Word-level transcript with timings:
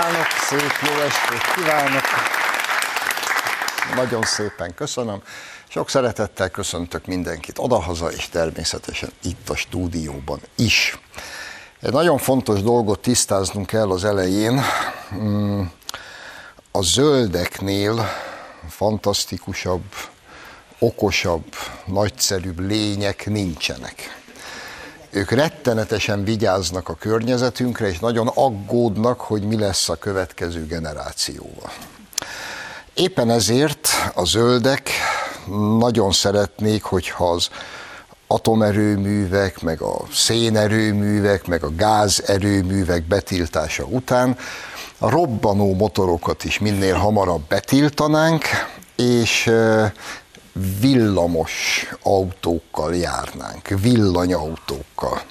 kívánok, 0.00 0.26
szép 0.48 0.88
jó 0.88 1.00
estét 1.00 1.54
kívánok! 1.54 2.02
Nagyon 3.94 4.22
szépen 4.22 4.74
köszönöm. 4.74 5.22
Sok 5.68 5.90
szeretettel 5.90 6.48
köszöntök 6.48 7.06
mindenkit 7.06 7.58
odahaza, 7.58 8.10
és 8.10 8.28
természetesen 8.28 9.10
itt 9.22 9.48
a 9.48 9.56
stúdióban 9.56 10.40
is. 10.56 10.98
Egy 11.80 11.92
nagyon 11.92 12.18
fontos 12.18 12.62
dolgot 12.62 13.00
tisztáznunk 13.00 13.66
kell 13.66 13.90
az 13.90 14.04
elején. 14.04 14.62
Mm, 15.14 15.62
a 16.70 16.82
zöldeknél 16.82 18.08
fantasztikusabb, 18.68 19.94
okosabb, 20.78 21.54
nagyszerűbb 21.84 22.58
lények 22.58 23.26
nincsenek. 23.26 24.19
Ők 25.12 25.30
rettenetesen 25.30 26.24
vigyáznak 26.24 26.88
a 26.88 26.94
környezetünkre, 26.94 27.88
és 27.88 27.98
nagyon 27.98 28.26
aggódnak, 28.26 29.20
hogy 29.20 29.42
mi 29.42 29.58
lesz 29.58 29.88
a 29.88 29.94
következő 29.94 30.66
generációval. 30.66 31.70
Éppen 32.94 33.30
ezért 33.30 33.88
a 34.14 34.24
zöldek 34.24 34.90
nagyon 35.78 36.12
szeretnék, 36.12 36.82
hogyha 36.82 37.30
az 37.30 37.48
atomerőművek, 38.26 39.62
meg 39.62 39.80
a 39.80 39.96
szénerőművek, 40.12 41.46
meg 41.46 41.64
a 41.64 41.74
gázerőművek 41.74 43.02
betiltása 43.02 43.84
után 43.84 44.36
a 44.98 45.10
robbanó 45.10 45.74
motorokat 45.74 46.44
is 46.44 46.58
minél 46.58 46.94
hamarabb 46.94 47.42
betiltanánk, 47.48 48.44
és 48.96 49.50
villamos 50.80 51.86
autókkal 52.02 52.94
járnánk, 52.94 53.68
villanyautókkal. 53.68 55.22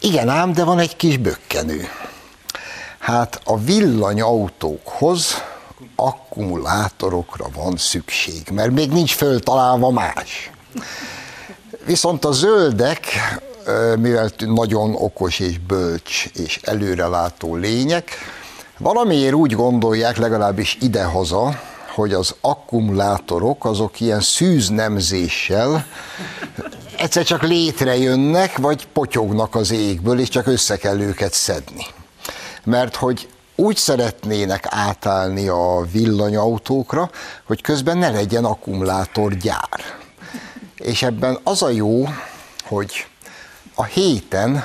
Igen 0.00 0.28
ám, 0.28 0.52
de 0.52 0.64
van 0.64 0.78
egy 0.78 0.96
kis 0.96 1.16
bökkenő. 1.16 1.88
Hát 2.98 3.40
a 3.44 3.58
villanyautókhoz 3.58 5.42
akkumulátorokra 5.96 7.46
van 7.54 7.76
szükség, 7.76 8.48
mert 8.52 8.70
még 8.70 8.90
nincs 8.90 9.14
föltalálva 9.14 9.90
más. 9.90 10.50
Viszont 11.84 12.24
a 12.24 12.32
zöldek, 12.32 13.06
mivel 13.98 14.30
nagyon 14.38 14.94
okos 14.94 15.38
és 15.38 15.58
bölcs 15.58 16.26
és 16.34 16.60
előrelátó 16.62 17.54
lények, 17.54 18.10
valamiért 18.78 19.34
úgy 19.34 19.52
gondolják, 19.52 20.16
legalábbis 20.16 20.78
idehaza, 20.80 21.60
hogy 21.98 22.12
az 22.12 22.34
akkumulátorok 22.40 23.64
azok 23.64 24.00
ilyen 24.00 24.20
szűznemzéssel 24.20 25.86
egyszer 26.96 27.24
csak 27.24 27.42
létrejönnek, 27.42 28.56
vagy 28.56 28.86
potyognak 28.86 29.54
az 29.54 29.70
égből, 29.70 30.20
és 30.20 30.28
csak 30.28 30.46
össze 30.46 30.76
kell 30.76 31.00
őket 31.00 31.32
szedni. 31.32 31.86
Mert 32.64 32.96
hogy 32.96 33.28
úgy 33.54 33.76
szeretnének 33.76 34.66
átállni 34.68 35.48
a 35.48 35.86
villanyautókra, 35.92 37.10
hogy 37.44 37.62
közben 37.62 37.98
ne 37.98 38.10
legyen 38.10 38.44
akkumulátorgyár. 38.44 39.80
És 40.76 41.02
ebben 41.02 41.38
az 41.42 41.62
a 41.62 41.70
jó, 41.70 42.08
hogy 42.64 43.06
a 43.74 43.84
héten 43.84 44.64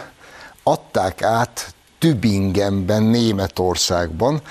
adták 0.64 1.22
át 1.22 1.74
Tübingenben, 2.00 3.04
Németországban 3.04 4.42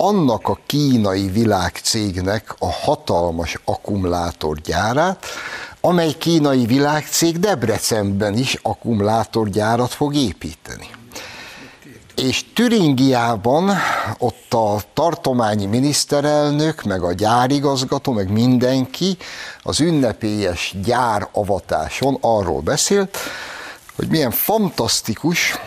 annak 0.00 0.48
a 0.48 0.58
kínai 0.66 1.28
világcégnek 1.28 2.54
a 2.58 2.72
hatalmas 2.72 3.60
akkumulátorgyárát, 3.64 5.24
amely 5.80 6.12
kínai 6.18 6.66
világcég 6.66 7.38
Debrecenben 7.38 8.36
is 8.36 8.58
akkumulátorgyárat 8.62 9.92
fog 9.92 10.14
építeni. 10.14 10.88
És 12.16 12.44
Türingiában 12.54 13.70
ott 14.18 14.54
a 14.54 14.80
tartományi 14.94 15.66
miniszterelnök, 15.66 16.82
meg 16.82 17.02
a 17.02 17.12
gyárigazgató, 17.12 18.12
meg 18.12 18.32
mindenki 18.32 19.16
az 19.62 19.80
ünnepélyes 19.80 20.74
gyáravatáson 20.84 22.18
arról 22.20 22.60
beszélt, 22.60 23.18
hogy 23.96 24.08
milyen 24.08 24.30
fantasztikus, 24.30 25.58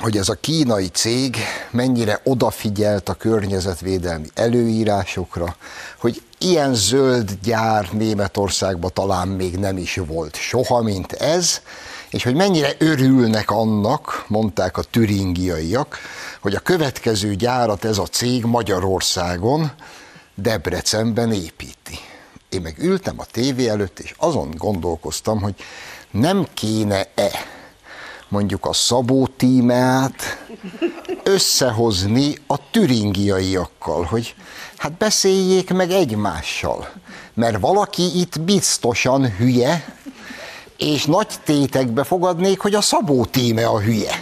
hogy 0.00 0.16
ez 0.16 0.28
a 0.28 0.34
kínai 0.34 0.88
cég 0.88 1.36
mennyire 1.70 2.20
odafigyelt 2.24 3.08
a 3.08 3.14
környezetvédelmi 3.14 4.28
előírásokra, 4.34 5.56
hogy 5.98 6.22
ilyen 6.38 6.74
zöld 6.74 7.30
gyár 7.42 7.88
Németországban 7.92 8.90
talán 8.94 9.28
még 9.28 9.56
nem 9.56 9.76
is 9.76 10.00
volt 10.06 10.36
soha, 10.36 10.82
mint 10.82 11.12
ez, 11.12 11.60
és 12.10 12.22
hogy 12.22 12.34
mennyire 12.34 12.72
örülnek 12.78 13.50
annak, 13.50 14.24
mondták 14.28 14.76
a 14.76 14.82
türingiaiak, 14.82 15.98
hogy 16.40 16.54
a 16.54 16.60
következő 16.60 17.34
gyárat 17.34 17.84
ez 17.84 17.98
a 17.98 18.06
cég 18.06 18.44
Magyarországon, 18.44 19.72
Debrecenben 20.34 21.32
építi. 21.32 21.98
Én 22.48 22.60
meg 22.60 22.78
ültem 22.78 23.14
a 23.18 23.24
tévé 23.24 23.68
előtt, 23.68 23.98
és 23.98 24.14
azon 24.18 24.54
gondolkoztam, 24.56 25.40
hogy 25.40 25.54
nem 26.10 26.46
kéne-e 26.54 27.30
mondjuk 28.30 28.66
a 28.66 28.72
Szabó 28.72 29.26
tímeát 29.36 30.38
összehozni 31.22 32.34
a 32.46 32.70
türingiaiakkal, 32.70 34.02
hogy 34.02 34.34
hát 34.76 34.92
beszéljék 34.92 35.72
meg 35.72 35.90
egymással, 35.90 36.88
mert 37.34 37.60
valaki 37.60 38.20
itt 38.20 38.40
biztosan 38.40 39.36
hülye, 39.36 39.94
és 40.76 41.04
nagy 41.04 41.28
tétekbe 41.44 42.04
fogadnék, 42.04 42.60
hogy 42.60 42.74
a 42.74 42.80
Szabó 42.80 43.24
tíme 43.24 43.66
a 43.66 43.80
hülye. 43.80 44.14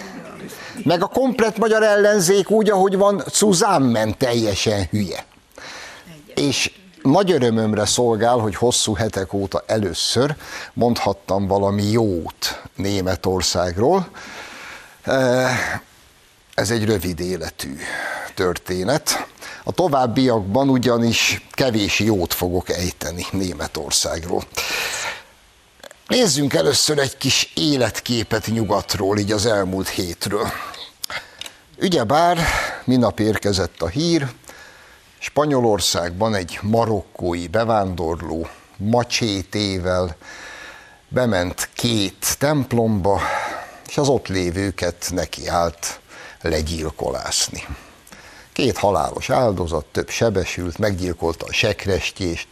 Meg 0.84 1.02
a 1.02 1.06
komplet 1.06 1.58
magyar 1.58 1.82
ellenzék 1.82 2.50
úgy, 2.50 2.70
ahogy 2.70 2.96
van, 2.96 3.22
Zusammen 3.32 4.18
teljesen 4.18 4.86
hülye. 4.90 5.24
És 6.34 6.72
nagy 7.02 7.30
örömömre 7.32 7.86
szolgál, 7.86 8.38
hogy 8.38 8.54
hosszú 8.54 8.94
hetek 8.94 9.32
óta 9.32 9.64
először 9.66 10.36
mondhattam 10.72 11.46
valami 11.46 11.82
jót 11.82 12.62
Németországról. 12.76 14.08
Ez 16.54 16.70
egy 16.70 16.84
rövid 16.84 17.20
életű 17.20 17.76
történet. 18.34 19.26
A 19.64 19.72
továbbiakban 19.72 20.68
ugyanis 20.68 21.46
kevés 21.50 21.98
jót 21.98 22.34
fogok 22.34 22.70
ejteni 22.70 23.26
Németországról. 23.30 24.44
Nézzünk 26.06 26.54
először 26.54 26.98
egy 26.98 27.16
kis 27.16 27.52
életképet 27.54 28.46
nyugatról, 28.46 29.18
így 29.18 29.32
az 29.32 29.46
elmúlt 29.46 29.88
hétről. 29.88 30.48
Ugyebár 31.80 32.38
minap 32.84 33.20
érkezett 33.20 33.82
a 33.82 33.88
hír, 33.88 34.28
Spanyolországban 35.18 36.34
egy 36.34 36.58
marokkói 36.62 37.46
bevándorló 37.46 38.48
macsétével 38.76 40.16
bement 41.08 41.68
két 41.74 42.38
templomba, 42.38 43.20
és 43.88 43.98
az 43.98 44.08
ott 44.08 44.28
lévőket 44.28 45.10
nekiállt 45.10 46.00
legyilkolászni. 46.40 47.64
Két 48.52 48.78
halálos 48.78 49.30
áldozat, 49.30 49.84
több 49.84 50.08
sebesült, 50.08 50.78
meggyilkolta 50.78 51.46
a 51.46 51.52
sekrestjést. 51.52 52.48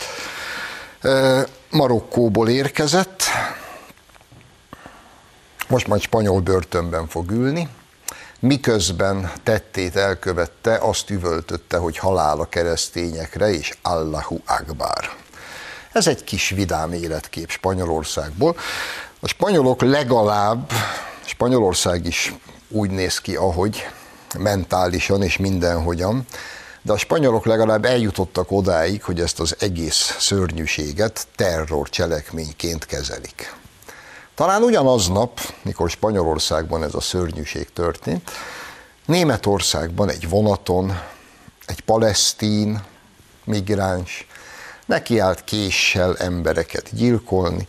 Marokkóból 1.71 2.49
érkezett, 2.49 3.23
most 5.69 5.87
majd 5.87 6.01
spanyol 6.03 6.41
börtönben 6.41 7.09
fog 7.09 7.31
ülni, 7.31 7.69
miközben 8.41 9.33
tettét 9.43 9.97
elkövette, 9.97 10.79
azt 10.81 11.11
üvöltötte, 11.11 11.77
hogy 11.77 11.99
halál 11.99 12.41
a 12.41 12.45
keresztényekre, 12.45 13.51
és 13.51 13.75
Allahu 13.83 14.39
Akbar. 14.47 15.11
Ez 15.93 16.07
egy 16.07 16.25
kis 16.25 16.51
vidám 16.51 16.93
életkép 16.93 17.51
Spanyolországból. 17.51 18.57
A 19.21 19.29
spanyolok 19.29 19.81
legalább, 19.81 20.71
Spanyolország 21.25 22.07
is 22.07 22.35
úgy 22.69 22.91
néz 22.91 23.19
ki, 23.19 23.37
ahogy 23.37 23.87
mentálisan 24.39 25.23
és 25.23 25.37
mindenhogyan, 25.37 26.27
de 26.83 26.93
a 26.93 26.97
spanyolok 26.97 27.47
legalább 27.47 27.85
eljutottak 27.85 28.51
odáig, 28.51 29.03
hogy 29.03 29.21
ezt 29.21 29.41
az 29.41 29.57
egész 29.59 30.17
szörnyűséget 30.19 31.27
terror 31.37 31.89
cselekményként 31.89 32.87
kezelik. 32.87 33.55
Talán 34.37 34.63
ugyanaznap, 34.63 35.41
mikor 35.63 35.91
Spanyolországban 35.91 36.83
ez 36.83 36.95
a 36.95 37.01
szörnyűség 37.01 37.73
történt, 37.73 38.31
Németországban 39.07 40.11
egy 40.11 40.29
vonaton 40.29 41.01
egy 41.67 41.81
palesztín 41.81 42.83
migráns 43.45 44.27
nekiállt 44.87 45.45
késsel 45.45 46.17
embereket 46.17 46.95
gyilkolni, 46.95 47.67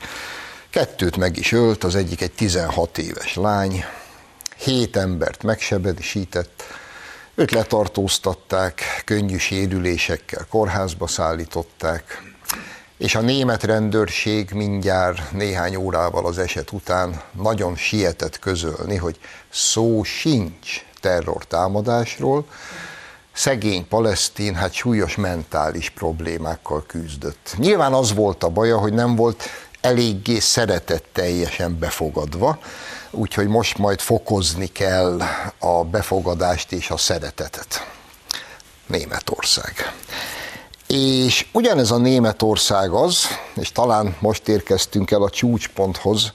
kettőt 0.69 1.17
meg 1.17 1.37
is 1.37 1.51
ölt, 1.51 1.83
az 1.83 1.95
egyik 1.95 2.21
egy 2.21 2.31
16 2.31 2.97
éves 2.97 3.35
lány, 3.35 3.83
hét 4.57 4.95
embert 4.95 5.43
megsebesített, 5.43 6.63
őt 7.35 7.51
letartóztatták, 7.51 9.01
könnyű 9.05 9.37
sérülésekkel 9.37 10.45
kórházba 10.49 11.07
szállították, 11.07 12.26
és 12.97 13.15
a 13.15 13.21
német 13.21 13.63
rendőrség 13.63 14.51
mindjárt 14.51 15.31
néhány 15.31 15.75
órával 15.75 16.25
az 16.25 16.37
eset 16.37 16.71
után 16.71 17.21
nagyon 17.31 17.75
sietett 17.75 18.39
közölni, 18.39 18.95
hogy 18.95 19.19
szó 19.49 20.03
sincs 20.03 20.85
terrortámadásról, 21.01 22.45
szegény 23.33 23.87
palesztin 23.87 24.55
hát 24.55 24.73
súlyos 24.73 25.15
mentális 25.15 25.89
problémákkal 25.89 26.83
küzdött. 26.87 27.55
Nyilván 27.57 27.93
az 27.93 28.13
volt 28.13 28.43
a 28.43 28.49
baja, 28.49 28.77
hogy 28.77 28.93
nem 28.93 29.15
volt 29.15 29.43
eléggé 29.81 30.39
szeretetteljesen 30.39 31.79
befogadva, 31.79 32.59
úgyhogy 33.11 33.47
most 33.47 33.77
majd 33.77 33.99
fokozni 33.99 34.67
kell 34.67 35.21
a 35.59 35.83
befogadást 35.83 36.71
és 36.71 36.89
a 36.89 36.97
szeretetet. 36.97 37.87
Németország. 38.87 39.73
És 40.87 41.47
ugyanez 41.51 41.91
a 41.91 41.97
Németország 41.97 42.91
az, 42.91 43.25
és 43.55 43.71
talán 43.71 44.15
most 44.19 44.47
érkeztünk 44.47 45.11
el 45.11 45.21
a 45.21 45.29
csúcsponthoz, 45.29 46.31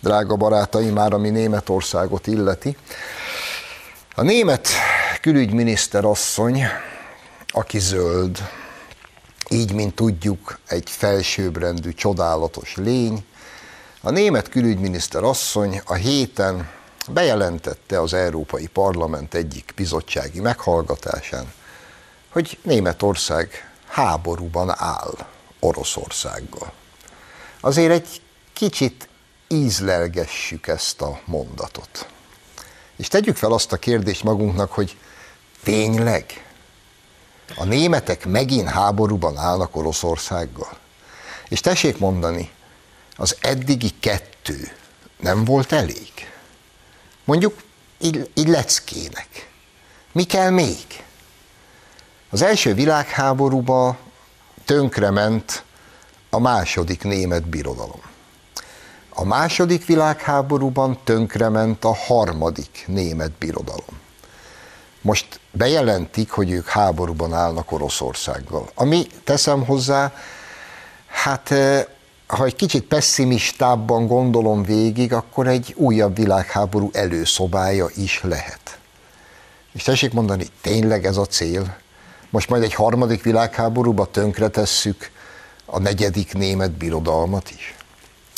drága 0.00 0.36
barátaim, 0.36 0.92
már 0.92 1.12
ami 1.12 1.30
Németországot 1.30 2.26
illeti. 2.26 2.76
A 4.14 4.22
német 4.22 4.68
külügyminiszter 5.20 6.04
asszony, 6.04 6.62
aki 7.48 7.78
zöld, 7.78 8.38
így, 9.48 9.72
mint 9.72 9.94
tudjuk, 9.94 10.58
egy 10.66 10.90
felsőbbrendű, 10.90 11.92
csodálatos 11.92 12.74
lény, 12.76 13.24
a 14.00 14.10
német 14.10 14.48
külügyminiszter 14.48 15.22
asszony 15.22 15.80
a 15.84 15.94
héten 15.94 16.68
bejelentette 17.08 18.00
az 18.00 18.14
Európai 18.14 18.66
Parlament 18.66 19.34
egyik 19.34 19.72
bizottsági 19.76 20.40
meghallgatásán, 20.40 21.52
hogy 22.30 22.58
Németország 22.62 23.70
háborúban 23.96 24.70
áll 24.78 25.26
Oroszországgal. 25.60 26.72
Azért 27.60 27.90
egy 27.90 28.22
kicsit 28.52 29.08
ízlelgessük 29.48 30.66
ezt 30.66 31.00
a 31.00 31.20
mondatot. 31.24 32.08
És 32.96 33.08
tegyük 33.08 33.36
fel 33.36 33.52
azt 33.52 33.72
a 33.72 33.76
kérdést 33.76 34.22
magunknak, 34.22 34.72
hogy 34.72 34.96
tényleg 35.62 36.46
a 37.56 37.64
németek 37.64 38.26
megint 38.26 38.68
háborúban 38.68 39.36
állnak 39.36 39.76
Oroszországgal. 39.76 40.78
És 41.48 41.60
tessék 41.60 41.98
mondani, 41.98 42.50
az 43.16 43.36
eddigi 43.40 43.90
kettő 44.00 44.72
nem 45.20 45.44
volt 45.44 45.72
elég. 45.72 46.12
Mondjuk 47.24 47.62
így, 47.98 48.30
így 48.34 48.48
leckének. 48.48 49.50
Mi 50.12 50.24
kell 50.24 50.50
még? 50.50 51.04
Az 52.36 52.42
első 52.42 52.74
világháborúban 52.74 53.96
tönkrement 54.64 55.64
a 56.30 56.38
második 56.38 57.02
német 57.02 57.48
birodalom. 57.48 58.00
A 59.14 59.24
második 59.24 59.86
világháborúban 59.86 60.98
tönkrement 61.04 61.84
a 61.84 61.94
harmadik 61.94 62.84
német 62.86 63.30
birodalom. 63.30 64.00
Most 65.00 65.40
bejelentik, 65.52 66.30
hogy 66.30 66.50
ők 66.50 66.68
háborúban 66.68 67.34
állnak 67.34 67.72
Oroszországgal. 67.72 68.70
Ami 68.74 69.06
teszem 69.24 69.64
hozzá, 69.64 70.12
hát 71.06 71.50
eh, 71.50 71.84
ha 72.26 72.44
egy 72.44 72.56
kicsit 72.56 72.84
pessimistábban 72.84 74.06
gondolom 74.06 74.62
végig, 74.62 75.12
akkor 75.12 75.46
egy 75.46 75.74
újabb 75.76 76.16
világháború 76.16 76.90
előszobája 76.92 77.86
is 77.94 78.22
lehet. 78.22 78.78
És 79.72 79.82
tessék 79.82 80.12
mondani, 80.12 80.46
tényleg 80.60 81.06
ez 81.06 81.16
a 81.16 81.26
cél? 81.26 81.84
Most 82.30 82.48
majd 82.48 82.62
egy 82.62 82.74
harmadik 82.74 83.22
világháborúba 83.22 84.10
tönkretesszük 84.10 85.10
a 85.64 85.78
negyedik 85.78 86.34
német 86.34 86.70
birodalmat 86.70 87.50
is. 87.50 87.74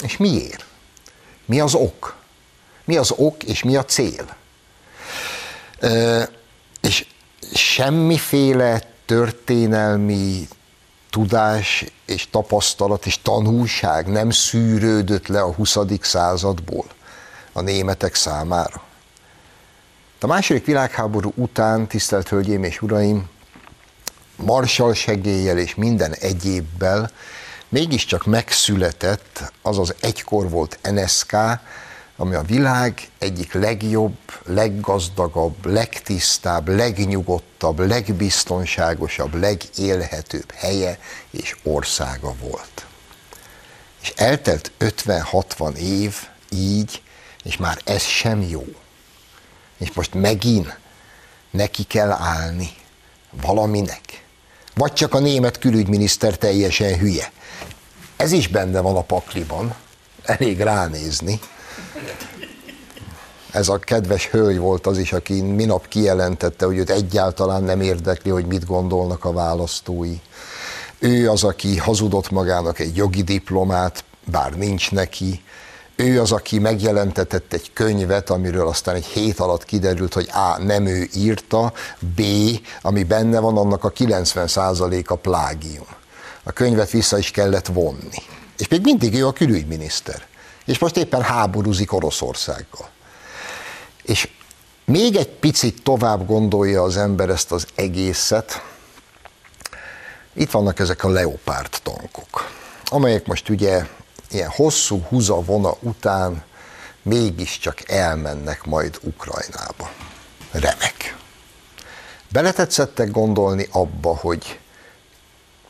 És 0.02 0.16
miért? 0.16 0.64
Mi 1.44 1.60
az 1.60 1.74
ok? 1.74 2.16
Mi 2.84 2.96
az 2.96 3.10
ok 3.16 3.42
és 3.42 3.62
mi 3.62 3.76
a 3.76 3.84
cél? 3.84 4.36
E, 5.80 6.28
és 6.80 7.06
semmiféle 7.54 8.82
történelmi 9.06 10.48
tudás 11.10 11.84
és 12.06 12.30
tapasztalat 12.30 13.06
és 13.06 13.22
tanulság 13.22 14.06
nem 14.06 14.30
szűrődött 14.30 15.26
le 15.26 15.40
a 15.40 15.52
20. 15.52 15.76
századból 16.00 16.86
a 17.52 17.60
németek 17.60 18.14
számára. 18.14 18.82
A 20.20 20.26
második 20.26 20.64
világháború 20.64 21.32
után, 21.34 21.86
tisztelt 21.86 22.28
Hölgyeim 22.28 22.64
és 22.64 22.82
Uraim, 22.82 23.28
Marshall 24.38 24.94
segéllyel 24.94 25.58
és 25.58 25.74
minden 25.74 26.14
egyébbel 26.14 27.10
mégiscsak 27.68 28.24
megszületett 28.24 29.52
az 29.62 29.78
az 29.78 29.94
egykor 30.00 30.50
volt 30.50 30.78
NSK, 30.82 31.36
ami 32.16 32.34
a 32.34 32.42
világ 32.42 33.08
egyik 33.18 33.52
legjobb, 33.52 34.18
leggazdagabb, 34.44 35.66
legtisztább, 35.66 36.68
legnyugodtabb, 36.68 37.78
legbiztonságosabb, 37.78 39.34
legélhetőbb 39.34 40.52
helye 40.54 40.98
és 41.30 41.56
országa 41.62 42.34
volt. 42.40 42.86
És 44.02 44.12
eltelt 44.16 44.72
50-60 44.78 45.74
év 45.74 46.14
így, 46.50 47.02
és 47.42 47.56
már 47.56 47.78
ez 47.84 48.02
sem 48.02 48.42
jó. 48.42 48.64
És 49.78 49.92
most 49.92 50.14
megint 50.14 50.78
neki 51.50 51.82
kell 51.82 52.10
állni 52.10 52.70
valaminek. 53.30 54.26
Vagy 54.78 54.92
csak 54.92 55.14
a 55.14 55.18
német 55.18 55.58
külügyminiszter 55.58 56.36
teljesen 56.36 56.98
hülye. 56.98 57.32
Ez 58.16 58.32
is 58.32 58.48
benne 58.48 58.80
van 58.80 58.96
a 58.96 59.00
pakliban, 59.00 59.74
elég 60.22 60.60
ránézni. 60.60 61.40
Ez 63.50 63.68
a 63.68 63.78
kedves 63.78 64.26
hölgy 64.26 64.58
volt 64.58 64.86
az 64.86 64.98
is, 64.98 65.12
aki 65.12 65.40
minap 65.40 65.88
kijelentette, 65.88 66.66
hogy 66.66 66.76
őt 66.76 66.90
egyáltalán 66.90 67.62
nem 67.62 67.80
érdekli, 67.80 68.30
hogy 68.30 68.46
mit 68.46 68.66
gondolnak 68.66 69.24
a 69.24 69.32
választói. 69.32 70.14
Ő 70.98 71.30
az, 71.30 71.44
aki 71.44 71.76
hazudott 71.76 72.30
magának 72.30 72.78
egy 72.78 72.96
jogi 72.96 73.22
diplomát, 73.22 74.04
bár 74.24 74.52
nincs 74.52 74.90
neki. 74.90 75.42
Ő 76.00 76.20
az, 76.20 76.32
aki 76.32 76.58
megjelentetett 76.58 77.52
egy 77.52 77.72
könyvet, 77.72 78.30
amiről 78.30 78.68
aztán 78.68 78.94
egy 78.94 79.06
hét 79.06 79.38
alatt 79.40 79.64
kiderült, 79.64 80.14
hogy 80.14 80.28
A. 80.32 80.62
nem 80.62 80.86
ő 80.86 81.08
írta, 81.14 81.72
B. 82.16 82.22
ami 82.82 83.04
benne 83.04 83.38
van, 83.40 83.56
annak 83.56 83.84
a 83.84 83.92
90%-a 83.92 85.14
plágium. 85.14 85.86
A 86.42 86.52
könyvet 86.52 86.90
vissza 86.90 87.18
is 87.18 87.30
kellett 87.30 87.66
vonni. 87.66 88.22
És 88.58 88.68
még 88.68 88.82
mindig 88.82 89.14
ő 89.14 89.26
a 89.26 89.32
külügyminiszter 89.32 90.26
és 90.68 90.78
most 90.78 90.96
éppen 90.96 91.22
háborúzik 91.22 91.92
Oroszországgal. 91.92 92.88
És 94.02 94.28
még 94.84 95.16
egy 95.16 95.28
picit 95.28 95.82
tovább 95.82 96.26
gondolja 96.26 96.82
az 96.82 96.96
ember 96.96 97.28
ezt 97.28 97.52
az 97.52 97.66
egészet, 97.74 98.62
itt 100.32 100.50
vannak 100.50 100.78
ezek 100.78 101.04
a 101.04 101.08
leopárt 101.08 101.80
tankok, 101.82 102.50
amelyek 102.84 103.26
most 103.26 103.48
ugye 103.48 103.86
ilyen 104.30 104.48
hosszú 104.48 105.02
húzavona 105.08 105.74
után 105.80 106.44
mégiscsak 107.02 107.90
elmennek 107.90 108.64
majd 108.64 108.98
Ukrajnába. 109.02 109.90
Remek. 110.50 111.16
Beletetszettek 112.28 113.10
gondolni 113.10 113.68
abba, 113.70 114.16
hogy 114.16 114.58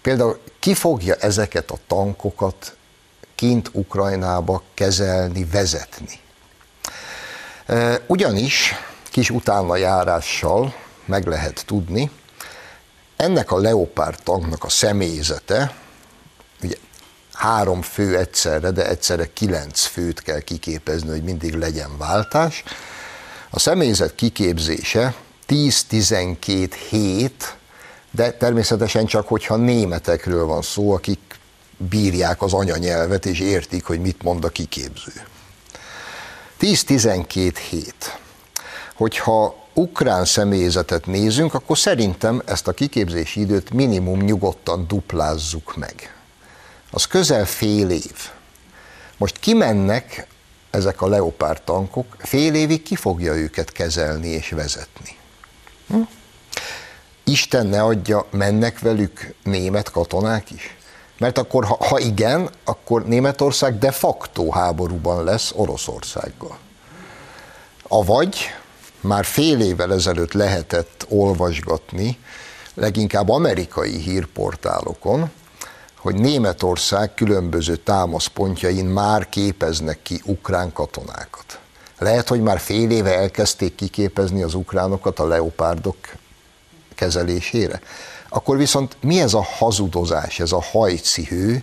például 0.03 0.41
ki 0.59 0.75
fogja 0.75 1.15
ezeket 1.15 1.71
a 1.71 1.79
tankokat 1.87 2.77
kint 3.35 3.71
Ukrajnába 3.73 4.63
kezelni, 4.75 5.45
vezetni. 5.45 6.21
Ugyanis 8.07 8.75
kis 9.11 9.31
utána 9.31 9.77
járással 9.77 10.75
meg 11.05 11.27
lehet 11.27 11.63
tudni, 11.67 12.11
ennek 13.17 13.51
a 13.51 13.59
Leopard 13.59 14.23
tanknak 14.23 14.65
a 14.65 14.69
személyzete, 14.69 15.75
ugye 16.63 16.77
három 17.39 17.83
fő 17.83 18.17
egyszerre, 18.17 18.71
de 18.71 18.89
egyszerre 18.89 19.33
kilenc 19.33 19.81
főt 19.81 20.23
kell 20.23 20.41
kiképezni, 20.41 21.09
hogy 21.09 21.23
mindig 21.23 21.55
legyen 21.55 21.99
váltás. 21.99 22.63
A 23.51 23.59
személyzet 23.59 24.15
kiképzése 24.15 25.15
10-12 25.49 26.73
hét, 26.89 27.57
de 28.11 28.33
természetesen 28.33 29.07
csak, 29.07 29.29
hogyha 29.29 29.57
németekről 29.57 30.45
van 30.45 30.63
szó, 30.63 30.93
akik 30.93 31.19
bírják 31.77 32.43
az 32.43 32.53
anyanyelvet, 32.53 33.27
és 33.27 33.41
értik, 33.41 33.85
hogy 33.85 34.01
mit 34.01 34.23
mond 34.23 34.45
a 34.45 34.49
kiképző. 34.49 35.13
10-12 36.61 37.57
hét. 37.71 38.19
Hogyha 38.95 39.67
ukrán 39.75 40.25
személyzetet 40.25 41.07
nézünk, 41.07 41.55
akkor 41.55 41.79
szerintem 41.79 42.43
ezt 42.47 42.69
a 42.69 42.73
kiképzési 42.73 43.41
időt 43.41 43.71
minimum 43.71 44.21
nyugodtan 44.21 44.87
duplázzuk 44.87 45.77
meg. 45.77 46.18
Az 46.91 47.07
közel 47.07 47.47
fél 47.47 47.91
év. 47.91 48.31
Most 49.17 49.39
kimennek 49.39 50.27
ezek 50.71 51.03
a 51.03 51.09
leopárt 51.09 51.63
tankok, 51.63 52.17
fél 52.19 52.55
évig 52.55 52.83
ki 52.83 52.97
fogja 52.97 53.35
őket 53.35 53.73
kezelni 53.73 54.29
és 54.29 54.49
vezetni. 54.49 55.17
Hm? 55.89 56.01
Isten 57.25 57.67
ne 57.67 57.83
adja, 57.83 58.27
mennek 58.31 58.79
velük 58.79 59.35
német 59.45 59.91
katonák 59.91 60.51
is? 60.51 60.77
Mert 61.19 61.39
akkor, 61.39 61.65
ha, 61.65 61.77
ha 61.85 61.99
igen, 61.99 62.51
akkor 62.65 63.05
Németország 63.07 63.79
de 63.79 63.91
facto 63.91 64.51
háborúban 64.51 65.25
lesz 65.25 65.53
Oroszországgal. 65.55 66.59
Avagy 67.83 68.37
már 69.01 69.25
fél 69.25 69.61
évvel 69.61 69.93
ezelőtt 69.93 70.33
lehetett 70.33 71.07
olvasgatni, 71.09 72.19
leginkább 72.75 73.29
amerikai 73.29 73.99
hírportálokon, 73.99 75.31
hogy 75.99 76.15
Németország 76.15 77.15
különböző 77.15 77.77
támaszpontjain 77.77 78.85
már 78.85 79.29
képeznek 79.29 80.03
ki 80.03 80.21
ukrán 80.25 80.73
katonákat. 80.73 81.59
Lehet, 81.99 82.29
hogy 82.29 82.43
már 82.43 82.59
fél 82.59 82.91
éve 82.91 83.19
elkezdték 83.19 83.75
kiképezni 83.75 84.43
az 84.43 84.55
ukránokat 84.55 85.19
a 85.19 85.27
leopárdok 85.27 85.97
kezelésére. 86.95 87.81
Akkor 88.29 88.57
viszont 88.57 88.97
mi 89.01 89.21
ez 89.21 89.35
a 89.35 89.43
hazudozás, 89.43 90.41
ez 90.41 90.53
a 90.53 90.63
hajcihő, 90.63 91.63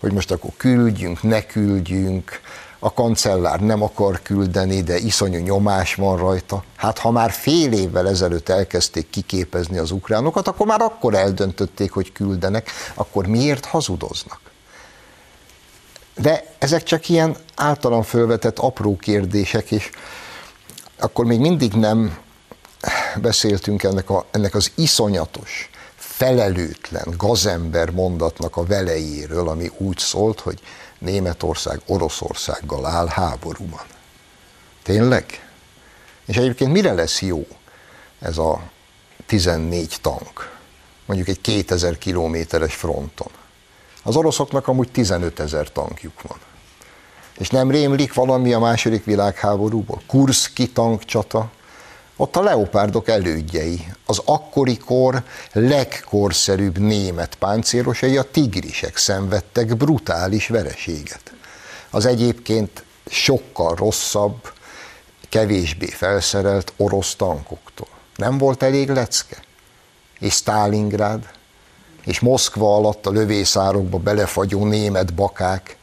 hogy 0.00 0.12
most 0.12 0.30
akkor 0.30 0.50
küldjünk, 0.56 1.22
ne 1.22 1.46
küldjünk, 1.46 2.40
a 2.84 2.92
kancellár 2.92 3.60
nem 3.60 3.82
akar 3.82 4.22
küldeni, 4.22 4.82
de 4.82 4.98
iszonyú 4.98 5.38
nyomás 5.38 5.94
van 5.94 6.16
rajta. 6.16 6.64
Hát 6.76 6.98
ha 6.98 7.10
már 7.10 7.30
fél 7.30 7.72
évvel 7.72 8.08
ezelőtt 8.08 8.48
elkezdték 8.48 9.10
kiképezni 9.10 9.78
az 9.78 9.90
ukránokat, 9.90 10.48
akkor 10.48 10.66
már 10.66 10.80
akkor 10.80 11.14
eldöntötték, 11.14 11.92
hogy 11.92 12.12
küldenek, 12.12 12.70
akkor 12.94 13.26
miért 13.26 13.64
hazudoznak? 13.64 14.40
De 16.16 16.44
ezek 16.58 16.82
csak 16.82 17.08
ilyen 17.08 17.36
általam 17.56 18.02
fölvetett 18.02 18.58
apró 18.58 18.96
kérdések, 18.96 19.70
és 19.70 19.90
akkor 20.98 21.24
még 21.24 21.40
mindig 21.40 21.72
nem 21.72 22.18
beszéltünk 23.16 23.82
ennek, 23.82 24.10
a, 24.10 24.24
ennek 24.30 24.54
az 24.54 24.72
iszonyatos, 24.74 25.70
felelőtlen 26.16 27.14
gazember 27.16 27.90
mondatnak 27.90 28.56
a 28.56 28.64
velejéről, 28.64 29.48
ami 29.48 29.70
úgy 29.76 29.98
szólt, 29.98 30.40
hogy 30.40 30.60
Németország 30.98 31.80
Oroszországgal 31.86 32.86
áll 32.86 33.06
háborúban. 33.06 33.86
Tényleg? 34.82 35.48
És 36.26 36.36
egyébként 36.36 36.72
mire 36.72 36.92
lesz 36.92 37.22
jó 37.22 37.46
ez 38.20 38.38
a 38.38 38.62
14 39.26 39.98
tank, 40.00 40.58
mondjuk 41.06 41.28
egy 41.28 41.40
2000 41.40 41.98
kilométeres 41.98 42.74
fronton? 42.74 43.30
Az 44.02 44.16
oroszoknak 44.16 44.68
amúgy 44.68 44.90
15 44.90 45.40
ezer 45.40 45.72
tankjuk 45.72 46.22
van. 46.22 46.38
És 47.38 47.48
nem 47.48 47.70
rémlik 47.70 48.14
valami 48.14 48.52
a 48.52 48.58
második 48.58 49.04
világháborúból? 49.04 50.02
Kurszki 50.06 50.70
tankcsata, 50.70 51.50
ott 52.16 52.36
a 52.36 52.42
leopárdok 52.42 53.08
elődjei, 53.08 53.86
az 54.06 54.20
akkori 54.24 54.76
kor 54.76 55.22
legkorszerűbb 55.52 56.78
német 56.78 57.34
páncélosai, 57.34 58.16
a 58.16 58.22
tigrisek 58.22 58.96
szenvedtek 58.96 59.76
brutális 59.76 60.48
vereséget. 60.48 61.32
Az 61.90 62.06
egyébként 62.06 62.84
sokkal 63.06 63.74
rosszabb, 63.74 64.52
kevésbé 65.28 65.86
felszerelt 65.86 66.72
orosz 66.76 67.14
tankoktól. 67.14 67.88
Nem 68.16 68.38
volt 68.38 68.62
elég 68.62 68.88
lecke? 68.88 69.42
És 70.18 70.34
Stalingrád, 70.34 71.28
és 72.04 72.20
Moszkva 72.20 72.76
alatt 72.76 73.06
a 73.06 73.10
lövészárokba 73.10 73.98
belefagyó 73.98 74.64
német 74.64 75.14
bakák, 75.14 75.76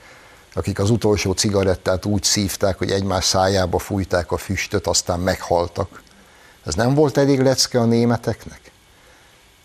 akik 0.54 0.80
az 0.80 0.90
utolsó 0.90 1.32
cigarettát 1.32 2.06
úgy 2.06 2.24
szívták, 2.24 2.78
hogy 2.78 2.92
egymás 2.92 3.26
szájába 3.26 3.80
fújták 3.80 4.32
a 4.32 4.38
füstöt, 4.38 4.88
aztán 4.88 5.20
meghaltak. 5.20 6.02
Ez 6.66 6.74
nem 6.74 6.94
volt 6.94 7.18
elég 7.18 7.40
lecke 7.40 7.80
a 7.80 7.86
németeknek? 7.86 8.72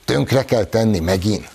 Tönkre 0.04 0.44
kell 0.44 0.64
tenni 0.64 0.98
megint. 0.98 1.48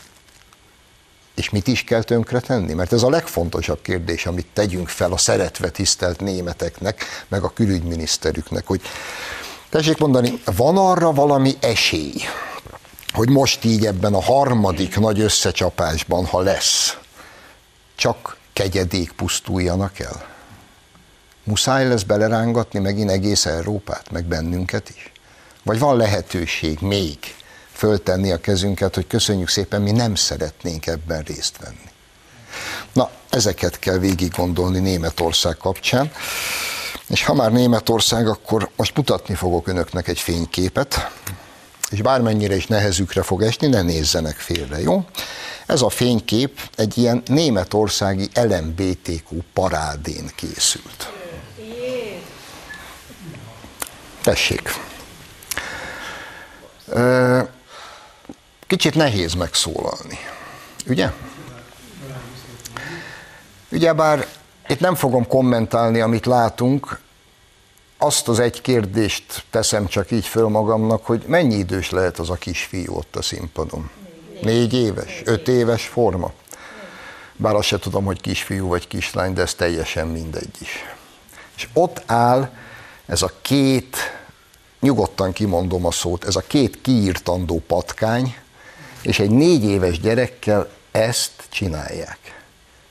És 1.36 1.50
mit 1.50 1.68
is 1.68 1.84
kell 1.84 2.04
tönkre 2.04 2.40
tenni? 2.40 2.74
Mert 2.74 2.94
ez 2.94 3.04
a 3.04 3.10
legfontosabb 3.10 3.82
kérdés, 3.82 4.26
amit 4.26 4.48
tegyünk 4.54 4.90
fel 4.90 5.12
a 5.12 5.18
szeretve 5.18 5.70
tisztelt 5.70 6.20
németeknek, 6.20 7.26
meg 7.28 7.44
a 7.44 7.54
külügyminiszterüknek, 7.54 8.68
hogy 8.68 8.82
tessék 9.70 9.98
mondani, 9.98 10.42
van 10.46 10.78
arra 10.78 11.14
valami 11.14 11.58
esély, 11.60 12.22
hogy 13.14 13.30
most 13.30 13.64
így 13.66 13.86
ebben 13.86 14.14
a 14.14 14.22
harmadik 14.22 15.00
nagy 15.00 15.20
összecsapásban, 15.20 16.26
ha 16.26 16.40
lesz, 16.40 16.98
csak 17.96 18.38
kegyedék 18.54 19.12
pusztuljanak 19.12 20.00
el? 20.00 20.30
Muszáj 21.44 21.88
lesz 21.88 22.04
belerángatni 22.04 22.80
megint 22.80 23.10
egész 23.10 23.46
Európát, 23.46 24.12
meg 24.12 24.26
bennünket 24.26 24.90
is? 24.90 25.12
Vagy 25.64 25.80
van 25.80 25.98
lehetőség 25.98 26.80
még 26.80 27.18
föltenni 27.72 28.32
a 28.32 28.38
kezünket, 28.38 28.96
hogy 28.96 29.08
köszönjük 29.08 29.50
szépen, 29.50 29.82
mi 29.82 29.92
nem 29.92 30.16
szeretnénk 30.16 30.88
ebben 30.88 31.22
részt 31.22 31.58
venni. 31.58 31.90
Na, 32.94 33.10
ezeket 33.30 33.80
kell 33.80 33.98
végig 33.98 34.32
gondolni 34.32 34.80
Németország 34.80 35.58
kapcsán. 35.58 36.12
És 37.08 37.24
ha 37.24 37.34
már 37.34 37.52
Németország, 37.52 38.28
akkor 38.28 38.70
most 38.76 38.96
mutatni 38.96 39.36
fogok 39.36 39.68
önöknek 39.68 40.08
egy 40.08 40.20
fényképet, 40.20 41.12
és 41.90 42.02
bármennyire 42.02 42.56
is 42.56 42.68
nehezükre 42.68 43.22
fog 43.22 43.42
esni, 43.42 43.68
ne 43.68 43.82
nézzenek 43.82 44.36
félre, 44.36 44.82
jó? 44.82 45.06
Ez 45.66 45.82
a 45.82 45.90
fénykép 45.90 46.60
egy 46.76 46.98
ilyen 46.98 47.24
németországi 47.26 48.30
LMBTQ 48.34 49.36
parádén 49.54 50.32
készült. 50.36 51.12
Tessék! 54.22 54.91
Kicsit 58.68 58.96
nehéz 58.96 59.34
megszólalni, 59.34 60.18
ugye? 60.88 61.12
Ugyebár 63.72 64.28
itt 64.68 64.80
nem 64.80 64.96
fogom 64.96 65.28
kommentálni, 65.28 66.00
amit 66.00 66.26
látunk, 66.26 67.00
azt 67.98 68.28
az 68.28 68.40
egy 68.40 68.62
kérdést 68.62 69.44
teszem 69.50 69.88
csak 69.88 70.12
így 70.12 70.26
föl 70.26 70.48
magamnak, 70.48 71.06
hogy 71.06 71.24
mennyi 71.28 71.56
idős 71.56 71.90
lehet 71.90 72.20
az 72.20 72.30
a 72.30 72.36
kisfiú 72.36 72.94
ott 72.96 73.16
a 73.16 73.22
színpadon? 73.22 73.90
Négy 74.42 74.74
éves, 74.74 75.22
öt 75.26 75.48
éves 75.48 75.86
forma? 75.86 76.32
Bár 77.36 77.56
azt 77.56 77.68
se 77.68 77.80
tudom, 77.80 78.06
hogy 78.06 78.22
kisfiú 78.22 78.68
vagy 78.68 78.88
kislány, 78.88 79.34
de 79.34 79.42
ez 79.42 79.54
teljesen 79.54 80.08
mindegy 80.08 80.56
is. 80.60 80.86
És 81.56 81.68
ott 81.74 82.04
áll 82.06 82.50
ez 83.06 83.22
a 83.22 83.32
két 83.42 83.98
nyugodtan 84.82 85.32
kimondom 85.34 85.86
a 85.86 85.92
szót, 85.92 86.26
ez 86.26 86.36
a 86.36 86.44
két 86.48 86.82
kiírtandó 86.82 87.62
patkány, 87.68 88.36
és 89.02 89.20
egy 89.20 89.30
négy 89.30 89.64
éves 89.64 90.00
gyerekkel 90.00 90.70
ezt 90.92 91.32
csinálják. 91.50 92.20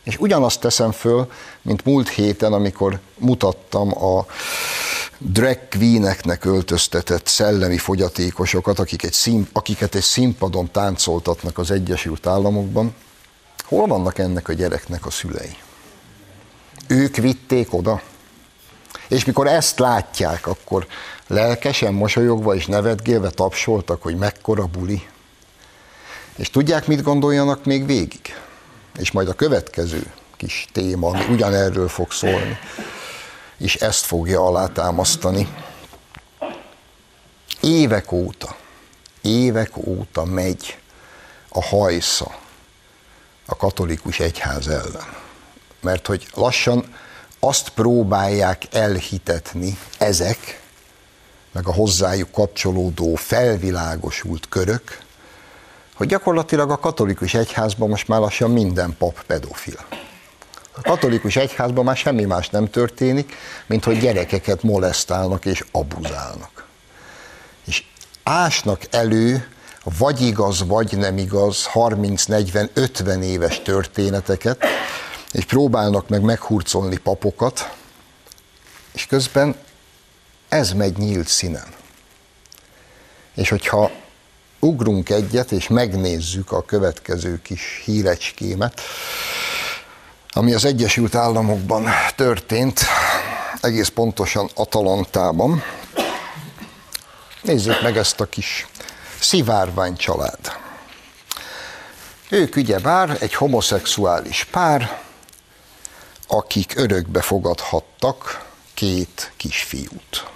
És 0.02 0.18
ugyanazt 0.18 0.61
teszem 0.61 0.92
föl, 0.92 1.30
mint 1.62 1.85
múlt 1.85 2.09
héten, 2.09 2.52
amikor 2.52 3.00
mutattam 3.18 4.04
a 4.04 4.26
drag 5.18 5.59
queeneknek 5.70 6.44
öltöztetett 6.44 7.26
szellemi 7.26 7.78
fogyatékosokat, 7.78 8.78
akik 8.78 9.02
egy 9.02 9.12
szín, 9.12 9.49
akiket 9.52 9.94
egy 9.94 10.02
színpadon 10.02 10.70
táncoltatnak 10.70 11.59
az 11.59 11.70
Egyesült 11.70 12.26
Államokban. 12.26 12.94
Hol 13.59 13.87
vannak 13.87 14.18
ennek 14.18 14.49
a 14.49 14.52
gyereknek 14.52 15.06
a 15.06 15.11
szülei? 15.11 15.56
Ők 16.87 17.16
vitték 17.16 17.75
oda. 17.75 18.02
És 19.09 19.25
mikor 19.25 19.47
ezt 19.47 19.78
látják, 19.78 20.47
akkor 20.47 20.87
lelkesen, 21.26 21.94
mosolyogva 21.94 22.54
és 22.54 22.66
nevetgélve 22.66 23.30
tapsoltak, 23.30 24.02
hogy 24.02 24.16
mekkora 24.16 24.66
buli. 24.66 25.09
És 26.37 26.50
tudják, 26.50 26.87
mit 26.87 27.02
gondoljanak 27.02 27.64
még 27.64 27.87
végig? 27.87 28.35
És 28.99 29.11
majd 29.11 29.28
a 29.28 29.35
következő 29.35 30.12
kis 30.37 30.66
téma, 30.73 31.09
ami 31.09 31.25
ugyanerről 31.30 31.88
fog 31.88 32.12
szólni, 32.12 32.59
és 33.59 33.75
ezt 33.75 34.04
fogja 34.04 34.47
alátámasztani. 34.47 35.54
Évek 37.61 38.12
óta, 38.12 38.56
évek 39.23 39.76
óta 39.76 40.25
megy 40.25 40.78
a 41.49 41.62
hajsza 41.64 42.38
a 43.47 43.56
katolikus 43.56 44.20
egyház 44.20 44.68
ellen. 44.68 45.16
Mert 45.80 46.06
hogy 46.06 46.26
lassan 46.35 46.94
azt 47.40 47.68
próbálják 47.68 48.62
elhitetni 48.73 49.78
ezek, 49.99 50.61
meg 51.52 51.66
a 51.66 51.73
hozzájuk 51.73 52.30
kapcsolódó 52.30 53.14
felvilágosult 53.14 54.49
körök, 54.49 54.99
hogy 55.94 56.09
gyakorlatilag 56.09 56.70
a 56.70 56.78
katolikus 56.78 57.35
egyházban 57.35 57.88
most 57.88 58.09
már 58.09 58.20
lassan 58.20 58.50
minden 58.50 58.97
pap 58.99 59.23
pedofil. 59.26 59.78
A 60.73 60.80
katolikus 60.80 61.37
egyházban 61.37 61.85
már 61.85 61.97
semmi 61.97 62.25
más 62.25 62.49
nem 62.49 62.70
történik, 62.70 63.35
mint 63.66 63.85
hogy 63.85 63.99
gyerekeket 63.99 64.62
molesztálnak 64.62 65.44
és 65.44 65.64
abuzálnak. 65.73 66.66
És 67.64 67.85
ásnak 68.23 68.80
elő 68.90 69.49
vagy 69.99 70.20
igaz, 70.20 70.66
vagy 70.66 70.97
nem 70.97 71.18
igaz 71.18 71.68
30-40-50 71.75 73.23
éves 73.23 73.62
történeteket, 73.62 74.64
és 75.32 75.44
próbálnak 75.44 76.08
meg 76.08 76.22
meghurcolni 76.22 76.96
papokat, 76.96 77.76
és 78.92 79.06
közben 79.06 79.56
ez 80.49 80.72
megy 80.72 80.96
nyílt 80.96 81.28
színen. 81.28 81.66
És 83.34 83.49
hogyha 83.49 83.90
ugrunk 84.58 85.10
egyet, 85.10 85.52
és 85.52 85.68
megnézzük 85.68 86.52
a 86.52 86.64
következő 86.64 87.42
kis 87.42 87.82
hírecskémet, 87.84 88.80
ami 90.28 90.52
az 90.52 90.64
Egyesült 90.64 91.14
Államokban 91.14 91.87
történt, 92.16 92.80
egész 93.60 93.88
pontosan 93.88 94.50
Atalantában, 94.54 95.62
Nézzék 97.42 97.80
meg 97.82 97.96
ezt 97.96 98.20
a 98.20 98.25
kis 98.25 98.66
szivárvány 99.20 99.96
család. 99.96 100.38
Ők 102.28 102.56
ugyebár 102.56 103.16
egy 103.20 103.34
homoszexuális 103.34 104.44
pár, 104.44 105.00
akik 106.30 106.72
örökbe 106.76 107.20
fogadhattak 107.20 108.46
két 108.75 109.32
kisfiút. 109.37 110.26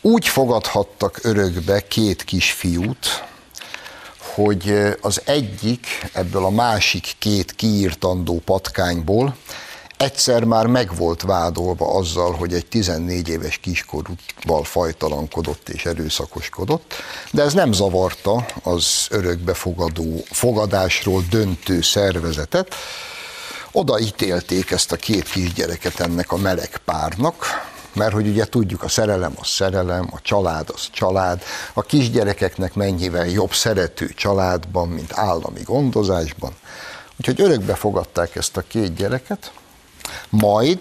Úgy 0.00 0.28
fogadhattak 0.28 1.18
örökbe 1.22 1.80
két 1.80 2.24
kisfiút, 2.24 3.24
hogy 4.34 4.94
az 5.00 5.22
egyik 5.24 5.86
ebből 6.12 6.44
a 6.44 6.50
másik 6.50 7.14
két 7.18 7.52
kiírtandó 7.52 8.42
patkányból 8.44 9.36
egyszer 9.96 10.44
már 10.44 10.66
meg 10.66 10.96
volt 10.96 11.22
vádolva 11.22 11.94
azzal, 11.94 12.32
hogy 12.32 12.54
egy 12.54 12.66
14 12.66 13.28
éves 13.28 13.58
kiskorúval 13.58 14.64
fajtalankodott 14.64 15.68
és 15.68 15.86
erőszakoskodott, 15.86 16.94
de 17.30 17.42
ez 17.42 17.52
nem 17.52 17.72
zavarta 17.72 18.46
az 18.62 19.06
örökbefogadó 19.10 20.24
fogadásról 20.30 21.24
döntő 21.30 21.80
szervezetet. 21.80 22.74
Oda 23.78 23.98
ítélték 23.98 24.70
ezt 24.70 24.92
a 24.92 24.96
két 24.96 25.28
kisgyereket 25.28 26.00
ennek 26.00 26.32
a 26.32 26.36
meleg 26.36 26.80
párnak, 26.84 27.44
mert 27.92 28.12
hogy 28.12 28.26
ugye 28.28 28.44
tudjuk, 28.44 28.82
a 28.82 28.88
szerelem 28.88 29.32
az 29.40 29.46
szerelem, 29.48 30.08
a 30.12 30.20
család 30.20 30.70
az 30.70 30.88
család, 30.90 31.42
a 31.72 31.82
kisgyerekeknek 31.82 32.74
mennyivel 32.74 33.26
jobb 33.26 33.52
szerető 33.52 34.08
családban, 34.08 34.88
mint 34.88 35.12
állami 35.12 35.62
gondozásban. 35.62 36.52
Úgyhogy 37.18 37.40
örökbe 37.40 37.74
fogadták 37.74 38.36
ezt 38.36 38.56
a 38.56 38.60
két 38.60 38.94
gyereket, 38.94 39.52
majd 40.28 40.78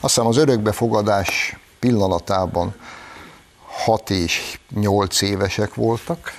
azt 0.00 0.14
hiszem 0.14 0.26
az 0.26 0.36
örökbefogadás 0.36 1.56
pillanatában 1.78 2.74
6 3.84 4.10
és 4.10 4.58
8 4.74 5.20
évesek 5.20 5.74
voltak, 5.74 6.32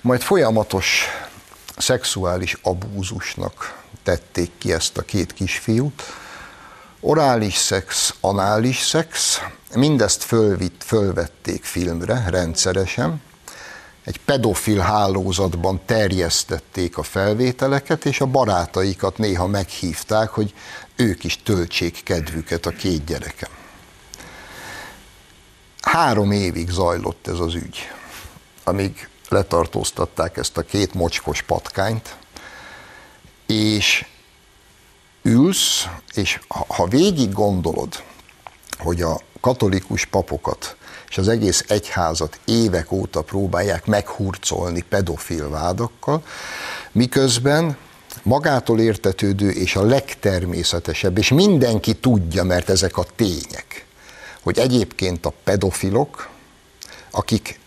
majd 0.00 0.20
folyamatos 0.20 1.06
szexuális 1.76 2.56
abúzusnak 2.62 3.86
tették 4.08 4.50
ki 4.58 4.72
ezt 4.72 4.98
a 4.98 5.02
két 5.02 5.32
kisfiút, 5.32 6.02
Orális 7.00 7.54
szex, 7.54 8.14
anális 8.20 8.78
szex, 8.78 9.40
mindezt 9.74 10.22
fölvitt, 10.22 10.82
fölvették 10.84 11.64
filmre 11.64 12.24
rendszeresen, 12.28 13.22
egy 14.04 14.20
pedofil 14.24 14.78
hálózatban 14.78 15.80
terjesztették 15.86 16.98
a 16.98 17.02
felvételeket, 17.02 18.04
és 18.04 18.20
a 18.20 18.26
barátaikat 18.26 19.18
néha 19.18 19.46
meghívták, 19.46 20.28
hogy 20.28 20.54
ők 20.96 21.24
is 21.24 21.42
töltsék 21.42 22.02
kedvüket 22.02 22.66
a 22.66 22.70
két 22.70 23.04
gyerekem. 23.04 23.50
Három 25.80 26.30
évig 26.30 26.70
zajlott 26.70 27.26
ez 27.26 27.38
az 27.38 27.54
ügy, 27.54 27.78
amíg 28.64 29.08
letartóztatták 29.28 30.36
ezt 30.36 30.56
a 30.56 30.62
két 30.62 30.94
mocskos 30.94 31.42
patkányt, 31.42 32.16
és 33.48 34.04
ülsz, 35.22 35.86
és 36.14 36.40
ha 36.48 36.86
végig 36.86 37.32
gondolod, 37.32 38.02
hogy 38.78 39.02
a 39.02 39.20
katolikus 39.40 40.04
papokat 40.04 40.76
és 41.08 41.18
az 41.18 41.28
egész 41.28 41.64
egyházat 41.68 42.38
évek 42.44 42.92
óta 42.92 43.22
próbálják 43.22 43.86
meghurcolni 43.86 44.80
pedofil 44.80 45.48
vádakkal, 45.48 46.22
miközben 46.92 47.76
magától 48.22 48.80
értetődő 48.80 49.50
és 49.50 49.76
a 49.76 49.82
legtermészetesebb, 49.82 51.18
és 51.18 51.28
mindenki 51.28 51.94
tudja, 51.94 52.44
mert 52.44 52.68
ezek 52.68 52.96
a 52.96 53.06
tények, 53.16 53.86
hogy 54.42 54.58
egyébként 54.58 55.26
a 55.26 55.32
pedofilok, 55.44 56.28
akik 57.10 57.60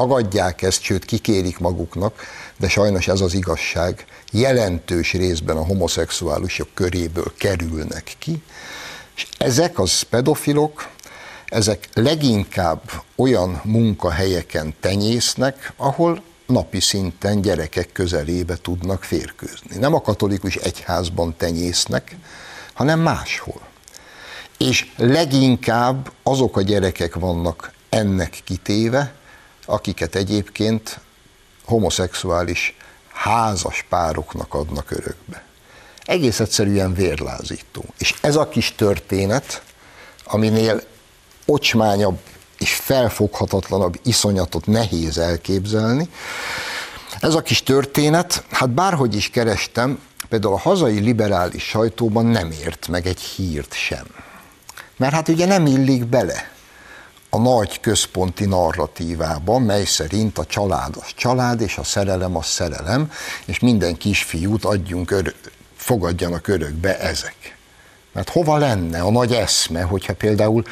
tagadják 0.00 0.62
ezt, 0.62 0.82
sőt 0.82 1.04
kikérik 1.04 1.58
maguknak, 1.58 2.22
de 2.56 2.68
sajnos 2.68 3.08
ez 3.08 3.20
az 3.20 3.34
igazság, 3.34 4.04
jelentős 4.32 5.12
részben 5.12 5.56
a 5.56 5.64
homoszexuálisok 5.64 6.68
köréből 6.74 7.32
kerülnek 7.38 8.14
ki, 8.18 8.42
és 9.16 9.26
ezek 9.38 9.78
az 9.78 10.02
pedofilok, 10.02 10.88
ezek 11.46 11.88
leginkább 11.94 12.80
olyan 13.16 13.60
munkahelyeken 13.64 14.74
tenyésznek, 14.80 15.72
ahol 15.76 16.22
napi 16.46 16.80
szinten 16.80 17.40
gyerekek 17.40 17.92
közelébe 17.92 18.56
tudnak 18.56 19.04
férkőzni. 19.04 19.76
Nem 19.78 19.94
a 19.94 20.00
katolikus 20.00 20.56
egyházban 20.56 21.34
tenyésznek, 21.36 22.16
hanem 22.72 23.00
máshol. 23.00 23.60
És 24.58 24.92
leginkább 24.96 26.10
azok 26.22 26.56
a 26.56 26.62
gyerekek 26.62 27.14
vannak 27.14 27.72
ennek 27.88 28.40
kitéve, 28.44 29.18
akiket 29.70 30.14
egyébként 30.14 31.00
homoszexuális 31.64 32.76
házas 33.12 33.84
pároknak 33.88 34.54
adnak 34.54 34.90
örökbe. 34.90 35.44
Egész 36.04 36.40
egyszerűen 36.40 36.94
vérlázító. 36.94 37.84
És 37.98 38.14
ez 38.20 38.36
a 38.36 38.48
kis 38.48 38.74
történet, 38.74 39.62
aminél 40.24 40.82
ocsmányabb 41.46 42.18
és 42.58 42.74
felfoghatatlanabb 42.74 44.00
iszonyatot 44.02 44.66
nehéz 44.66 45.18
elképzelni, 45.18 46.08
ez 47.20 47.34
a 47.34 47.42
kis 47.42 47.62
történet, 47.62 48.44
hát 48.50 48.70
bárhogy 48.70 49.14
is 49.14 49.30
kerestem, 49.30 50.00
például 50.28 50.54
a 50.54 50.58
hazai 50.58 50.98
liberális 50.98 51.62
sajtóban 51.62 52.26
nem 52.26 52.50
ért 52.50 52.88
meg 52.88 53.06
egy 53.06 53.20
hírt 53.20 53.74
sem. 53.74 54.06
Mert 54.96 55.12
hát 55.12 55.28
ugye 55.28 55.46
nem 55.46 55.66
illik 55.66 56.04
bele 56.06 56.50
a 57.30 57.38
nagy 57.38 57.80
központi 57.80 58.44
narratívában, 58.44 59.62
mely 59.62 59.84
szerint 59.84 60.38
a 60.38 60.46
család 60.46 60.96
az 60.96 61.06
család, 61.16 61.60
és 61.60 61.78
a 61.78 61.84
szerelem 61.84 62.36
az 62.36 62.46
szerelem, 62.46 63.12
és 63.44 63.58
minden 63.58 63.96
kisfiút 63.96 64.64
adjunk, 64.64 65.10
örö- 65.10 65.50
fogadjanak 65.76 66.48
örökbe 66.48 66.98
ezek. 66.98 67.56
Mert 68.12 68.28
hova 68.28 68.56
lenne 68.56 69.00
a 69.00 69.10
nagy 69.10 69.32
eszme, 69.32 69.82
hogyha 69.82 70.14
például 70.14 70.64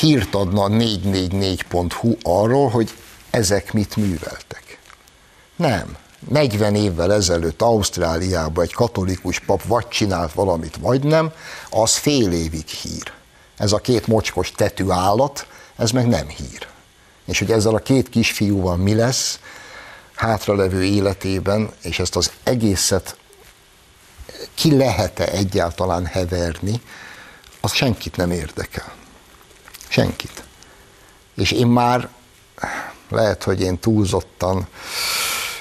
hírt 0.00 0.34
adna 0.34 0.66
444.hu 0.68 2.16
arról, 2.22 2.68
hogy 2.68 2.94
ezek 3.30 3.72
mit 3.72 3.96
műveltek. 3.96 4.78
Nem. 5.56 5.96
40 6.28 6.74
évvel 6.74 7.12
ezelőtt 7.12 7.62
Ausztráliában 7.62 8.64
egy 8.64 8.72
katolikus 8.72 9.38
pap 9.38 9.62
vagy 9.62 9.88
csinált 9.88 10.32
valamit, 10.32 10.76
vagy 10.76 11.02
nem, 11.02 11.32
az 11.70 11.96
fél 11.96 12.32
évig 12.32 12.66
hír. 12.66 13.12
Ez 13.56 13.72
a 13.72 13.78
két 13.78 14.06
mocskos 14.06 14.52
tetű 14.52 14.88
állat, 14.88 15.46
ez 15.82 15.90
meg 15.90 16.08
nem 16.08 16.28
hír. 16.28 16.66
És 17.24 17.38
hogy 17.38 17.50
ezzel 17.50 17.74
a 17.74 17.78
két 17.78 18.08
kisfiúval 18.08 18.76
mi 18.76 18.94
lesz 18.94 19.38
hátralevő 20.14 20.84
életében, 20.84 21.72
és 21.82 21.98
ezt 21.98 22.16
az 22.16 22.32
egészet 22.42 23.16
ki 24.54 24.76
lehet-e 24.76 25.28
egyáltalán 25.28 26.06
heverni, 26.06 26.80
az 27.60 27.72
senkit 27.72 28.16
nem 28.16 28.30
érdekel. 28.30 28.92
Senkit. 29.88 30.44
És 31.34 31.50
én 31.50 31.66
már, 31.66 32.08
lehet, 33.08 33.42
hogy 33.42 33.60
én 33.60 33.78
túlzottan 33.78 34.66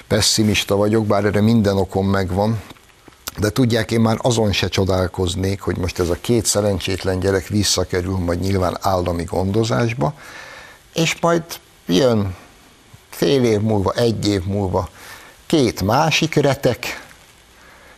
pessimista 0.08 0.76
vagyok, 0.76 1.06
bár 1.06 1.26
erre 1.26 1.42
minden 1.42 1.78
okom 1.78 2.08
megvan, 2.08 2.62
de 3.38 3.50
tudják, 3.50 3.92
én 3.92 4.00
már 4.00 4.18
azon 4.22 4.52
se 4.52 4.68
csodálkoznék, 4.68 5.62
hogy 5.62 5.78
most 5.78 6.00
ez 6.00 6.10
a 6.10 6.18
két 6.22 6.46
szerencsétlen 6.46 7.20
gyerek 7.20 7.48
visszakerül 7.48 8.18
majd 8.18 8.40
nyilván 8.40 8.78
állami 8.82 9.24
gondozásba, 9.24 10.14
és 10.94 11.20
majd 11.20 11.44
jön 11.86 12.36
fél 13.10 13.44
év 13.44 13.60
múlva, 13.60 13.92
egy 13.92 14.28
év 14.28 14.44
múlva 14.44 14.90
két 15.46 15.82
másik 15.82 16.36
retek, 16.36 17.10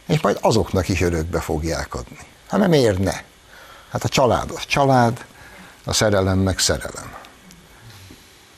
és 0.08 0.22
majd 0.22 0.38
azoknak 0.42 0.90
is 0.90 1.02
örökbe 1.02 1.40
fogják 1.40 1.96
adni. 1.96 2.20
Hát 2.48 2.60
nem 2.60 2.70
miért 2.70 3.00
ne? 3.00 3.14
Hát 3.90 4.04
a 4.04 4.10
család 4.10 4.52
az 4.52 4.66
család, 4.66 5.26
a 5.84 5.94
szerelem 5.94 6.40
meg 6.40 6.60
szerelem. 6.60 7.16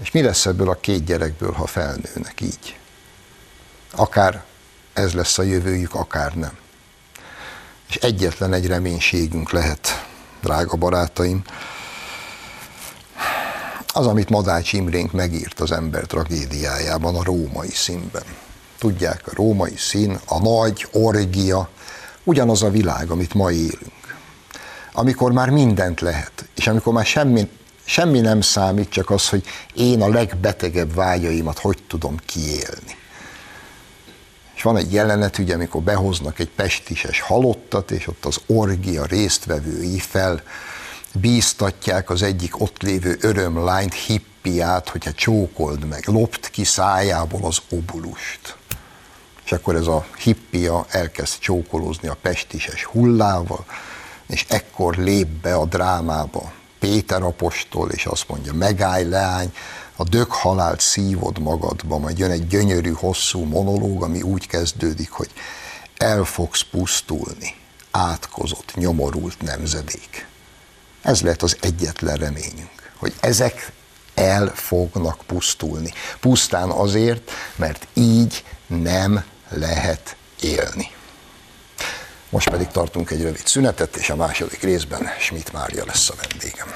És 0.01 0.11
mi 0.11 0.21
lesz 0.21 0.45
ebből 0.45 0.69
a 0.69 0.79
két 0.79 1.05
gyerekből, 1.05 1.51
ha 1.51 1.65
felnőnek 1.65 2.41
így? 2.41 2.77
Akár 3.91 4.43
ez 4.93 5.13
lesz 5.13 5.37
a 5.37 5.43
jövőjük, 5.43 5.93
akár 5.93 6.33
nem. 6.33 6.57
És 7.95 8.01
egyetlen 8.01 8.53
egy 8.53 8.67
reménységünk 8.67 9.51
lehet, 9.51 10.05
drága 10.41 10.77
barátaim, 10.77 11.43
az, 13.93 14.07
amit 14.07 14.29
Madács 14.29 14.73
Imrénk 14.73 15.11
megírt 15.11 15.59
az 15.59 15.71
ember 15.71 16.05
tragédiájában, 16.05 17.15
a 17.15 17.23
római 17.23 17.69
színben. 17.69 18.23
Tudják, 18.79 19.21
a 19.27 19.31
római 19.33 19.75
szín, 19.77 20.19
a 20.25 20.39
nagy 20.39 20.87
orgia, 20.91 21.69
ugyanaz 22.23 22.63
a 22.63 22.69
világ, 22.69 23.09
amit 23.09 23.33
ma 23.33 23.51
élünk. 23.51 24.15
Amikor 24.93 25.31
már 25.31 25.49
mindent 25.49 26.01
lehet, 26.01 26.45
és 26.55 26.67
amikor 26.67 26.93
már 26.93 27.05
semmi, 27.05 27.49
semmi 27.83 28.19
nem 28.19 28.41
számít, 28.41 28.89
csak 28.89 29.09
az, 29.09 29.29
hogy 29.29 29.43
én 29.73 30.01
a 30.01 30.09
legbetegebb 30.09 30.93
vágyaimat 30.93 31.59
hogy 31.59 31.83
tudom 31.87 32.17
kiélni 32.25 33.03
van 34.61 34.77
egy 34.77 34.93
jelenet, 34.93 35.37
ugye, 35.37 35.53
amikor 35.53 35.81
behoznak 35.81 36.39
egy 36.39 36.49
pestises 36.49 37.19
halottat, 37.19 37.91
és 37.91 38.07
ott 38.07 38.25
az 38.25 38.37
orgia 38.45 39.05
résztvevői 39.05 39.99
fel 39.99 40.41
bíztatják 41.13 42.09
az 42.09 42.21
egyik 42.21 42.61
ott 42.61 42.81
lévő 42.81 43.17
örömlányt, 43.21 43.93
hippiát, 43.93 44.89
hogyha 44.89 45.13
csókold 45.13 45.85
meg, 45.85 46.03
lopt 46.07 46.49
ki 46.49 46.63
szájából 46.63 47.45
az 47.45 47.57
obulust. 47.69 48.55
És 49.45 49.51
akkor 49.51 49.75
ez 49.75 49.87
a 49.87 50.05
hippia 50.17 50.85
elkezd 50.89 51.39
csókolózni 51.39 52.07
a 52.07 52.17
pestises 52.21 52.83
hullával, 52.83 53.65
és 54.27 54.45
ekkor 54.49 54.95
lép 54.97 55.27
be 55.27 55.55
a 55.55 55.65
drámába 55.65 56.51
Péter 56.79 57.21
apostol, 57.21 57.89
és 57.89 58.05
azt 58.05 58.27
mondja, 58.27 58.53
megállj 58.53 59.03
leány, 59.09 59.53
a 59.95 60.03
dög 60.03 60.31
halált 60.31 60.79
szívod 60.79 61.39
magadba, 61.39 61.97
majd 61.97 62.17
jön 62.17 62.31
egy 62.31 62.47
gyönyörű, 62.47 62.91
hosszú 62.91 63.43
monológ, 63.43 64.03
ami 64.03 64.21
úgy 64.21 64.47
kezdődik, 64.47 65.11
hogy 65.11 65.29
el 65.97 66.23
fogsz 66.23 66.61
pusztulni, 66.71 67.55
átkozott, 67.91 68.75
nyomorult 68.75 69.41
nemzedék. 69.41 70.27
Ez 71.01 71.21
lehet 71.21 71.41
az 71.41 71.57
egyetlen 71.61 72.15
reményünk, 72.15 72.91
hogy 72.97 73.13
ezek 73.19 73.71
el 74.13 74.51
fognak 74.55 75.17
pusztulni. 75.25 75.93
Pusztán 76.19 76.69
azért, 76.69 77.31
mert 77.55 77.87
így 77.93 78.43
nem 78.67 79.23
lehet 79.49 80.15
élni. 80.39 80.91
Most 82.29 82.49
pedig 82.49 82.67
tartunk 82.67 83.11
egy 83.11 83.21
rövid 83.21 83.47
szünetet, 83.47 83.95
és 83.95 84.09
a 84.09 84.15
második 84.15 84.61
részben 84.61 85.07
Schmidt 85.19 85.51
Mária 85.51 85.85
lesz 85.85 86.09
a 86.09 86.13
vendégem. 86.29 86.67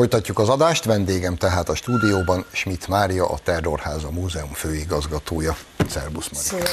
Folytatjuk 0.00 0.38
az 0.38 0.48
adást, 0.48 0.84
vendégem 0.84 1.36
tehát 1.36 1.68
a 1.68 1.74
stúdióban 1.74 2.44
Schmidt 2.52 2.88
Mária, 2.88 3.28
a 3.28 3.38
Terrorháza 3.44 4.10
Múzeum 4.10 4.52
főigazgatója. 4.52 5.56
Szerbusz 5.88 6.28
Mária. 6.32 6.68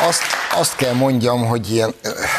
Azt, 0.00 0.22
azt 0.54 0.76
kell 0.76 0.94
mondjam, 0.94 1.46
hogy 1.46 1.70
ilyen 1.70 1.94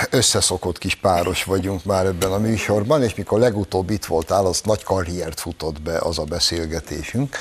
összeszokott 0.10 0.78
kis 0.78 0.96
páros 0.96 1.44
vagyunk 1.44 1.84
már 1.84 2.06
ebben 2.06 2.32
a 2.32 2.38
műsorban, 2.38 3.04
és 3.04 3.16
mikor 3.16 3.40
legutóbb 3.40 3.90
itt 3.90 4.06
voltál, 4.06 4.46
az 4.46 4.62
nagy 4.64 4.84
karriert 4.84 5.40
futott 5.40 5.82
be 5.82 5.98
az 6.00 6.20
a 6.20 6.24
beszélgetésünk, 6.24 7.38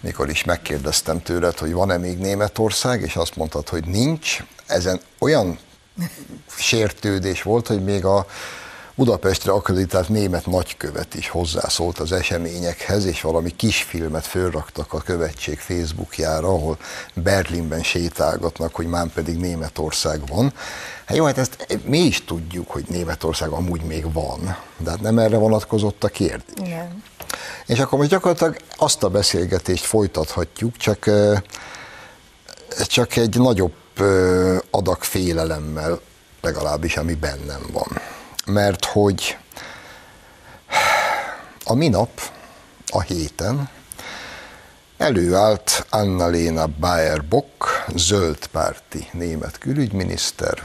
mikor 0.00 0.28
is 0.28 0.44
megkérdeztem 0.44 1.22
tőled, 1.22 1.58
hogy 1.58 1.72
van-e 1.72 1.96
még 1.96 2.18
Németország, 2.18 3.00
és 3.00 3.16
azt 3.16 3.36
mondtad, 3.36 3.68
hogy 3.68 3.84
nincs. 3.86 4.44
Ezen 4.66 5.00
olyan 5.18 5.58
sértődés 6.56 7.42
volt, 7.42 7.66
hogy 7.66 7.84
még 7.84 8.04
a 8.04 8.26
Budapestre 8.94 9.52
akreditált 9.52 10.08
német 10.08 10.46
nagykövet 10.46 11.14
is 11.14 11.28
hozzászólt 11.28 11.98
az 11.98 12.12
eseményekhez, 12.12 13.04
és 13.04 13.20
valami 13.20 13.50
kisfilmet 13.56 14.26
fölraktak 14.26 14.92
a 14.92 15.00
követség 15.00 15.58
Facebookjára, 15.58 16.48
ahol 16.48 16.78
Berlinben 17.14 17.82
sétálgatnak, 17.82 18.74
hogy 18.74 18.86
már 18.86 19.06
pedig 19.06 19.36
Németország 19.36 20.26
van. 20.26 20.52
Hát 21.04 21.16
jó, 21.16 21.24
hát 21.24 21.38
ezt 21.38 21.80
mi 21.84 21.98
is 21.98 22.24
tudjuk, 22.24 22.70
hogy 22.70 22.84
Németország 22.88 23.50
amúgy 23.50 23.82
még 23.82 24.12
van, 24.12 24.56
de 24.76 24.90
hát 24.90 25.00
nem 25.00 25.18
erre 25.18 25.36
vonatkozott 25.36 26.04
a 26.04 26.08
kérdés. 26.08 26.54
Igen. 26.66 27.02
És 27.66 27.78
akkor 27.78 27.98
most 27.98 28.10
gyakorlatilag 28.10 28.56
azt 28.76 29.02
a 29.02 29.08
beszélgetést 29.08 29.84
folytathatjuk, 29.84 30.76
csak, 30.76 31.10
csak 32.86 33.16
egy 33.16 33.38
nagyobb 33.38 33.72
adag 34.70 35.02
félelemmel, 35.02 36.00
legalábbis 36.40 36.96
ami 36.96 37.14
bennem 37.14 37.62
van. 37.72 38.00
Mert 38.46 38.84
hogy 38.84 39.36
a 41.64 41.74
minap, 41.74 42.20
a 42.86 43.00
héten 43.00 43.68
előállt 44.96 45.86
Annalena 45.90 46.66
Baerbock, 46.66 47.84
zöldpárti 47.94 49.08
német 49.12 49.58
külügyminiszter, 49.58 50.62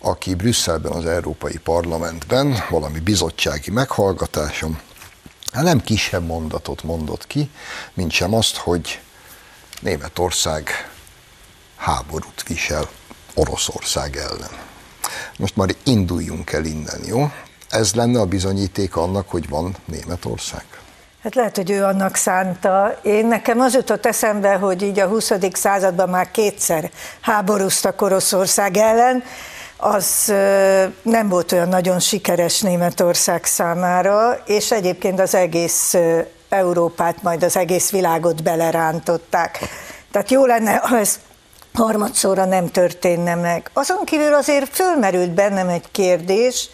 aki 0.00 0.34
Brüsszelben 0.34 0.92
az 0.92 1.06
Európai 1.06 1.58
Parlamentben 1.58 2.64
valami 2.68 2.98
bizottsági 2.98 3.70
meghallgatáson 3.70 4.78
hát 5.52 5.64
nem 5.64 5.80
kisebb 5.80 6.26
mondatot 6.26 6.82
mondott 6.82 7.26
ki, 7.26 7.50
mint 7.94 8.10
sem 8.10 8.34
azt, 8.34 8.56
hogy 8.56 9.00
Németország 9.80 10.90
háborút 11.78 12.42
visel 12.46 12.88
Oroszország 13.34 14.16
ellen. 14.16 14.50
Most 15.38 15.56
már 15.56 15.68
induljunk 15.84 16.52
el 16.52 16.64
innen, 16.64 17.00
jó? 17.06 17.30
Ez 17.68 17.94
lenne 17.94 18.20
a 18.20 18.26
bizonyíték 18.26 18.96
annak, 18.96 19.28
hogy 19.28 19.48
van 19.48 19.76
Németország? 19.84 20.64
Hát 21.22 21.34
lehet, 21.34 21.56
hogy 21.56 21.70
ő 21.70 21.84
annak 21.84 22.16
szánta. 22.16 22.98
Én 23.02 23.26
nekem 23.26 23.60
az 23.60 23.74
jutott 23.74 24.06
eszembe, 24.06 24.54
hogy 24.54 24.82
így 24.82 24.98
a 24.98 25.06
20. 25.06 25.32
században 25.52 26.08
már 26.08 26.30
kétszer 26.30 26.90
háborúztak 27.20 28.02
Oroszország 28.02 28.76
ellen, 28.76 29.22
az 29.76 30.32
nem 31.02 31.28
volt 31.28 31.52
olyan 31.52 31.68
nagyon 31.68 32.00
sikeres 32.00 32.60
Németország 32.60 33.44
számára, 33.44 34.42
és 34.46 34.70
egyébként 34.70 35.20
az 35.20 35.34
egész 35.34 35.94
Európát, 36.48 37.22
majd 37.22 37.42
az 37.42 37.56
egész 37.56 37.90
világot 37.90 38.42
belerántották. 38.42 39.58
Tehát 40.10 40.30
jó 40.30 40.46
lenne, 40.46 40.74
ha 40.74 40.98
ez 40.98 41.20
harmadszorra 41.78 42.44
nem 42.44 42.70
történne 42.70 43.34
meg. 43.34 43.70
Azon 43.72 44.04
kívül 44.04 44.34
azért 44.34 44.74
fölmerült 44.74 45.30
bennem 45.30 45.68
egy 45.68 45.90
kérdés, 45.90 46.70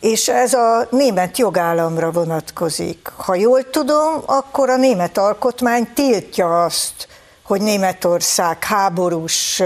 és 0.00 0.28
ez 0.28 0.54
a 0.54 0.86
német 0.90 1.38
jogállamra 1.38 2.10
vonatkozik. 2.10 3.08
Ha 3.16 3.34
jól 3.34 3.70
tudom, 3.70 4.22
akkor 4.26 4.70
a 4.70 4.76
német 4.76 5.18
alkotmány 5.18 5.88
tiltja 5.94 6.64
azt, 6.64 7.08
hogy 7.42 7.60
Németország 7.60 8.64
háborús 8.64 9.62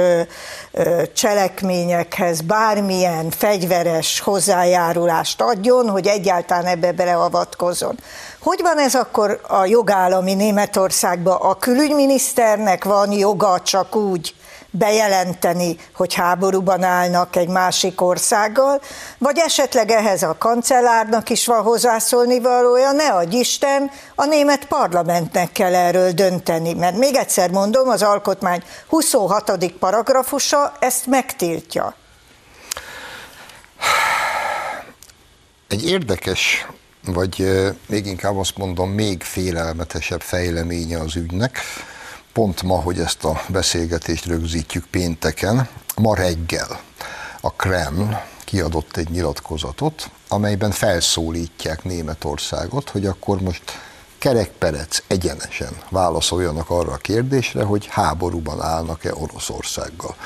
cselekményekhez 1.15 2.41
bármilyen 2.41 3.31
fegyveres 3.31 4.21
hozzájárulást 4.21 5.41
adjon, 5.41 5.89
hogy 5.89 6.07
egyáltalán 6.07 6.67
ebbe 6.67 6.93
beleavatkozon. 6.93 7.99
Hogy 8.41 8.61
van 8.63 8.79
ez 8.79 8.95
akkor 8.95 9.41
a 9.49 9.65
jogállami 9.65 10.35
Németországban? 10.35 11.37
A 11.41 11.55
külügyminiszternek 11.55 12.85
van 12.85 13.13
joga 13.13 13.61
csak 13.61 13.97
úgy 13.97 14.35
bejelenteni, 14.79 15.77
hogy 15.95 16.15
háborúban 16.15 16.83
állnak 16.83 17.37
egy 17.37 17.49
másik 17.49 18.01
országgal, 18.01 18.81
vagy 19.19 19.39
esetleg 19.39 19.91
ehhez 19.91 20.23
a 20.23 20.37
kancellárnak 20.39 21.31
is 21.31 21.47
van 21.47 21.63
hozzászólni 21.63 22.41
valója, 22.41 22.93
ne 22.93 23.09
adj 23.09 23.37
Isten, 23.37 23.91
a 24.15 24.25
német 24.25 24.65
parlamentnek 24.65 25.53
kell 25.53 25.75
erről 25.75 26.11
dönteni, 26.11 26.75
mert 26.75 26.97
még 26.97 27.15
egyszer 27.15 27.51
mondom, 27.51 27.89
az 27.89 28.03
alkotmány 28.03 28.63
26. 28.89 29.73
paragrafusa 29.79 30.73
ezt 30.79 31.07
megtiltja. 31.07 31.95
Egy 35.69 35.89
érdekes, 35.89 36.67
vagy 37.05 37.47
még 37.87 38.07
inkább 38.07 38.37
azt 38.37 38.57
mondom, 38.57 38.91
még 38.91 39.23
félelmetesebb 39.23 40.21
fejleménye 40.21 40.99
az 40.99 41.17
ügynek, 41.17 41.61
pont 42.37 42.63
ma, 42.63 42.81
hogy 42.81 43.01
ezt 43.01 43.25
a 43.25 43.43
beszélgetést 43.49 44.25
rögzítjük 44.25 44.87
pénteken, 44.87 45.69
ma 45.97 46.15
reggel 46.15 46.81
a 47.41 47.53
Kreml 47.53 48.23
kiadott 48.45 48.97
egy 48.97 49.11
nyilatkozatot, 49.11 50.11
amelyben 50.29 50.71
felszólítják 50.71 51.85
Németországot, 51.85 52.91
hogy 52.91 53.07
akkor 53.07 53.41
most 53.41 53.63
kerekperec 54.19 55.03
egyenesen 55.07 55.77
válaszoljanak 55.89 56.71
arra 56.71 56.93
a 56.93 56.97
kérdésre, 56.97 57.63
hogy 57.65 57.87
háborúban 57.87 58.63
állnak-e 58.63 59.15
Oroszországgal. 59.15 60.17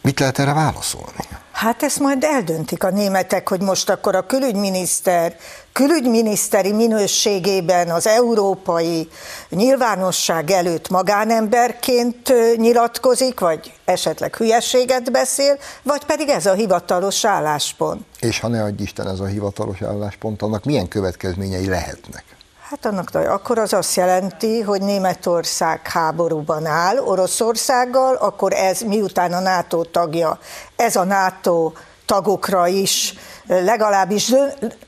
Mit 0.00 0.20
lehet 0.20 0.38
erre 0.38 0.52
válaszolni? 0.52 1.26
Hát 1.64 1.82
ezt 1.82 1.98
majd 1.98 2.24
eldöntik 2.24 2.84
a 2.84 2.90
németek, 2.90 3.48
hogy 3.48 3.60
most 3.60 3.90
akkor 3.90 4.14
a 4.14 4.26
külügyminiszter 4.26 5.36
külügyminiszteri 5.72 6.72
minőségében 6.72 7.90
az 7.90 8.06
európai 8.06 9.08
nyilvánosság 9.48 10.50
előtt 10.50 10.88
magánemberként 10.88 12.32
nyilatkozik, 12.56 13.40
vagy 13.40 13.72
esetleg 13.84 14.36
hülyeséget 14.36 15.12
beszél, 15.12 15.58
vagy 15.82 16.04
pedig 16.04 16.28
ez 16.28 16.46
a 16.46 16.52
hivatalos 16.52 17.24
álláspont. 17.24 18.04
És 18.20 18.40
ha 18.40 18.48
ne 18.48 18.62
adj 18.62 18.82
Isten 18.82 19.08
ez 19.08 19.20
a 19.20 19.26
hivatalos 19.26 19.82
álláspont, 19.82 20.42
annak 20.42 20.64
milyen 20.64 20.88
következményei 20.88 21.68
lehetnek? 21.68 22.33
Hát 22.70 22.86
annak 22.86 23.14
akkor 23.14 23.58
az 23.58 23.72
azt 23.72 23.94
jelenti, 23.94 24.60
hogy 24.60 24.82
Németország 24.82 25.88
háborúban 25.88 26.66
áll 26.66 26.98
Oroszországgal, 26.98 28.14
akkor 28.14 28.52
ez 28.52 28.80
miután 28.80 29.32
a 29.32 29.40
NATO 29.40 29.84
tagja, 29.84 30.38
ez 30.76 30.96
a 30.96 31.04
NATO 31.04 31.72
tagokra 32.06 32.66
is, 32.66 33.14
legalábbis, 33.46 34.34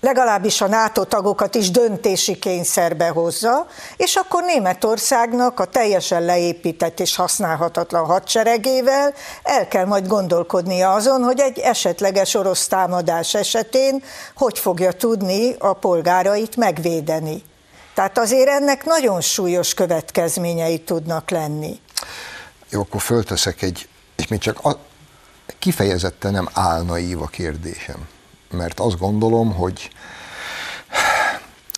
legalábbis 0.01 0.61
a 0.61 0.67
NATO 0.67 1.05
tagokat 1.05 1.55
is 1.55 1.71
döntési 1.71 2.39
kényszerbe 2.39 3.09
hozza, 3.09 3.67
és 3.97 4.17
akkor 4.17 4.43
Németországnak 4.43 5.61
a 5.61 5.65
teljesen 5.65 6.25
leépített 6.25 7.01
és 7.01 7.17
használhatatlan 7.17 8.05
hadseregével 8.05 9.15
el 9.43 9.69
kell 9.69 9.85
majd 9.85 10.07
gondolkodnia 10.07 10.93
azon, 10.93 11.23
hogy 11.23 11.41
egy 11.41 11.59
esetleges 11.59 12.35
orosz 12.35 12.67
támadás 12.67 13.35
esetén 13.35 14.03
hogy 14.37 14.59
fogja 14.59 14.93
tudni 14.93 15.55
a 15.59 15.73
polgárait 15.73 16.57
megvédeni. 16.57 17.43
Tehát 17.97 18.19
azért 18.19 18.49
ennek 18.49 18.85
nagyon 18.85 19.21
súlyos 19.21 19.75
következményei 19.75 20.81
tudnak 20.81 21.31
lenni. 21.31 21.81
Jó, 22.71 22.81
akkor 22.81 23.01
fölteszek 23.01 23.63
egy, 23.63 23.89
és 24.17 24.27
még 24.27 24.41
csak 24.41 24.65
a, 24.65 24.79
kifejezetten 25.59 26.33
nem 26.33 26.49
álnaív 26.53 27.23
a 27.23 27.27
kérdésem, 27.27 28.09
mert 28.51 28.81
azt 28.81 28.99
gondolom, 28.99 29.55
hogy 29.55 29.91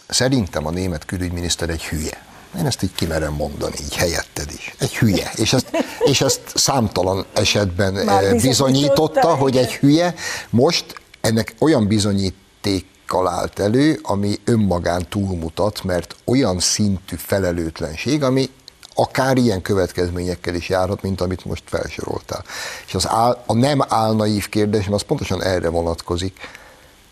szerintem 0.08 0.66
a 0.66 0.70
német 0.70 1.04
külügyminiszter 1.04 1.68
egy 1.68 1.84
hülye. 1.84 2.24
Én 2.58 2.66
ezt 2.66 2.82
így 2.82 2.94
kimerem 2.94 3.32
mondani, 3.32 3.76
így 3.80 3.96
helyetted 3.96 4.50
is. 4.52 4.74
Egy 4.78 4.96
hülye. 4.96 5.30
És 5.34 5.52
ezt, 5.52 5.84
és 6.04 6.20
ezt 6.20 6.40
számtalan 6.54 7.26
esetben 7.32 7.92
Már 7.92 8.36
bizonyította, 8.36 9.34
hogy 9.34 9.56
egy 9.56 9.72
hülye. 9.72 10.14
Most 10.50 11.00
ennek 11.20 11.54
olyan 11.58 11.86
bizonyíték 11.86 12.86
állt 13.26 13.58
elő, 13.58 13.98
ami 14.02 14.40
önmagán 14.44 15.06
túlmutat, 15.08 15.84
mert 15.84 16.16
olyan 16.24 16.58
szintű 16.58 17.16
felelőtlenség, 17.16 18.22
ami 18.22 18.50
akár 18.94 19.36
ilyen 19.36 19.62
következményekkel 19.62 20.54
is 20.54 20.68
járhat, 20.68 21.02
mint 21.02 21.20
amit 21.20 21.44
most 21.44 21.62
felsoroltál. 21.66 22.44
És 22.86 22.94
az 22.94 23.08
áll, 23.08 23.42
a 23.46 23.54
nem 23.54 23.80
álnaív 23.88 24.48
kérdésem 24.48 24.92
az 24.92 25.02
pontosan 25.02 25.42
erre 25.42 25.68
vonatkozik, 25.68 26.36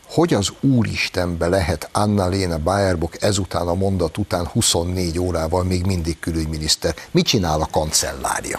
hogy 0.08 0.34
az 0.34 0.52
Úristenbe 0.60 1.46
lehet 1.46 1.88
Anna-Léna 1.92 2.58
Baerbock 2.58 3.22
ezután 3.22 3.68
a 3.68 3.74
mondat 3.74 4.18
után 4.18 4.46
24 4.46 5.18
órával 5.18 5.64
még 5.64 5.86
mindig 5.86 6.18
külügyminiszter? 6.18 6.94
Mit 7.10 7.26
csinál 7.26 7.60
a 7.60 7.68
kancellárja? 7.70 8.58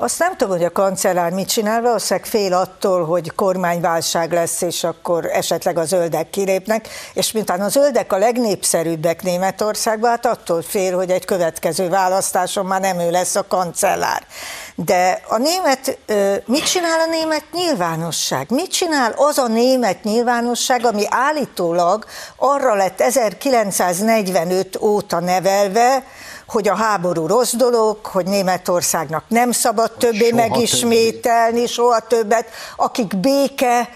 Azt 0.00 0.18
nem 0.18 0.36
tudom, 0.36 0.56
hogy 0.56 0.64
a 0.64 0.72
kancellár 0.72 1.32
mit 1.32 1.48
csinál, 1.48 1.82
valószínűleg 1.82 2.28
fél 2.28 2.54
attól, 2.54 3.04
hogy 3.04 3.34
kormányválság 3.34 4.32
lesz, 4.32 4.60
és 4.60 4.84
akkor 4.84 5.24
esetleg 5.24 5.78
a 5.78 5.84
zöldek 5.84 6.30
kilépnek, 6.30 6.88
és 7.14 7.32
mintán 7.32 7.60
a 7.60 7.68
zöldek 7.68 8.12
a 8.12 8.18
legnépszerűbbek 8.18 9.22
Németországban, 9.22 10.10
hát 10.10 10.26
attól 10.26 10.62
fél, 10.62 10.96
hogy 10.96 11.10
egy 11.10 11.24
következő 11.24 11.88
választáson 11.88 12.66
már 12.66 12.80
nem 12.80 12.98
ő 12.98 13.10
lesz 13.10 13.36
a 13.36 13.46
kancellár. 13.46 14.26
De 14.74 15.20
a 15.28 15.38
német, 15.38 15.98
mit 16.46 16.64
csinál 16.64 17.00
a 17.00 17.10
német 17.10 17.44
nyilvánosság? 17.52 18.46
Mit 18.50 18.70
csinál 18.70 19.12
az 19.16 19.38
a 19.38 19.48
német 19.48 20.02
nyilvánosság, 20.02 20.84
ami 20.84 21.02
állítólag 21.08 22.04
arra 22.36 22.74
lett 22.74 23.00
1945 23.00 24.76
óta 24.80 25.20
nevelve, 25.20 26.04
hogy 26.48 26.68
a 26.68 26.74
háború 26.74 27.26
rossz 27.26 27.52
dolog, 27.54 28.06
hogy 28.06 28.26
Németországnak 28.26 29.24
nem 29.28 29.52
szabad 29.52 29.92
többé 29.92 30.28
soha 30.28 30.48
megismételni, 30.48 31.54
többé. 31.54 31.66
soha 31.66 32.00
többet, 32.00 32.48
akik 32.76 33.16
béke 33.16 33.88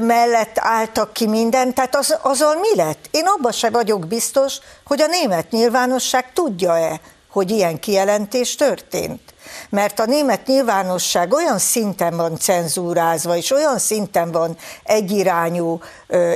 mellett 0.00 0.58
álltak 0.58 1.12
ki 1.12 1.26
minden, 1.26 1.74
tehát 1.74 1.96
az, 1.96 2.18
azon 2.22 2.56
mi 2.56 2.76
lett? 2.76 3.08
Én 3.10 3.26
abban 3.26 3.52
se 3.52 3.70
vagyok 3.70 4.06
biztos, 4.06 4.58
hogy 4.84 5.00
a 5.00 5.06
német 5.06 5.50
nyilvánosság 5.50 6.32
tudja-e, 6.32 7.00
hogy 7.30 7.50
ilyen 7.50 7.80
kijelentés 7.80 8.54
történt 8.54 9.20
mert 9.68 10.00
a 10.00 10.04
német 10.04 10.46
nyilvánosság 10.46 11.32
olyan 11.32 11.58
szinten 11.58 12.16
van 12.16 12.38
cenzúrázva, 12.38 13.36
és 13.36 13.50
olyan 13.50 13.78
szinten 13.78 14.32
van 14.32 14.56
egyirányú 14.82 15.80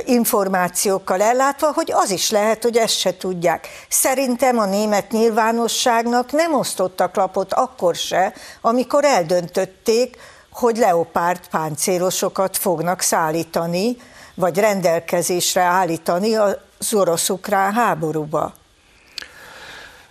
információkkal 0.05 1.21
ellátva, 1.21 1.71
hogy 1.73 1.91
az 1.93 2.09
is 2.09 2.29
lehet, 2.31 2.63
hogy 2.63 2.77
ezt 2.77 2.97
se 2.97 3.17
tudják. 3.17 3.67
Szerintem 3.89 4.57
a 4.57 4.65
német 4.65 5.11
nyilvánosságnak 5.11 6.31
nem 6.31 6.53
osztottak 6.53 7.15
lapot 7.15 7.53
akkor 7.53 7.95
se, 7.95 8.33
amikor 8.61 9.05
eldöntötték, 9.05 10.17
hogy 10.51 10.77
leopárt 10.77 11.47
páncélosokat 11.47 12.57
fognak 12.57 13.01
szállítani, 13.01 13.97
vagy 14.35 14.57
rendelkezésre 14.57 15.61
állítani 15.61 16.35
az 16.35 16.93
orosz-ukrán 16.93 17.73
háborúba. 17.73 18.53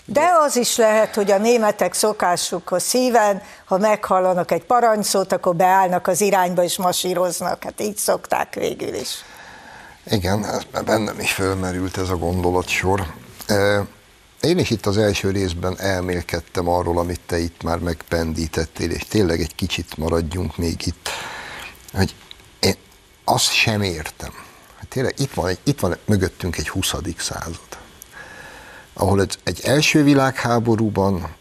De 0.06 0.30
az 0.46 0.56
is 0.56 0.76
lehet, 0.76 1.14
hogy 1.14 1.30
a 1.30 1.38
németek 1.38 1.94
szokásukhoz 1.94 2.82
szíven, 2.82 3.42
ha 3.64 3.78
meghallanak 3.78 4.50
egy 4.50 4.64
parancsszót, 4.64 5.32
akkor 5.32 5.56
beállnak 5.56 6.06
az 6.06 6.20
irányba 6.20 6.62
és 6.62 6.76
masíroznak. 6.76 7.64
Hát 7.64 7.80
így 7.80 7.96
szokták 7.96 8.54
végül 8.54 8.94
is. 8.94 9.10
Igen, 10.10 10.46
bennem 10.84 11.20
is 11.20 11.32
felmerült 11.32 11.96
ez 11.96 12.08
a 12.08 12.16
gondolatsor. 12.16 13.06
Én 14.40 14.58
is 14.58 14.70
itt 14.70 14.86
az 14.86 14.98
első 14.98 15.30
részben 15.30 15.80
elmélkedtem 15.80 16.68
arról, 16.68 16.98
amit 16.98 17.20
te 17.26 17.38
itt 17.38 17.62
már 17.62 17.78
megpendítettél, 17.78 18.90
és 18.90 19.04
tényleg 19.08 19.40
egy 19.40 19.54
kicsit 19.54 19.96
maradjunk 19.96 20.56
még 20.56 20.86
itt, 20.86 21.08
hogy 21.92 22.14
én 22.60 22.74
azt 23.24 23.52
sem 23.52 23.82
értem. 23.82 24.32
Tényleg 24.88 25.14
itt 25.18 25.32
van, 25.32 25.56
itt 25.62 25.80
van 25.80 25.96
mögöttünk 26.04 26.56
egy 26.56 26.68
20. 26.68 26.94
század 27.18 27.58
ahol 28.94 29.26
egy, 29.44 29.60
első 29.64 30.02
világháborúban 30.02 31.34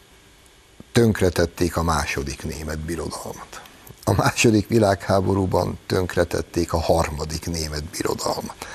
tönkretették 0.92 1.78
a 1.78 1.84
második 1.84 2.44
német 2.44 2.80
birodalmat. 2.80 3.62
A 4.04 4.14
második 4.14 4.68
világháborúban 4.68 5.80
tönkretették 5.88 6.74
a 6.74 6.80
harmadik 6.80 7.46
német 7.46 7.84
birodalmat. 7.84 8.68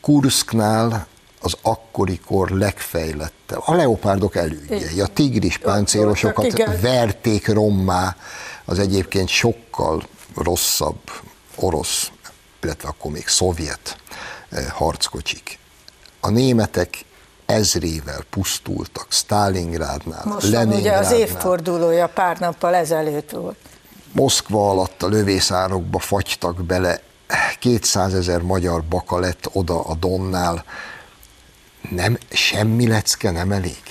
Kursknál 0.00 1.06
az 1.40 1.56
akkori 1.62 2.20
kor 2.26 2.50
legfejlettebb, 2.50 3.62
a 3.64 3.74
leopárdok 3.74 4.36
elődjei, 4.36 5.00
a 5.00 5.06
tigris 5.06 5.58
páncélosokat 5.58 6.80
verték 6.80 7.48
rommá 7.48 8.16
az 8.64 8.78
egyébként 8.78 9.28
sokkal 9.28 10.02
rosszabb 10.34 11.00
orosz, 11.54 12.10
illetve 12.62 12.88
akkor 12.88 13.10
még 13.10 13.28
szovjet 13.28 13.96
eh, 14.48 14.66
harckocsik. 14.66 15.58
A 16.20 16.30
németek 16.30 17.04
ezrével 17.46 18.20
pusztultak 18.30 19.06
Stalingrádnál, 19.08 20.22
Most 20.24 20.54
ugye 20.54 20.92
az 20.92 21.12
évfordulója 21.12 22.06
pár 22.06 22.38
nappal 22.38 22.74
ezelőtt 22.74 23.30
volt. 23.30 23.56
Moszkva 24.12 24.70
alatt 24.70 25.02
a 25.02 25.08
lövészárokba 25.08 25.98
fagytak 25.98 26.64
bele, 26.64 27.00
200 27.58 28.14
ezer 28.14 28.42
magyar 28.42 28.82
baka 28.82 29.18
lett 29.18 29.48
oda 29.52 29.80
a 29.80 29.94
Donnál. 29.94 30.64
Nem, 31.90 32.18
semmi 32.30 32.88
lecke 32.88 33.30
nem 33.30 33.52
elég? 33.52 33.82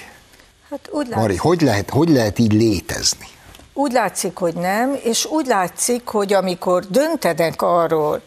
Hát 0.70 0.90
úgy 0.92 1.08
látszik. 1.08 1.16
Mari, 1.16 1.36
hogy 1.36 1.62
lehet, 1.62 1.90
hogy 1.90 2.10
lehet 2.10 2.40
így 2.40 2.54
létezni? 2.54 3.28
Úgy 3.74 3.92
látszik, 3.92 4.38
hogy 4.38 4.54
nem, 4.54 4.98
és 5.04 5.26
úgy 5.26 5.46
látszik, 5.46 6.08
hogy 6.08 6.34
amikor 6.34 6.86
döntenek 6.86 7.62
arról, 7.62 8.22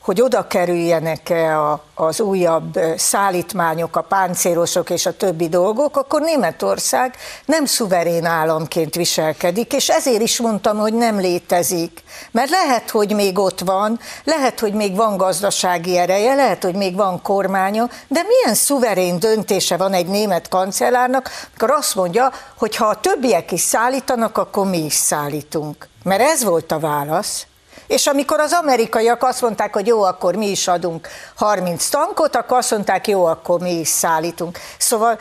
hogy 0.00 0.20
oda 0.20 0.46
kerüljenek-e 0.46 1.60
a, 1.60 1.82
az 1.94 2.20
újabb 2.20 2.78
szállítmányok, 2.96 3.96
a 3.96 4.00
páncélosok 4.00 4.90
és 4.90 5.06
a 5.06 5.16
többi 5.16 5.48
dolgok, 5.48 5.96
akkor 5.96 6.20
Németország 6.20 7.16
nem 7.44 7.64
szuverén 7.64 8.24
államként 8.24 8.94
viselkedik, 8.94 9.72
és 9.72 9.88
ezért 9.88 10.22
is 10.22 10.40
mondtam, 10.40 10.78
hogy 10.78 10.94
nem 10.94 11.18
létezik. 11.18 12.02
Mert 12.30 12.50
lehet, 12.50 12.90
hogy 12.90 13.14
még 13.14 13.38
ott 13.38 13.60
van, 13.60 13.98
lehet, 14.24 14.60
hogy 14.60 14.72
még 14.72 14.96
van 14.96 15.16
gazdasági 15.16 15.96
ereje, 15.96 16.34
lehet, 16.34 16.64
hogy 16.64 16.74
még 16.74 16.96
van 16.96 17.22
kormánya, 17.22 17.88
de 18.08 18.20
milyen 18.22 18.54
szuverén 18.54 19.18
döntése 19.18 19.76
van 19.76 19.92
egy 19.92 20.06
német 20.06 20.48
kancellárnak, 20.48 21.30
amikor 21.48 21.76
azt 21.76 21.94
mondja, 21.94 22.32
hogy 22.58 22.76
ha 22.76 22.86
a 22.86 23.00
többiek 23.00 23.52
is 23.52 23.60
szállítanak, 23.60 24.38
akkor 24.38 24.66
mi 24.66 24.84
is 24.84 24.94
szállítunk. 24.94 25.88
Mert 26.02 26.20
ez 26.20 26.44
volt 26.44 26.72
a 26.72 26.78
válasz. 26.78 27.46
És 27.90 28.06
amikor 28.06 28.40
az 28.40 28.52
amerikaiak 28.52 29.22
azt 29.22 29.40
mondták, 29.40 29.72
hogy 29.74 29.86
jó, 29.86 30.02
akkor 30.02 30.34
mi 30.34 30.46
is 30.46 30.68
adunk 30.68 31.08
30 31.34 31.88
tankot, 31.88 32.36
akkor 32.36 32.58
azt 32.58 32.70
mondták, 32.70 33.08
jó, 33.08 33.24
akkor 33.24 33.60
mi 33.60 33.70
is 33.70 33.88
szállítunk. 33.88 34.58
Szóval, 34.78 35.18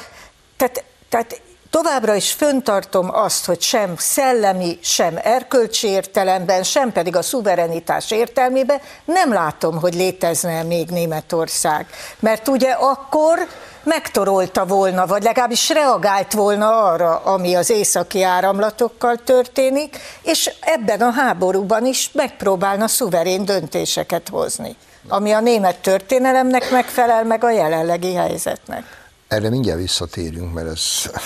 tehát, 0.58 0.84
tehát 1.10 1.42
Továbbra 1.70 2.16
is 2.16 2.32
föntartom 2.32 3.10
azt, 3.14 3.46
hogy 3.46 3.62
sem 3.62 3.94
szellemi, 3.98 4.80
sem 4.82 5.20
erkölcsi 5.24 5.88
értelemben, 5.88 6.64
sem 6.64 6.92
pedig 6.92 7.16
a 7.16 7.22
szuverenitás 7.22 8.12
értelmében 8.12 8.82
nem 9.06 9.34
látom, 9.34 9.80
hogy 9.80 9.94
létezne 9.94 10.64
még 10.64 10.90
Németország. 10.90 11.88
Mert 12.20 12.48
ugye 12.48 12.72
akkor 12.72 13.48
megtorolta 13.84 14.66
volna, 14.66 15.06
vagy 15.06 15.24
legalábbis 15.24 15.70
reagált 15.70 16.34
volna 16.34 16.84
arra, 16.84 17.18
ami 17.18 17.56
az 17.56 17.70
északi 17.70 18.24
áramlatokkal 18.24 19.16
történik, 19.18 19.98
és 20.22 20.52
ebben 20.60 21.02
a 21.02 21.12
háborúban 21.12 21.86
is 21.86 22.12
megpróbálna 22.14 22.88
szuverén 22.88 23.46
döntéseket 23.46 24.30
hozni, 24.30 24.76
ami 25.08 25.32
a 25.32 25.40
német 25.40 25.78
történelemnek 25.82 26.72
megfelel, 26.72 27.24
meg 27.24 27.44
a 27.44 27.52
jelenlegi 27.52 28.14
helyzetnek. 28.14 28.84
Erre 29.28 29.50
mindjárt 29.50 29.80
visszatérünk, 29.80 30.54
mert 30.54 30.68
ez 30.68 30.82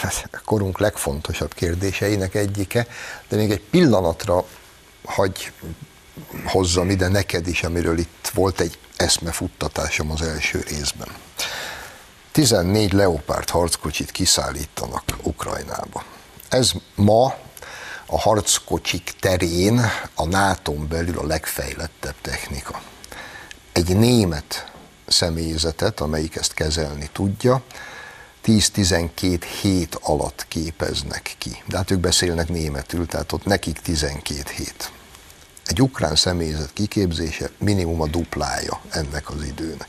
korunk 0.46 0.80
legfontosabb 0.80 1.54
kérdéseinek 1.54 2.36
egyike, 2.36 2.88
de 3.30 3.36
még 3.36 3.52
egy 3.52 3.62
pillanatra 3.70 4.46
hagy 5.06 5.52
hozzam 6.46 6.90
ide 6.90 7.08
neked 7.08 7.48
is, 7.48 7.64
amiről 7.64 7.98
itt 7.98 8.32
volt 8.34 8.60
egy 8.60 8.78
eszmefuttatásom 8.96 10.12
az 10.12 10.22
első 10.22 10.64
részben. 10.68 11.08
14 12.34 12.94
Leopard 12.94 13.50
harckocsit 13.50 14.12
kiszállítanak 14.12 15.04
Ukrajnába. 15.22 16.04
Ez 16.50 16.72
ma 16.96 17.36
a 18.06 18.20
harckocsik 18.20 19.14
terén 19.20 19.82
a 20.16 20.26
nato 20.26 20.74
belül 20.74 21.18
a 21.18 21.26
legfejlettebb 21.26 22.16
technika. 22.22 22.82
Egy 23.72 23.98
német 23.98 24.72
személyzetet, 25.08 26.00
amelyik 26.00 26.36
ezt 26.36 26.54
kezelni 26.54 27.10
tudja, 27.12 27.64
10-12 28.46 29.44
hét 29.62 29.96
alatt 30.02 30.46
képeznek 30.48 31.36
ki. 31.38 31.64
De 31.66 31.78
hát 31.78 31.92
ők 31.92 32.00
beszélnek 32.00 32.50
németül, 32.50 33.06
tehát 33.06 33.32
ott 33.32 33.46
nekik 33.46 33.80
12 33.80 34.44
hét. 34.56 34.92
Egy 35.66 35.82
ukrán 35.82 36.16
személyzet 36.16 36.74
kiképzése 36.74 37.50
minimum 37.58 38.02
a 38.02 38.08
duplája 38.08 38.82
ennek 38.90 39.30
az 39.30 39.44
időnek. 39.44 39.88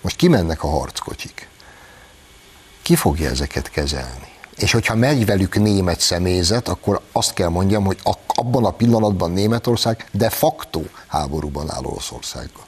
Most 0.00 0.16
kimennek 0.16 0.62
a 0.62 0.68
harckocsik. 0.68 1.50
Ki 2.82 2.96
fogja 2.96 3.30
ezeket 3.30 3.70
kezelni? 3.70 4.30
És 4.56 4.72
hogyha 4.72 4.94
megy 4.94 5.26
velük 5.26 5.54
német 5.56 6.00
személyzet, 6.00 6.68
akkor 6.68 7.00
azt 7.12 7.34
kell 7.34 7.48
mondjam, 7.48 7.84
hogy 7.84 7.98
abban 8.26 8.64
a 8.64 8.70
pillanatban 8.70 9.30
Németország 9.30 10.08
de 10.12 10.30
facto 10.30 10.80
háborúban 11.06 11.70
áll 11.70 11.84
Oroszországgal. 11.84 12.64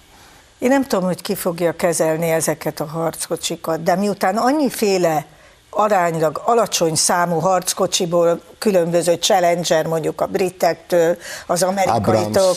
Én 0.58 0.68
nem 0.68 0.84
tudom, 0.86 1.04
hogy 1.04 1.22
ki 1.22 1.34
fogja 1.34 1.76
kezelni 1.76 2.30
ezeket 2.30 2.80
a 2.80 2.84
harckocsikat, 2.84 3.82
de 3.82 3.96
miután 3.96 4.36
annyiféle 4.36 5.26
aránylag 5.74 6.40
alacsony 6.44 6.94
számú 6.94 7.38
harckocsiból 7.38 8.40
különböző 8.58 9.14
Challenger, 9.14 9.86
mondjuk 9.86 10.20
a 10.20 10.26
britektől, 10.26 11.16
az 11.46 11.62
amerikaitól. 11.62 12.56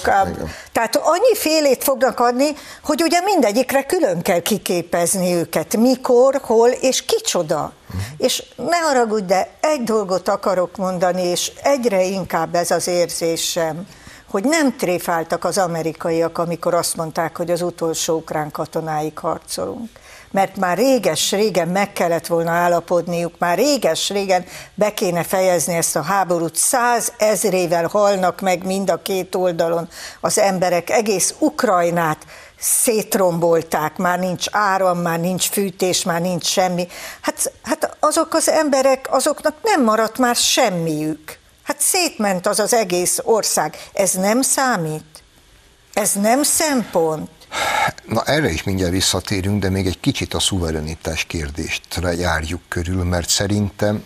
Tehát 0.72 0.96
annyi 0.96 1.36
félét 1.36 1.84
fognak 1.84 2.20
adni, 2.20 2.56
hogy 2.84 3.02
ugye 3.02 3.22
mindegyikre 3.22 3.84
külön 3.84 4.22
kell 4.22 4.40
kiképezni 4.40 5.34
őket. 5.34 5.78
Mikor, 5.78 6.42
hol 6.44 6.70
és 6.70 7.06
kicsoda. 7.06 7.72
Uh-huh. 7.88 8.02
És 8.18 8.44
ne 8.56 8.78
haragudj, 8.78 9.26
de 9.26 9.50
egy 9.62 9.84
dolgot 9.84 10.28
akarok 10.28 10.78
mondani, 10.78 11.22
és 11.22 11.52
egyre 11.64 12.04
inkább 12.04 12.56
ez 12.56 12.72
az 12.72 12.88
érzésem, 12.88 13.88
hogy 14.30 14.44
nem 14.44 14.78
tréfáltak 14.78 15.44
az 15.44 15.58
amerikaiak, 15.58 16.38
amikor 16.38 16.74
azt 16.74 16.96
mondták, 16.96 17.38
hogy 17.38 17.52
az 17.52 17.62
utolsó 17.62 18.16
ukrán 18.16 18.52
katonáig 18.52 19.18
harcolunk. 19.18 19.90
Mert 20.32 20.56
már 20.56 20.78
réges-régen 20.78 21.68
meg 21.68 21.94
kellett 21.94 22.28
volna 22.28 22.52
állapodniuk, 22.52 23.36
már 23.38 23.58
réges-régen 23.58 24.46
be 24.74 24.94
kéne 24.94 25.24
fejezni 25.24 25.76
ezt 25.76 25.96
a 25.96 26.02
háborút. 26.02 26.56
Száz 26.56 27.14
ezrével 27.18 27.88
halnak 27.88 28.42
meg 28.42 28.66
mind 28.66 28.90
a 28.90 29.02
két 29.02 29.36
oldalon 29.36 29.90
az 30.22 30.40
emberek, 30.40 30.90
egész 30.90 31.36
Ukrajnát 31.40 32.26
szétrombolták, 32.60 33.98
már 33.98 34.20
nincs 34.20 34.46
áram, 34.52 34.98
már 34.98 35.20
nincs 35.20 35.50
fűtés, 35.50 36.04
már 36.04 36.22
nincs 36.22 36.46
semmi. 36.46 36.88
Hát, 37.22 37.52
hát 37.64 37.98
azok 38.00 38.34
az 38.34 38.50
emberek, 38.50 39.08
azoknak 39.12 39.56
nem 39.64 39.84
maradt 39.84 40.18
már 40.18 40.36
semmiük. 40.36 41.40
Hát 41.64 41.80
szétment 41.80 42.48
az 42.48 42.60
az 42.60 42.74
egész 42.74 43.20
ország. 43.24 43.78
Ez 43.94 44.14
nem 44.14 44.42
számít? 44.42 45.24
Ez 45.94 46.12
nem 46.14 46.44
szempont? 46.44 47.30
Na 48.06 48.24
erre 48.24 48.50
is 48.50 48.64
mindjárt 48.64 48.92
visszatérünk, 48.92 49.62
de 49.62 49.70
még 49.70 49.86
egy 49.86 50.00
kicsit 50.00 50.34
a 50.34 50.40
szuverenitás 50.40 51.24
kérdéstre 51.24 52.14
járjuk 52.14 52.62
körül, 52.68 53.04
mert 53.04 53.30
szerintem 53.30 54.04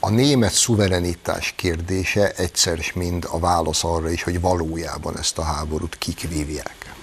a 0.00 0.10
német 0.10 0.52
szuverenitás 0.52 1.52
kérdése 1.56 2.30
egyszer 2.30 2.78
is 2.78 2.92
mind 2.92 3.26
a 3.30 3.38
válasz 3.38 3.84
arra 3.84 4.10
is, 4.10 4.22
hogy 4.22 4.40
valójában 4.40 5.18
ezt 5.18 5.38
a 5.38 5.42
háborút 5.42 5.98
kik 5.98 6.28
vívják. 6.28 6.94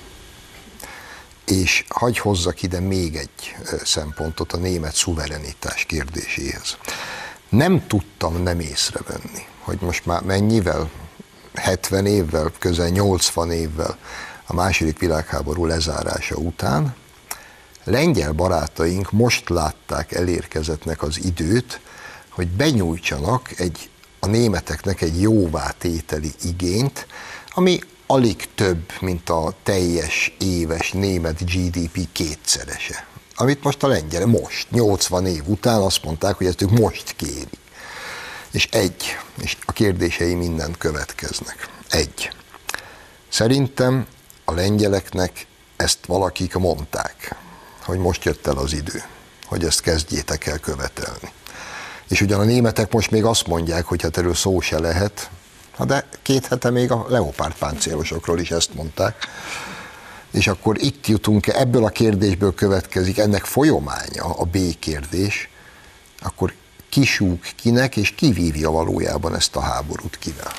És 1.45 1.85
hagy 1.89 2.17
hozzak 2.17 2.61
ide 2.61 2.79
még 2.79 3.15
egy 3.15 3.55
szempontot 3.83 4.53
a 4.53 4.57
német 4.57 4.95
szuverenitás 4.95 5.85
kérdéséhez. 5.85 6.77
Nem 7.49 7.87
tudtam 7.87 8.43
nem 8.43 8.59
észrevenni, 8.59 9.45
hogy 9.59 9.77
most 9.81 10.05
már 10.05 10.21
mennyivel, 10.21 10.89
70 11.53 12.05
évvel, 12.05 12.51
közel 12.59 12.89
80 12.89 13.51
évvel 13.51 13.97
a 14.51 14.53
második 14.53 14.99
világháború 14.99 15.65
lezárása 15.65 16.35
után 16.35 16.95
lengyel 17.83 18.31
barátaink 18.31 19.11
most 19.11 19.49
látták 19.49 20.11
elérkezetnek 20.11 21.01
az 21.01 21.23
időt, 21.23 21.79
hogy 22.29 22.47
benyújtsanak 22.47 23.59
egy, 23.59 23.89
a 24.19 24.27
németeknek 24.27 25.01
egy 25.01 25.21
jóvátételi 25.21 26.31
igényt, 26.43 27.07
ami 27.49 27.79
alig 28.07 28.53
több, 28.55 28.91
mint 29.01 29.29
a 29.29 29.53
teljes 29.63 30.33
éves 30.39 30.91
német 30.91 31.43
GDP 31.45 32.07
kétszerese. 32.11 33.07
Amit 33.35 33.63
most 33.63 33.83
a 33.83 33.87
lengyel, 33.87 34.25
most, 34.25 34.71
80 34.71 35.25
év 35.25 35.43
után 35.45 35.81
azt 35.81 36.03
mondták, 36.03 36.35
hogy 36.35 36.47
ezt 36.47 36.61
ők 36.61 36.71
most 36.71 37.15
kérik. 37.15 37.59
És 38.51 38.67
egy, 38.71 39.17
és 39.41 39.57
a 39.65 39.71
kérdései 39.71 40.33
mindent 40.33 40.77
következnek. 40.77 41.69
Egy. 41.89 42.31
Szerintem 43.29 44.07
a 44.51 44.53
lengyeleknek 44.53 45.47
ezt 45.75 46.05
valakik 46.05 46.53
mondták, 46.53 47.35
hogy 47.83 47.97
most 47.97 48.23
jött 48.23 48.47
el 48.47 48.57
az 48.57 48.73
idő, 48.73 49.03
hogy 49.45 49.63
ezt 49.63 49.81
kezdjétek 49.81 50.45
el 50.45 50.57
követelni. 50.57 51.31
És 52.07 52.21
ugyan 52.21 52.39
a 52.39 52.43
németek 52.43 52.91
most 52.91 53.11
még 53.11 53.23
azt 53.23 53.47
mondják, 53.47 53.85
hogy 53.85 54.01
hát 54.01 54.17
erről 54.17 54.33
szó 54.33 54.59
se 54.59 54.79
lehet, 54.79 55.29
de 55.85 56.07
két 56.21 56.45
hete 56.45 56.69
még 56.69 56.91
a 56.91 57.05
leopárt 57.09 57.57
páncélosokról 57.57 58.39
is 58.39 58.51
ezt 58.51 58.73
mondták. 58.73 59.15
És 60.31 60.47
akkor 60.47 60.81
itt 60.81 61.07
jutunk, 61.07 61.47
ebből 61.47 61.85
a 61.85 61.89
kérdésből 61.89 62.53
következik 62.53 63.17
ennek 63.17 63.45
folyománya, 63.45 64.23
a 64.23 64.43
B 64.43 64.57
kérdés, 64.79 65.49
akkor 66.19 66.53
kisúk 66.89 67.45
kinek, 67.55 67.95
és 67.95 68.11
kivívja 68.11 68.71
valójában 68.71 69.35
ezt 69.35 69.55
a 69.55 69.61
háborút 69.61 70.17
kivel. 70.19 70.51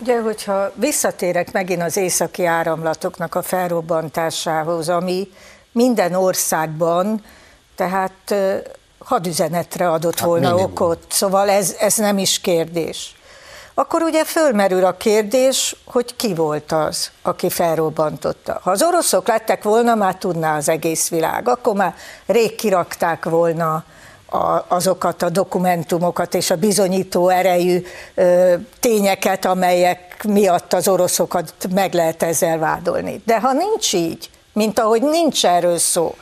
Ugye, 0.00 0.20
hogyha 0.20 0.72
visszatérek 0.74 1.52
megint 1.52 1.82
az 1.82 1.96
északi 1.96 2.44
áramlatoknak 2.44 3.34
a 3.34 3.42
felrobbantásához, 3.42 4.88
ami 4.88 5.28
minden 5.72 6.14
országban, 6.14 7.24
tehát 7.76 8.34
hadüzenetre 8.98 9.90
adott 9.90 10.18
hát 10.18 10.28
volna 10.28 10.48
minimum. 10.48 10.70
okot, 10.70 10.98
szóval 11.08 11.50
ez, 11.50 11.76
ez 11.78 11.96
nem 11.96 12.18
is 12.18 12.40
kérdés. 12.40 13.14
Akkor 13.74 14.02
ugye 14.02 14.24
fölmerül 14.24 14.84
a 14.84 14.96
kérdés, 14.96 15.76
hogy 15.84 16.16
ki 16.16 16.34
volt 16.34 16.72
az, 16.72 17.10
aki 17.22 17.50
felrobbantotta. 17.50 18.60
Ha 18.62 18.70
az 18.70 18.82
oroszok 18.82 19.28
lettek 19.28 19.62
volna, 19.62 19.94
már 19.94 20.16
tudná 20.16 20.56
az 20.56 20.68
egész 20.68 21.08
világ, 21.08 21.48
akkor 21.48 21.74
már 21.74 21.94
rég 22.26 22.54
kirakták 22.54 23.24
volna 23.24 23.84
a, 24.30 24.64
azokat 24.68 25.22
a 25.22 25.28
dokumentumokat 25.28 26.34
és 26.34 26.50
a 26.50 26.56
bizonyító 26.56 27.28
erejű 27.28 27.82
ö, 28.14 28.54
tényeket, 28.80 29.44
amelyek 29.44 30.24
miatt 30.28 30.72
az 30.72 30.88
oroszokat 30.88 31.54
meg 31.74 31.94
lehet 31.94 32.22
ezzel 32.22 32.58
vádolni. 32.58 33.22
De 33.26 33.40
ha 33.40 33.52
nincs 33.52 33.92
így, 33.92 34.30
mint 34.52 34.78
ahogy 34.78 35.02
nincs 35.02 35.46
erről 35.46 35.78
szó, 35.78 36.14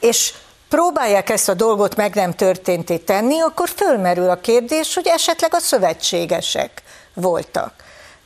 és 0.00 0.34
próbálják 0.68 1.30
ezt 1.30 1.48
a 1.48 1.54
dolgot 1.54 1.96
meg 1.96 2.14
nem 2.14 2.32
történté 2.32 2.96
tenni, 2.96 3.40
akkor 3.40 3.68
fölmerül 3.68 4.30
a 4.30 4.40
kérdés, 4.40 4.94
hogy 4.94 5.06
esetleg 5.06 5.54
a 5.54 5.60
szövetségesek 5.60 6.82
voltak. 7.14 7.72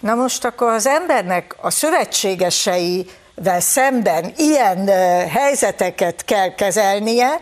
Na 0.00 0.14
most 0.14 0.44
akkor 0.44 0.68
az 0.68 0.86
embernek 0.86 1.56
a 1.60 1.70
szövetségeseivel 1.70 3.60
szemben 3.60 4.32
ilyen 4.36 4.86
helyzeteket 5.28 6.24
kell 6.24 6.54
kezelnie, 6.54 7.40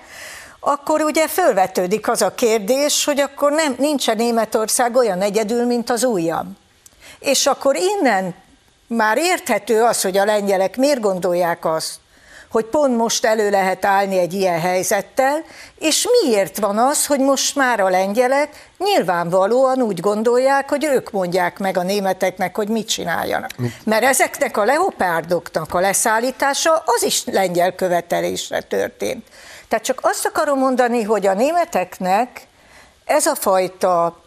akkor 0.64 1.02
ugye 1.02 1.28
fölvetődik 1.28 2.08
az 2.08 2.22
a 2.22 2.34
kérdés, 2.34 3.04
hogy 3.04 3.20
akkor 3.20 3.52
nem, 3.52 3.74
nincsen 3.78 4.16
Németország 4.16 4.96
olyan 4.96 5.20
egyedül, 5.20 5.66
mint 5.66 5.90
az 5.90 6.04
újabb. 6.04 6.46
És 7.18 7.46
akkor 7.46 7.76
innen 7.76 8.34
már 8.86 9.18
érthető 9.18 9.82
az, 9.82 10.02
hogy 10.02 10.16
a 10.16 10.24
lengyelek 10.24 10.76
miért 10.76 11.00
gondolják 11.00 11.64
azt, 11.64 11.92
hogy 12.50 12.64
pont 12.64 12.96
most 12.96 13.24
elő 13.24 13.50
lehet 13.50 13.84
állni 13.84 14.18
egy 14.18 14.32
ilyen 14.32 14.60
helyzettel, 14.60 15.44
és 15.78 16.08
miért 16.22 16.58
van 16.58 16.78
az, 16.78 17.06
hogy 17.06 17.20
most 17.20 17.56
már 17.56 17.80
a 17.80 17.88
lengyelek 17.88 18.70
nyilvánvalóan 18.78 19.82
úgy 19.82 20.00
gondolják, 20.00 20.68
hogy 20.68 20.84
ők 20.84 21.10
mondják 21.10 21.58
meg 21.58 21.76
a 21.76 21.82
németeknek, 21.82 22.56
hogy 22.56 22.68
mit 22.68 22.88
csináljanak. 22.88 23.50
Mert 23.84 24.04
ezeknek 24.04 24.56
a 24.56 24.64
leopárdoknak 24.64 25.74
a 25.74 25.80
leszállítása 25.80 26.82
az 26.84 27.02
is 27.02 27.24
lengyel 27.24 27.74
követelésre 27.74 28.60
történt. 28.60 29.26
Tehát 29.74 29.88
csak 29.88 30.00
azt 30.02 30.26
akarom 30.26 30.58
mondani, 30.58 31.02
hogy 31.02 31.26
a 31.26 31.34
németeknek 31.34 32.46
ez 33.04 33.26
a 33.26 33.34
fajta 33.34 34.20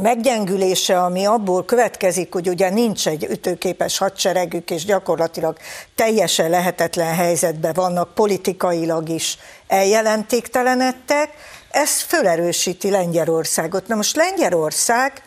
meggyengülése, 0.00 1.02
ami 1.02 1.26
abból 1.26 1.64
következik, 1.64 2.32
hogy 2.32 2.48
ugye 2.48 2.70
nincs 2.70 3.08
egy 3.08 3.24
ütőképes 3.24 3.98
hadseregük, 3.98 4.70
és 4.70 4.84
gyakorlatilag 4.84 5.56
teljesen 5.94 6.50
lehetetlen 6.50 7.14
helyzetben 7.14 7.72
vannak, 7.72 8.14
politikailag 8.14 9.08
is 9.08 9.38
eljelentéktelenedtek, 9.66 11.30
ez 11.70 12.00
fölerősíti 12.00 12.90
Lengyelországot. 12.90 13.86
Na 13.86 13.94
most 13.94 14.16
Lengyelország 14.16 15.22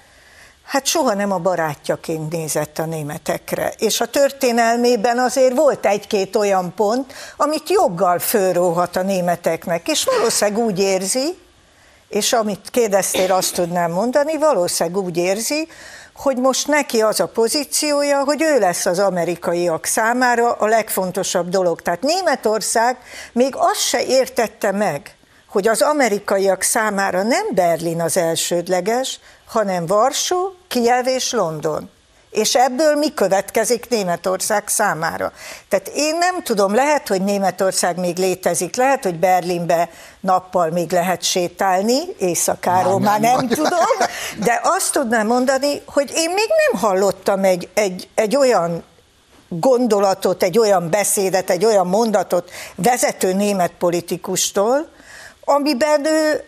hát 0.66 0.86
soha 0.86 1.14
nem 1.14 1.32
a 1.32 1.38
barátjaként 1.38 2.32
nézett 2.32 2.80
a 2.80 2.86
németekre. 2.86 3.74
És 3.78 4.02
a 4.02 4.06
történelmében 4.06 5.20
azért 5.20 5.56
volt 5.56 5.86
egy-két 5.86 6.36
olyan 6.36 6.74
pont, 6.76 7.14
amit 7.38 7.70
joggal 7.70 8.20
fölróhat 8.20 8.96
a 8.96 9.02
németeknek, 9.02 9.88
és 9.88 10.04
valószínűleg 10.04 10.64
úgy 10.66 10.80
érzi, 10.80 11.38
és 12.10 12.34
amit 12.34 12.70
kérdeztél, 12.72 13.32
azt 13.32 13.54
tudnám 13.54 13.92
mondani, 13.92 14.38
valószínűleg 14.38 15.04
úgy 15.04 15.18
érzi, 15.18 15.68
hogy 16.16 16.38
most 16.38 16.68
neki 16.68 17.02
az 17.02 17.20
a 17.20 17.28
pozíciója, 17.28 18.24
hogy 18.24 18.42
ő 18.42 18.60
lesz 18.60 18.86
az 18.86 19.00
amerikaiak 19.00 19.86
számára 19.86 20.52
a 20.52 20.66
legfontosabb 20.66 21.50
dolog. 21.50 21.82
Tehát 21.82 22.02
Németország 22.02 22.98
még 23.32 23.54
azt 23.56 23.80
se 23.80 24.04
értette 24.04 24.72
meg, 24.72 25.16
hogy 25.50 25.68
az 25.68 25.82
amerikaiak 25.82 26.62
számára 26.62 27.24
nem 27.24 27.46
Berlin 27.52 28.02
az 28.02 28.18
elsődleges, 28.18 29.20
hanem 29.46 29.86
Varsó, 29.86 30.54
Kiev 30.68 31.08
és 31.08 31.32
London 31.32 31.90
és 32.36 32.56
ebből 32.56 32.96
mi 32.96 33.14
következik 33.14 33.90
Németország 33.90 34.68
számára. 34.68 35.32
Tehát 35.70 35.92
én 35.96 36.18
nem 36.18 36.44
tudom, 36.44 36.76
lehet, 36.76 37.08
hogy 37.08 37.22
Németország 37.22 37.98
még 37.98 38.18
létezik, 38.18 38.76
lehet, 38.76 39.04
hogy 39.04 39.20
Berlinbe 39.20 39.90
nappal 40.20 40.70
még 40.70 40.92
lehet 40.92 41.24
sétálni, 41.24 42.00
éjszakáról 42.18 43.00
már 43.00 43.20
nem, 43.20 43.32
már 43.32 43.40
nem 43.40 43.48
tudom, 43.48 44.10
de 44.46 44.60
azt 44.64 44.92
tudnám 44.92 45.28
mondani, 45.28 45.82
hogy 45.86 46.12
én 46.16 46.30
még 46.30 46.48
nem 46.72 46.82
hallottam 46.82 47.44
egy, 47.44 47.70
egy, 47.74 48.10
egy 48.16 48.36
olyan 48.36 48.84
gondolatot, 49.48 50.44
egy 50.44 50.60
olyan 50.60 50.90
beszédet, 50.90 51.50
egy 51.50 51.66
olyan 51.66 51.88
mondatot 51.88 52.52
vezető 52.76 53.34
német 53.34 53.72
politikustól, 53.72 54.88
amiben 55.44 56.06
ő 56.06 56.44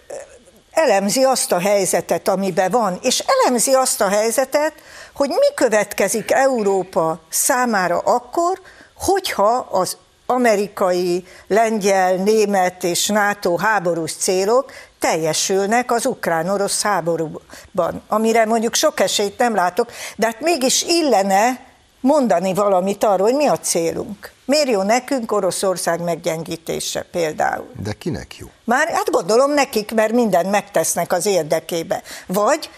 elemzi 0.77 1.23
azt 1.23 1.51
a 1.51 1.59
helyzetet, 1.59 2.27
amiben 2.27 2.71
van, 2.71 2.99
és 3.01 3.23
elemzi 3.43 3.73
azt 3.73 4.01
a 4.01 4.07
helyzetet, 4.07 4.73
hogy 5.13 5.29
mi 5.29 5.53
következik 5.55 6.31
Európa 6.31 7.19
számára 7.29 7.97
akkor, 7.97 8.61
hogyha 8.97 9.67
az 9.71 9.97
amerikai, 10.25 11.25
lengyel, 11.47 12.15
német 12.15 12.83
és 12.83 13.07
NATO 13.07 13.57
háborús 13.57 14.13
célok 14.13 14.71
teljesülnek 14.99 15.91
az 15.91 16.05
ukrán-orosz 16.05 16.81
háborúban, 16.81 18.03
amire 18.07 18.45
mondjuk 18.45 18.73
sok 18.73 18.99
esélyt 18.99 19.37
nem 19.37 19.55
látok, 19.55 19.91
de 20.15 20.25
hát 20.25 20.41
mégis 20.41 20.83
illene 20.83 21.66
mondani 22.07 22.53
valamit 22.53 23.03
arról, 23.03 23.27
hogy 23.27 23.35
mi 23.35 23.47
a 23.47 23.59
célunk. 23.59 24.31
Miért 24.45 24.69
jó 24.69 24.81
nekünk 24.81 25.31
Oroszország 25.31 26.01
meggyengítése 26.03 27.01
például? 27.11 27.71
De 27.83 27.93
kinek 27.93 28.35
jó? 28.37 28.47
Már 28.63 28.87
hát 28.87 29.11
gondolom 29.11 29.53
nekik, 29.53 29.93
mert 29.93 30.13
mindent 30.13 30.51
megtesznek 30.51 31.13
az 31.13 31.25
érdekébe. 31.25 32.01
Vagy 32.27 32.69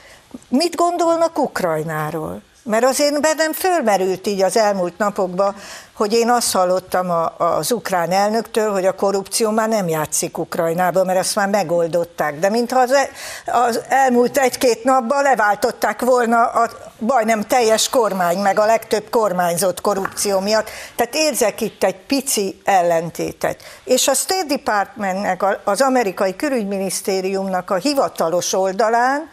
mit 0.48 0.76
gondolnak 0.76 1.40
Ukrajnáról? 1.40 2.42
Mert 2.70 2.84
azért 2.84 3.22
bennem 3.22 3.54
fölmerült 3.54 4.28
így 4.28 4.42
az 4.42 4.58
elmúlt 4.58 4.98
napokban, 4.98 5.56
hogy 5.94 6.14
én 6.14 6.30
azt 6.30 6.52
hallottam 6.52 7.10
a, 7.10 7.38
az 7.38 7.72
ukrán 7.72 8.12
elnöktől, 8.12 8.72
hogy 8.72 8.86
a 8.86 8.96
korrupció 8.96 9.50
már 9.50 9.70
nem 9.70 9.88
játszik 9.88 10.38
Ukrajnában, 10.38 11.06
mert 11.06 11.20
azt 11.20 11.36
már 11.36 11.48
megoldották. 11.48 12.40
De 12.40 12.50
mintha 12.50 12.80
az, 12.80 12.92
e, 12.92 13.10
az 13.46 13.80
elmúlt 13.88 14.38
egy-két 14.38 14.84
napban 14.84 15.24
leváltották 15.24 16.02
volna 16.02 16.46
a 16.46 16.70
majdnem 16.98 17.42
teljes 17.42 17.90
kormány, 17.90 18.38
meg 18.38 18.60
a 18.60 18.66
legtöbb 18.66 19.10
kormányzott 19.10 19.82
korrupció 19.82 20.40
miatt. 20.40 20.70
Tehát 20.96 21.16
érzek 21.16 21.62
itt 21.62 21.84
egy 21.84 21.98
pici 22.06 22.62
ellentétet. 22.64 23.64
És 23.84 24.08
a 24.08 24.14
State 24.14 24.46
Departmentnek, 24.48 25.44
az 25.64 25.82
amerikai 25.82 26.36
külügyminisztériumnak 26.36 27.70
a 27.70 27.76
hivatalos 27.76 28.54
oldalán 28.54 29.30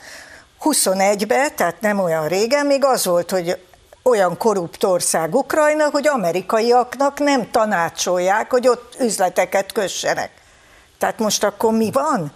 21-ben, 0.70 1.56
tehát 1.56 1.80
nem 1.80 1.98
olyan 1.98 2.28
régen, 2.28 2.66
még 2.66 2.84
az 2.84 3.04
volt, 3.04 3.30
hogy 3.30 3.58
olyan 4.02 4.36
korrupt 4.36 4.84
ország 4.84 5.34
Ukrajna, 5.34 5.90
hogy 5.90 6.08
amerikaiaknak 6.08 7.18
nem 7.18 7.50
tanácsolják, 7.50 8.50
hogy 8.50 8.68
ott 8.68 8.96
üzleteket 9.00 9.72
kössenek. 9.72 10.30
Tehát 10.98 11.18
most 11.18 11.44
akkor 11.44 11.72
mi 11.72 11.90
van? 11.92 12.32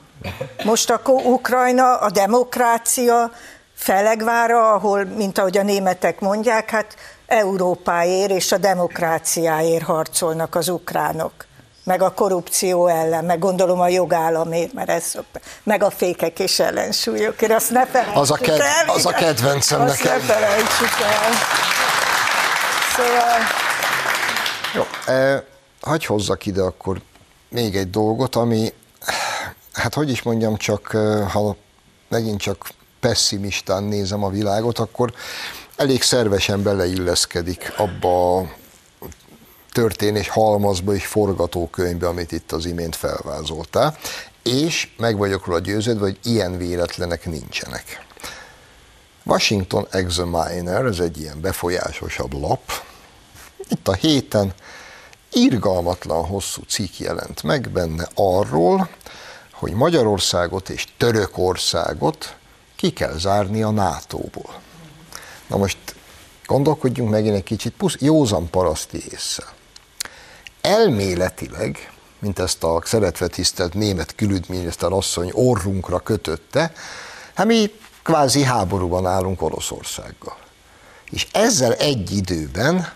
Most 0.65 0.91
akkor 0.91 1.15
Ukrajna 1.25 1.97
a 1.97 2.11
demokrácia 2.11 3.31
felegvára, 3.75 4.73
ahol, 4.73 5.05
mint 5.05 5.39
ahogy 5.39 5.59
a 5.59 5.63
németek 5.63 6.21
mondják, 6.21 6.71
hát 6.71 6.95
Európáért 7.27 8.31
és 8.31 8.53
a 8.53 8.59
demokráciáért 8.59 9.85
harcolnak 9.85 10.55
az 10.55 10.69
ukránok 10.69 11.33
meg 11.85 12.03
a 12.03 12.11
korrupció 12.11 12.87
ellen, 12.87 13.25
meg 13.25 13.39
gondolom 13.39 13.81
a 13.81 13.89
jogállamért, 13.89 14.73
mert 14.73 14.89
ez 14.89 15.05
szokta, 15.05 15.41
meg 15.63 15.83
a 15.83 15.91
fékek 15.91 16.39
és 16.39 16.59
ellensúlyok. 16.59 17.43
Én 17.43 17.53
azt 17.53 17.71
ne 17.71 17.87
az 18.15 18.31
a, 18.31 18.35
ked, 18.35 18.61
el, 18.61 18.89
az 18.95 19.07
a 19.07 19.11
kedvencem 19.11 19.81
azt 19.81 20.03
nekem. 20.03 20.19
ne 20.19 20.25
felejtsük 20.25 21.01
el. 21.03 21.33
Szóval... 22.97 23.39
Jó, 24.75 25.15
eh, 25.15 25.43
hagyj 25.81 26.07
hozzak 26.07 26.47
ide 26.47 26.63
akkor 26.63 27.01
még 27.49 27.77
egy 27.77 27.91
dolgot, 27.91 28.37
ami, 28.37 28.73
hát 29.73 29.95
hogy 29.95 30.11
is 30.11 30.23
mondjam, 30.23 30.57
csak 30.57 30.87
ha 31.33 31.57
megint 32.09 32.41
csak 32.41 32.69
pessimistán 33.01 33.83
nézem 33.83 34.25
a 34.25 34.29
világot, 34.29 34.79
akkor 34.79 35.13
elég 35.77 36.03
szervesen 36.03 36.63
beleilleszkedik 36.63 37.73
abba 37.77 38.49
történés 39.81 40.29
halmazba 40.29 40.95
és 40.95 41.07
forgatókönyvbe, 41.07 42.09
amit 42.09 42.33
itt 42.33 42.53
az 42.53 42.67
imént 42.67 42.97
felvázoltál, 42.97 43.97
és 44.43 44.89
meg 44.97 45.17
vagyok 45.17 45.47
róla 45.47 45.59
győződve, 45.59 46.05
hogy 46.05 46.19
ilyen 46.23 46.59
véletlenek 46.59 47.27
nincsenek. 47.27 48.07
Washington 49.25 49.87
Examiner, 49.91 50.85
ez 50.85 50.99
egy 50.99 51.21
ilyen 51.21 51.41
befolyásosabb 51.41 52.33
lap, 52.33 52.61
itt 53.69 53.89
a 53.89 53.93
héten 53.93 54.53
irgalmatlan 55.33 56.25
hosszú 56.25 56.63
cikk 56.69 56.99
jelent 56.99 57.43
meg 57.43 57.71
benne 57.71 58.09
arról, 58.15 58.89
hogy 59.53 59.73
Magyarországot 59.73 60.69
és 60.69 60.87
Törökországot 60.97 62.37
ki 62.77 62.91
kell 62.93 63.19
zárni 63.19 63.63
a 63.63 63.71
NATO-ból. 63.71 64.61
Na 65.47 65.57
most 65.57 65.79
gondolkodjunk 66.47 67.11
megint 67.11 67.37
egy 67.37 67.43
kicsit 67.43 67.73
pusz, 67.73 67.97
józan 67.99 68.51
paraszti 68.51 69.03
észre 69.13 69.59
elméletileg, 70.61 71.93
mint 72.19 72.39
ezt 72.39 72.65
a 72.65 72.83
szeretve 72.85 73.27
tisztelt 73.27 73.75
német 73.75 74.15
külügyminiszter 74.15 74.93
asszony 74.93 75.31
orrunkra 75.33 75.99
kötötte, 75.99 76.73
hát 77.35 77.47
mi 77.47 77.71
kvázi 78.03 78.43
háborúban 78.43 79.07
állunk 79.07 79.43
Oroszországgal. 79.43 80.37
És 81.11 81.27
ezzel 81.33 81.73
egy 81.73 82.11
időben, 82.17 82.93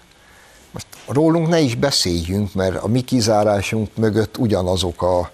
most 0.70 0.86
rólunk 1.06 1.48
ne 1.48 1.60
is 1.60 1.74
beszéljünk, 1.74 2.54
mert 2.54 2.82
a 2.82 2.86
mi 2.86 3.00
kizárásunk 3.00 3.96
mögött 3.96 4.38
ugyanazok 4.38 5.02
a, 5.02 5.30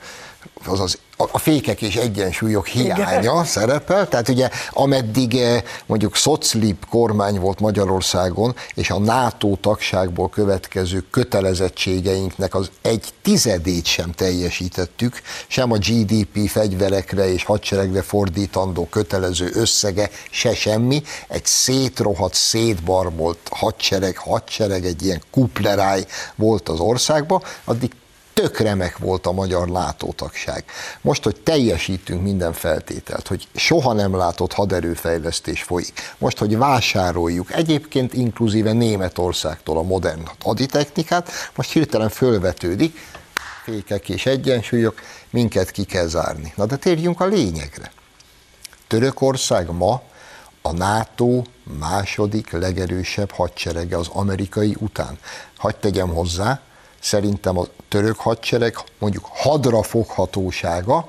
az 0.64 0.80
az 0.80 0.98
a 1.32 1.38
fékek 1.38 1.82
és 1.82 1.96
egyensúlyok 1.96 2.66
hiánya 2.66 3.20
Igen. 3.20 3.44
szerepel, 3.44 4.08
tehát 4.08 4.28
ugye 4.28 4.50
ameddig 4.70 5.36
eh, 5.36 5.62
mondjuk 5.86 6.16
szoclib 6.16 6.86
kormány 6.90 7.40
volt 7.40 7.60
Magyarországon, 7.60 8.54
és 8.74 8.90
a 8.90 8.98
NATO 8.98 9.56
tagságból 9.60 10.28
következő 10.28 11.04
kötelezettségeinknek 11.10 12.54
az 12.54 12.70
egy 12.82 13.04
tizedét 13.22 13.84
sem 13.84 14.12
teljesítettük, 14.12 15.20
sem 15.46 15.72
a 15.72 15.76
GDP 15.76 16.48
fegyverekre 16.48 17.32
és 17.32 17.44
hadseregre 17.44 18.02
fordítandó 18.02 18.86
kötelező 18.90 19.50
összege, 19.54 20.10
se 20.30 20.54
semmi, 20.54 21.02
egy 21.28 21.46
szétrohadt, 21.46 22.34
szétbarmolt 22.34 23.38
hadsereg, 23.50 24.16
hadsereg, 24.16 24.84
egy 24.84 25.02
ilyen 25.04 25.22
kupleráj 25.30 26.04
volt 26.36 26.68
az 26.68 26.80
országban, 26.80 27.42
addig 27.64 27.90
tök 28.34 28.58
remek 28.58 28.98
volt 28.98 29.26
a 29.26 29.32
magyar 29.32 29.68
látótagság. 29.68 30.64
Most, 31.00 31.22
hogy 31.22 31.40
teljesítünk 31.40 32.22
minden 32.22 32.52
feltételt, 32.52 33.26
hogy 33.26 33.48
soha 33.54 33.92
nem 33.92 34.16
látott 34.16 34.52
haderőfejlesztés 34.52 35.62
folyik, 35.62 36.14
most, 36.18 36.38
hogy 36.38 36.56
vásároljuk 36.56 37.52
egyébként 37.52 38.14
inkluzíve 38.14 38.72
Németországtól 38.72 39.78
a 39.78 39.82
modern 39.82 40.28
haditechnikát, 40.40 41.30
most 41.54 41.72
hirtelen 41.72 42.08
fölvetődik, 42.08 42.96
fékek 43.64 44.08
és 44.08 44.26
egyensúlyok, 44.26 45.00
minket 45.30 45.70
ki 45.70 45.84
kell 45.84 46.06
zárni. 46.06 46.52
Na 46.56 46.66
de 46.66 46.76
térjünk 46.76 47.20
a 47.20 47.26
lényegre. 47.26 47.92
Törökország 48.86 49.70
ma 49.70 50.02
a 50.62 50.72
NATO 50.72 51.42
második 51.78 52.50
legerősebb 52.50 53.30
hadserege 53.30 53.96
az 53.96 54.08
amerikai 54.12 54.76
után. 54.78 55.18
Hagy 55.56 55.76
tegyem 55.76 56.08
hozzá, 56.08 56.60
szerintem 57.00 57.58
a 57.58 57.66
török 57.88 58.16
hadsereg 58.16 58.76
mondjuk 58.98 59.28
hadrafoghatósága 59.32 61.08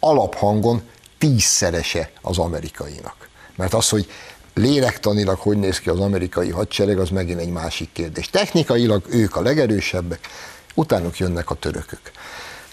alaphangon 0.00 0.82
tízszerese 1.18 2.10
az 2.22 2.38
amerikainak. 2.38 3.28
Mert 3.56 3.74
az, 3.74 3.88
hogy 3.88 4.10
lélektanilag 4.54 5.38
hogy 5.38 5.58
néz 5.58 5.78
ki 5.78 5.88
az 5.88 6.00
amerikai 6.00 6.50
hadsereg, 6.50 6.98
az 6.98 7.08
megint 7.08 7.40
egy 7.40 7.52
másik 7.52 7.92
kérdés. 7.92 8.30
Technikailag 8.30 9.04
ők 9.08 9.36
a 9.36 9.40
legerősebbek, 9.40 10.28
utánuk 10.74 11.18
jönnek 11.18 11.50
a 11.50 11.54
törökök. 11.54 12.00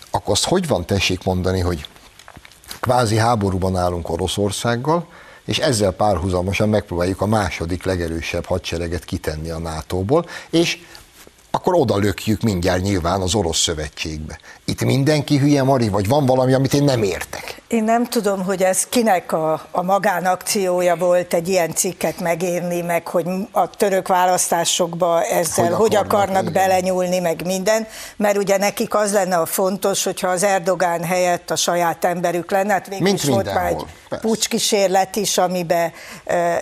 Akkor 0.09 0.31
azt 0.31 0.45
hogy 0.45 0.67
van 0.67 0.86
tessék 0.86 1.23
mondani, 1.23 1.59
hogy 1.59 1.88
kvázi 2.79 3.17
háborúban 3.17 3.75
állunk 3.75 4.09
Oroszországgal, 4.09 5.07
és 5.45 5.57
ezzel 5.57 5.91
párhuzamosan 5.91 6.69
megpróbáljuk 6.69 7.21
a 7.21 7.25
második 7.25 7.83
legerősebb 7.83 8.45
hadsereget 8.45 9.05
kitenni 9.05 9.49
a 9.49 9.59
NATO-ból, 9.59 10.25
és 10.49 10.79
akkor 11.56 11.76
oda 11.76 11.97
lökjük 11.97 12.41
mindjárt 12.41 12.82
nyilván 12.82 13.22
az 13.22 13.36
orosz 13.36 13.60
szövetségbe. 13.60 14.38
Itt 14.66 14.84
mindenki 14.84 15.38
hülye, 15.38 15.64
Mari, 15.64 15.89
vagy 15.89 16.08
van 16.08 16.26
valami, 16.26 16.53
amit 16.53 16.74
én 16.74 16.84
nem 16.84 17.03
értek? 17.03 17.62
Én 17.68 17.84
nem 17.84 18.06
tudom, 18.06 18.43
hogy 18.43 18.64
ez 18.64 18.86
kinek 18.86 19.32
a, 19.32 19.68
a 19.72 19.82
magánakciója 19.82 20.95
volt 20.95 21.34
egy 21.34 21.47
ilyen 21.47 21.74
cikket 21.74 22.20
megírni, 22.20 22.82
meg 22.82 23.08
hogy 23.08 23.26
a 23.51 23.70
török 23.70 24.08
választásokba 24.08 25.24
ezzel 25.24 25.66
hogy, 25.66 25.76
hogy 25.76 25.95
akarnak, 25.95 26.14
akarnak 26.14 26.53
belenyúlni, 26.53 27.20
meg 27.20 27.45
minden, 27.45 27.88
mert 28.18 28.38
ugye 28.38 28.58
nekik 28.58 28.95
az 28.95 29.14
lenne 29.14 29.38
a 29.38 29.45
fontos, 29.45 30.03
hogyha 30.03 30.28
az 30.28 30.43
Erdogán 30.43 31.03
helyett 31.03 31.51
a 31.51 31.56
saját 31.56 32.06
emberük 32.06 32.51
lenne, 32.51 32.74
hát 32.74 32.88
végül 32.88 33.03
Mint 33.03 33.24
is 33.24 33.30
volt 33.30 33.53
már 33.53 33.66
egy 33.66 33.86
pucskísérlet 34.20 35.16
is, 35.16 35.38
amiben 35.38 35.91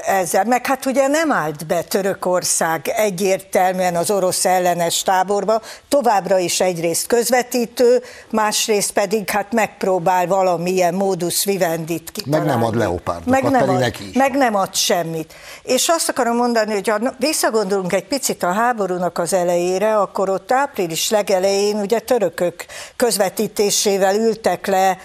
ezzel, 0.06 0.44
meg 0.46 0.66
hát 0.66 0.86
ugye 0.86 1.08
nem 1.08 1.32
állt 1.32 1.68
be 1.68 1.82
Törökország 1.82 2.88
egyértelműen 2.88 3.96
az 3.96 4.12
orosz 4.12 4.46
ellenes 4.84 5.02
táborba, 5.02 5.62
továbbra 5.90 6.38
is 6.38 6.60
egyrészt 6.60 7.08
közvetítő, 7.08 8.02
másrészt 8.30 8.92
pedig 8.92 9.30
hát 9.30 9.52
megpróbál 9.52 10.28
valamilyen 10.28 10.94
modus 10.94 11.46
vivendit 11.46 12.12
kitalálni. 12.12 12.46
Meg 12.46 12.56
nem 12.56 12.66
ad 12.66 12.76
leopárdokat, 12.76 13.42
meg 13.42 13.52
nem 13.52 13.70
ad, 13.70 13.80
neki 13.80 14.10
is. 14.10 14.16
Meg 14.16 14.34
nem 14.34 14.56
ad 14.56 14.76
semmit. 14.76 15.34
És 15.64 15.88
azt 15.88 16.10
akarom 16.10 16.36
mondani, 16.36 16.74
hogy 16.74 16.88
ha 16.88 17.00
visszagondolunk 17.20 17.94
egy 17.94 18.08
picit 18.08 18.44
a 18.44 18.52
háborúnak 18.52 19.18
az 19.18 19.34
elejére, 19.34 19.98
akkor 19.98 20.30
ott 20.30 20.52
április 20.52 21.10
legelején 21.10 21.76
ugye 21.76 22.00
törökök 22.00 22.66
közvetítésével 22.96 24.16
ültek 24.16 24.68
le 24.68 24.98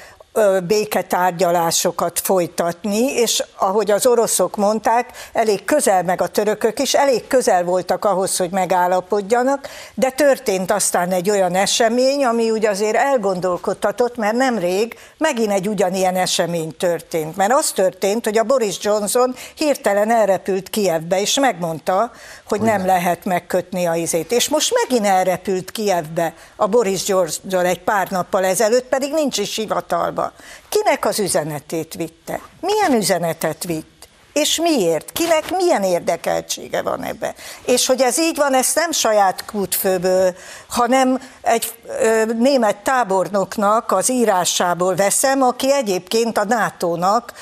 béketárgyalásokat 0.66 2.20
folytatni, 2.20 3.12
és 3.12 3.44
ahogy 3.56 3.90
az 3.90 4.06
oroszok 4.06 4.56
mondták, 4.56 5.10
elég 5.32 5.64
közel 5.64 6.02
meg 6.02 6.20
a 6.20 6.26
törökök 6.26 6.78
is, 6.78 6.94
elég 6.94 7.26
közel 7.26 7.64
voltak 7.64 8.04
ahhoz, 8.04 8.36
hogy 8.36 8.50
megállapodjanak, 8.50 9.68
de 9.94 10.10
történt 10.10 10.70
aztán 10.70 11.10
egy 11.12 11.30
olyan 11.30 11.54
esemény, 11.54 12.24
ami 12.24 12.50
ugye 12.50 12.68
azért 12.68 12.96
elgondolkodtatott, 12.96 14.16
mert 14.16 14.36
nemrég 14.36 14.94
megint 15.18 15.52
egy 15.52 15.68
ugyanilyen 15.68 16.16
esemény 16.16 16.76
történt. 16.76 17.36
Mert 17.36 17.52
az 17.52 17.70
történt, 17.70 18.24
hogy 18.24 18.38
a 18.38 18.44
Boris 18.44 18.76
Johnson 18.80 19.34
hirtelen 19.54 20.10
elrepült 20.10 20.70
Kievbe, 20.70 21.20
és 21.20 21.38
megmondta, 21.38 22.10
hogy 22.48 22.60
nem 22.60 22.86
lehet 22.86 23.24
megkötni 23.24 23.86
a 23.86 23.94
izét. 23.94 24.32
És 24.32 24.48
most 24.48 24.74
megint 24.82 25.06
elrepült 25.06 25.70
Kievbe 25.70 26.34
a 26.56 26.66
Boris 26.66 27.08
Johnson 27.08 27.64
egy 27.64 27.80
pár 27.80 28.10
nappal 28.10 28.44
ezelőtt, 28.44 28.88
pedig 28.88 29.12
nincs 29.12 29.38
is 29.38 29.56
hivatalba. 29.56 30.32
Kinek 30.68 31.04
az 31.04 31.18
üzenetét 31.18 31.94
vitte? 31.94 32.40
Milyen 32.60 32.92
üzenetet 32.92 33.64
vitt? 33.64 33.96
És 34.32 34.60
miért? 34.60 35.12
Kinek 35.12 35.50
milyen 35.56 35.82
érdekeltsége 35.82 36.82
van 36.82 37.04
ebbe? 37.04 37.34
És 37.64 37.86
hogy 37.86 38.00
ez 38.00 38.18
így 38.18 38.36
van, 38.36 38.54
ezt 38.54 38.74
nem 38.74 38.92
saját 38.92 39.44
kútfőből, 39.44 40.34
hanem 40.68 41.20
egy 41.40 41.74
ö, 42.00 42.24
német 42.24 42.76
tábornoknak 42.76 43.92
az 43.92 44.10
írásából 44.10 44.94
veszem, 44.94 45.42
aki 45.42 45.72
egyébként 45.72 46.38
a 46.38 46.44
NATO-nak 46.44 47.32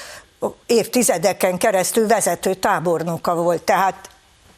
évtizedeken 0.66 1.58
keresztül 1.58 2.06
vezető 2.06 2.54
tábornoka 2.54 3.34
volt. 3.34 3.62
Tehát 3.62 4.08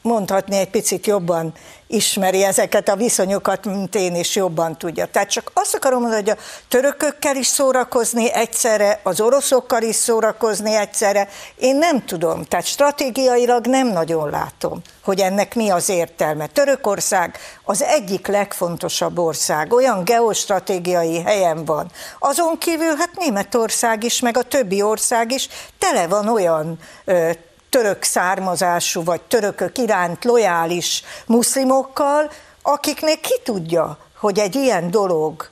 mondhatni 0.03 0.57
egy 0.57 0.71
picit 0.71 1.07
jobban 1.07 1.53
ismeri 1.89 2.45
ezeket 2.45 2.89
a 2.89 2.97
viszonyokat, 2.97 3.65
mint 3.65 3.95
én 3.95 4.15
is 4.15 4.37
jobban 4.37 4.79
tudja. 4.79 5.07
Tehát 5.07 5.31
csak 5.31 5.51
azt 5.55 5.75
akarom 5.75 6.01
mondani, 6.01 6.23
hogy 6.23 6.31
a 6.39 6.43
törökökkel 6.69 7.37
is 7.37 7.47
szórakozni 7.47 8.33
egyszerre, 8.33 9.01
az 9.03 9.21
oroszokkal 9.21 9.83
is 9.83 9.97
szórakozni 9.97 10.75
egyszerre, 10.75 11.29
én 11.57 11.77
nem 11.77 12.05
tudom, 12.05 12.45
tehát 12.45 12.67
stratégiailag 12.67 13.67
nem 13.67 13.87
nagyon 13.87 14.31
látom, 14.31 14.81
hogy 15.05 15.21
ennek 15.21 15.55
mi 15.55 15.71
az 15.71 15.89
értelme. 15.89 16.47
Törökország 16.47 17.39
az 17.65 17.83
egyik 17.83 18.27
legfontosabb 18.27 19.19
ország, 19.19 19.73
olyan 19.73 20.05
geostratégiai 20.05 21.23
helyen 21.23 21.65
van. 21.65 21.91
Azon 22.19 22.59
kívül 22.59 22.97
hát 22.97 23.11
Németország 23.17 24.05
is, 24.05 24.21
meg 24.21 24.37
a 24.37 24.43
többi 24.43 24.83
ország 24.83 25.33
is 25.33 25.49
tele 25.79 26.07
van 26.07 26.29
olyan 26.29 26.79
ö, 27.05 27.31
török 27.71 28.03
származású 28.03 29.05
vagy 29.05 29.21
törökök 29.21 29.79
iránt 29.79 30.25
lojális 30.25 31.03
muszlimokkal, 31.27 32.31
akiknek 32.63 33.21
ki 33.21 33.41
tudja, 33.45 33.99
hogy 34.19 34.39
egy 34.39 34.55
ilyen 34.55 34.91
dolog, 34.91 35.49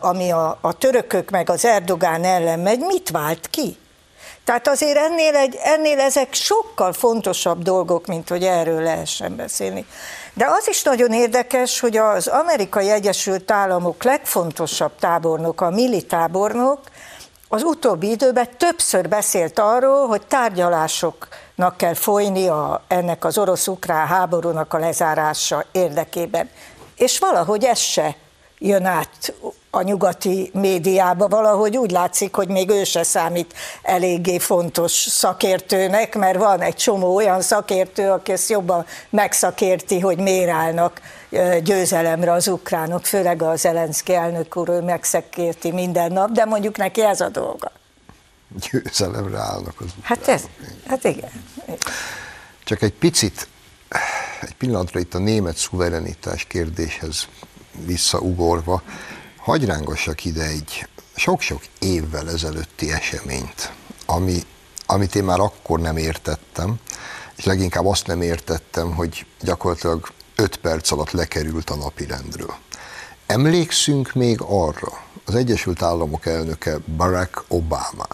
ami 0.00 0.30
a, 0.30 0.58
a 0.60 0.72
törökök 0.72 1.30
meg 1.30 1.50
az 1.50 1.64
Erdogán 1.64 2.24
ellen 2.24 2.58
megy, 2.58 2.78
mit 2.78 3.10
vált 3.10 3.50
ki? 3.50 3.76
Tehát 4.44 4.68
azért 4.68 4.96
ennél, 4.96 5.34
egy, 5.34 5.58
ennél 5.62 6.00
ezek 6.00 6.34
sokkal 6.34 6.92
fontosabb 6.92 7.62
dolgok, 7.62 8.06
mint 8.06 8.28
hogy 8.28 8.44
erről 8.44 8.82
lehessen 8.82 9.36
beszélni. 9.36 9.86
De 10.34 10.46
az 10.46 10.68
is 10.68 10.82
nagyon 10.82 11.12
érdekes, 11.12 11.80
hogy 11.80 11.96
az 11.96 12.26
amerikai 12.26 12.90
Egyesült 12.90 13.50
Államok 13.50 14.02
legfontosabb 14.02 14.92
tábornoka, 14.98 15.66
a 15.66 15.70
militábornok, 15.70 16.80
az 17.48 17.62
utóbbi 17.62 18.10
időben 18.10 18.48
többször 18.58 19.08
beszélt 19.08 19.58
arról, 19.58 20.06
hogy 20.06 20.22
tárgyalásoknak 21.56 21.76
kell 21.76 21.94
folyni 21.94 22.46
a, 22.46 22.82
ennek 22.88 23.24
az 23.24 23.38
orosz-ukrán 23.38 24.06
háborúnak 24.06 24.74
a 24.74 24.78
lezárása 24.78 25.64
érdekében. 25.72 26.48
És 26.96 27.18
valahogy 27.18 27.64
ez 27.64 27.78
se 27.78 28.16
jön 28.58 28.84
át 28.84 29.34
a 29.70 29.82
nyugati 29.82 30.50
médiába, 30.54 31.28
valahogy 31.28 31.76
úgy 31.76 31.90
látszik, 31.90 32.34
hogy 32.34 32.48
még 32.48 32.70
ő 32.70 32.84
se 32.84 33.02
számít 33.02 33.54
eléggé 33.82 34.38
fontos 34.38 34.92
szakértőnek, 34.92 36.14
mert 36.14 36.38
van 36.38 36.60
egy 36.60 36.76
csomó 36.76 37.14
olyan 37.14 37.40
szakértő, 37.40 38.10
aki 38.10 38.32
ezt 38.32 38.50
jobban 38.50 38.86
megszakérti, 39.10 40.00
hogy 40.00 40.18
miért 40.18 40.50
állnak 40.50 41.00
győzelemre 41.62 42.32
az 42.32 42.48
ukránok, 42.48 43.04
főleg 43.04 43.42
az 43.42 43.60
Zelenszky 43.60 44.14
elnök 44.14 44.56
úr, 44.56 44.68
ő 44.68 44.80
megszakérti 44.80 45.72
minden 45.72 46.12
nap, 46.12 46.30
de 46.30 46.44
mondjuk 46.44 46.76
neki 46.76 47.02
ez 47.02 47.20
a 47.20 47.28
dolga. 47.28 47.81
Győzelemre 48.70 49.38
állnak 49.38 49.80
az 49.80 49.86
ukránok. 49.98 50.04
Hát 50.04 50.28
ez, 50.28 50.42
hát 50.86 51.04
igen. 51.04 51.30
Csak 52.64 52.82
egy 52.82 52.92
picit, 52.92 53.48
egy 54.40 54.54
pillanatra 54.54 55.00
itt 55.00 55.14
a 55.14 55.18
német 55.18 55.56
szuverenitás 55.56 56.44
kérdéshez 56.44 57.28
visszaugorva, 57.86 58.82
hagy 59.36 59.64
rángassak 59.64 60.24
ide 60.24 60.44
egy 60.46 60.86
sok-sok 61.14 61.62
évvel 61.78 62.30
ezelőtti 62.30 62.92
eseményt, 62.92 63.72
ami, 64.06 64.42
amit 64.86 65.14
én 65.14 65.24
már 65.24 65.40
akkor 65.40 65.80
nem 65.80 65.96
értettem, 65.96 66.74
és 67.36 67.44
leginkább 67.44 67.86
azt 67.86 68.06
nem 68.06 68.22
értettem, 68.22 68.94
hogy 68.94 69.26
gyakorlatilag 69.40 70.12
öt 70.36 70.56
perc 70.56 70.90
alatt 70.90 71.10
lekerült 71.10 71.70
a 71.70 71.76
napirendről. 71.76 72.54
Emlékszünk 73.26 74.12
még 74.12 74.40
arra, 74.40 75.00
az 75.24 75.34
Egyesült 75.34 75.82
Államok 75.82 76.26
elnöke 76.26 76.78
Barack 76.96 77.44
Obama, 77.48 78.06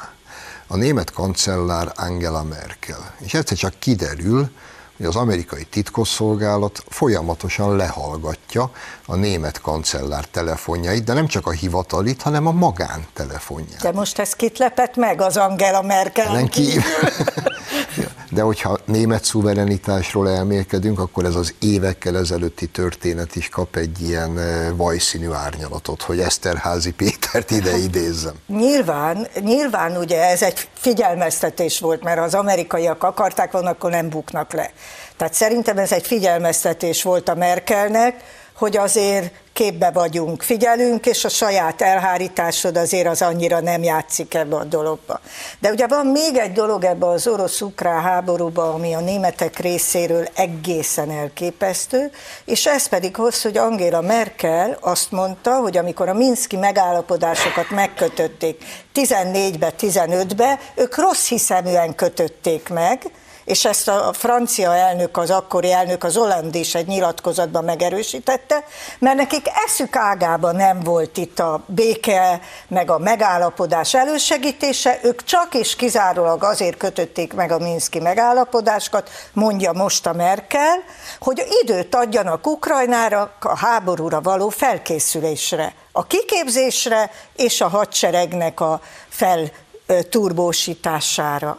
a 0.68 0.76
német 0.76 1.12
kancellár 1.12 1.92
Angela 1.96 2.42
Merkel, 2.42 3.14
és 3.18 3.34
egyszer 3.34 3.56
csak 3.56 3.74
kiderül, 3.78 4.50
hogy 4.96 5.06
az 5.06 5.16
amerikai 5.16 5.64
titkosszolgálat 5.64 6.84
folyamatosan 6.88 7.76
lehallgatja 7.76 8.70
a 9.06 9.14
német 9.14 9.60
kancellár 9.60 10.24
telefonjait, 10.24 11.04
de 11.04 11.12
nem 11.12 11.26
csak 11.26 11.46
a 11.46 11.50
hivatalit, 11.50 12.22
hanem 12.22 12.46
a 12.46 12.52
magántelefonját. 12.52 13.80
De 13.80 13.92
most 13.92 14.18
ez 14.18 14.32
kit 14.32 14.58
lepett 14.58 14.96
meg 14.96 15.20
az 15.20 15.36
Angela 15.36 15.82
Merkel? 15.82 16.32
De 16.32 16.48
de 18.30 18.42
hogyha 18.42 18.78
német 18.84 19.24
szuverenitásról 19.24 20.28
elmélkedünk, 20.28 20.98
akkor 20.98 21.24
ez 21.24 21.34
az 21.34 21.54
évekkel 21.60 22.16
ezelőtti 22.16 22.66
történet 22.66 23.36
is 23.36 23.48
kap 23.48 23.76
egy 23.76 24.02
ilyen 24.02 24.38
vajszínű 24.76 25.30
árnyalatot, 25.30 26.02
hogy 26.02 26.20
Eszterházi 26.20 26.92
Pétert 26.92 27.50
ide 27.50 27.76
idézzem. 27.88 28.34
Nyilván, 28.46 29.26
nyilván 29.40 29.96
ugye 29.96 30.28
ez 30.28 30.42
egy 30.42 30.68
figyelmeztetés 30.74 31.80
volt, 31.80 32.02
mert 32.02 32.20
az 32.20 32.34
amerikaiak 32.34 33.02
akarták 33.02 33.52
volna, 33.52 33.70
akkor 33.70 33.90
nem 33.90 34.08
buknak 34.08 34.52
le. 34.52 34.70
Tehát 35.16 35.34
szerintem 35.34 35.78
ez 35.78 35.92
egy 35.92 36.06
figyelmeztetés 36.06 37.02
volt 37.02 37.28
a 37.28 37.34
Merkelnek, 37.34 38.14
hogy 38.58 38.76
azért 38.76 39.32
képbe 39.52 39.90
vagyunk, 39.90 40.42
figyelünk, 40.42 41.06
és 41.06 41.24
a 41.24 41.28
saját 41.28 41.82
elhárításod 41.82 42.76
azért 42.76 43.06
az 43.06 43.22
annyira 43.22 43.60
nem 43.60 43.82
játszik 43.82 44.34
ebbe 44.34 44.56
a 44.56 44.64
dologba. 44.64 45.20
De 45.60 45.70
ugye 45.70 45.86
van 45.86 46.06
még 46.06 46.36
egy 46.36 46.52
dolog 46.52 46.84
ebbe 46.84 47.06
az 47.06 47.26
orosz-ukrán 47.26 48.02
háborúba, 48.02 48.72
ami 48.72 48.94
a 48.94 49.00
németek 49.00 49.58
részéről 49.58 50.28
egészen 50.34 51.10
elképesztő, 51.10 52.10
és 52.44 52.66
ez 52.66 52.86
pedig 52.86 53.18
az, 53.18 53.42
hogy 53.42 53.56
Angela 53.56 54.00
Merkel 54.00 54.78
azt 54.80 55.10
mondta, 55.10 55.54
hogy 55.54 55.76
amikor 55.76 56.08
a 56.08 56.14
Minszki 56.14 56.56
megállapodásokat 56.56 57.70
megkötötték 57.70 58.64
14-be, 58.94 59.72
15-be, 59.80 60.58
ők 60.74 60.96
rossz 60.96 61.28
hiszeműen 61.28 61.94
kötötték 61.94 62.68
meg, 62.68 63.02
és 63.48 63.64
ezt 63.64 63.88
a 63.88 64.12
francia 64.12 64.74
elnök, 64.74 65.16
az 65.16 65.30
akkori 65.30 65.72
elnök, 65.72 66.04
az 66.04 66.14
Holland 66.14 66.54
is 66.54 66.74
egy 66.74 66.86
nyilatkozatban 66.86 67.64
megerősítette, 67.64 68.64
mert 68.98 69.16
nekik 69.16 69.46
eszük 69.66 69.96
ágában 69.96 70.56
nem 70.56 70.80
volt 70.80 71.16
itt 71.16 71.38
a 71.38 71.62
béke, 71.66 72.40
meg 72.68 72.90
a 72.90 72.98
megállapodás 72.98 73.94
elősegítése, 73.94 74.98
ők 75.02 75.24
csak 75.24 75.54
és 75.54 75.76
kizárólag 75.76 76.44
azért 76.44 76.76
kötötték 76.76 77.34
meg 77.34 77.52
a 77.52 77.58
Minszki 77.58 77.98
megállapodásokat, 77.98 79.10
mondja 79.32 79.72
most 79.72 80.06
a 80.06 80.12
Merkel, 80.12 80.76
hogy 81.20 81.46
időt 81.62 81.94
adjanak 81.94 82.46
Ukrajnára 82.46 83.32
a 83.40 83.56
háborúra 83.56 84.20
való 84.20 84.48
felkészülésre, 84.48 85.74
a 85.92 86.06
kiképzésre 86.06 87.10
és 87.36 87.60
a 87.60 87.68
hadseregnek 87.68 88.60
a 88.60 88.80
felturbósítására. 89.08 91.58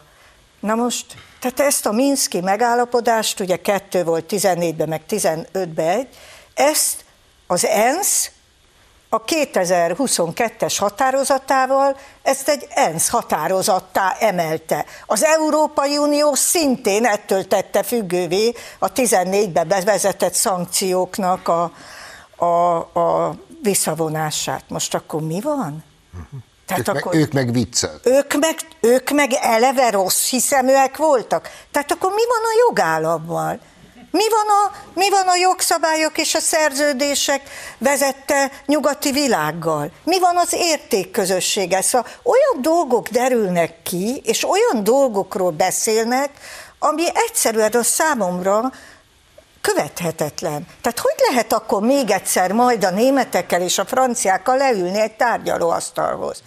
Na 0.59 0.75
most 0.75 1.05
tehát 1.39 1.59
ezt 1.59 1.85
a 1.85 1.91
Minszki 1.91 2.41
megállapodást, 2.41 3.39
ugye 3.39 3.55
kettő 3.55 4.03
volt 4.03 4.25
14-ben, 4.29 4.89
meg 4.89 5.01
15-ben 5.09 5.87
egy, 5.87 6.07
ezt 6.53 7.05
az 7.47 7.65
ENSZ 7.65 8.31
a 9.09 9.23
2022-es 9.23 10.75
határozatával 10.79 11.97
ezt 12.21 12.49
egy 12.49 12.67
ENSZ 12.69 13.09
határozattá 13.09 14.15
emelte. 14.19 14.85
Az 15.05 15.23
Európai 15.23 15.97
Unió 15.97 16.33
szintén 16.33 17.05
ettől 17.05 17.47
tette 17.47 17.83
függővé 17.83 18.53
a 18.79 18.91
14-ben 18.91 19.67
bevezetett 19.67 20.33
szankcióknak 20.33 21.47
a, 21.47 21.71
a, 22.35 22.75
a 22.99 23.35
visszavonását. 23.63 24.63
Most 24.67 24.93
akkor 24.93 25.21
mi 25.21 25.41
van? 25.41 25.83
Uh-huh. 26.13 26.39
Tehát 26.69 26.87
ők, 26.87 26.95
akkor, 26.95 27.13
meg, 27.13 27.21
ők 27.21 27.31
meg 27.31 27.51
viccel. 27.51 27.99
Ők 28.03 28.33
meg, 28.33 28.55
ők 28.79 29.09
meg 29.09 29.33
eleve 29.41 29.89
rossz 29.89 30.29
hiszeműek 30.29 30.97
voltak. 30.97 31.49
Tehát 31.71 31.91
akkor 31.91 32.09
mi 32.09 32.21
van 32.27 32.43
a 32.43 32.67
jogállammal? 32.67 33.59
Mi 34.11 34.29
van, 34.29 34.45
a, 34.47 34.75
mi 34.93 35.09
van 35.09 35.27
a 35.27 35.35
jogszabályok 35.35 36.17
és 36.17 36.35
a 36.35 36.39
szerződések 36.39 37.41
vezette 37.77 38.51
nyugati 38.65 39.11
világgal? 39.11 39.91
Mi 40.03 40.19
van 40.19 40.37
az 40.37 40.53
értékközösséggel? 40.53 41.81
Szóval 41.81 42.11
olyan 42.23 42.61
dolgok 42.61 43.07
derülnek 43.07 43.83
ki, 43.83 44.21
és 44.25 44.43
olyan 44.43 44.83
dolgokról 44.83 45.51
beszélnek, 45.51 46.29
ami 46.79 47.03
egyszerűen 47.13 47.71
a 47.71 47.83
számomra 47.83 48.71
követhetetlen. 49.61 50.67
Tehát 50.81 50.99
hogy 50.99 51.15
lehet 51.29 51.53
akkor 51.53 51.81
még 51.81 52.09
egyszer 52.11 52.51
majd 52.51 52.83
a 52.83 52.89
németekkel 52.89 53.61
és 53.61 53.77
a 53.77 53.85
franciákkal 53.85 54.57
leülni 54.57 54.99
egy 54.99 55.15
tárgyalóasztalhoz? 55.15 56.43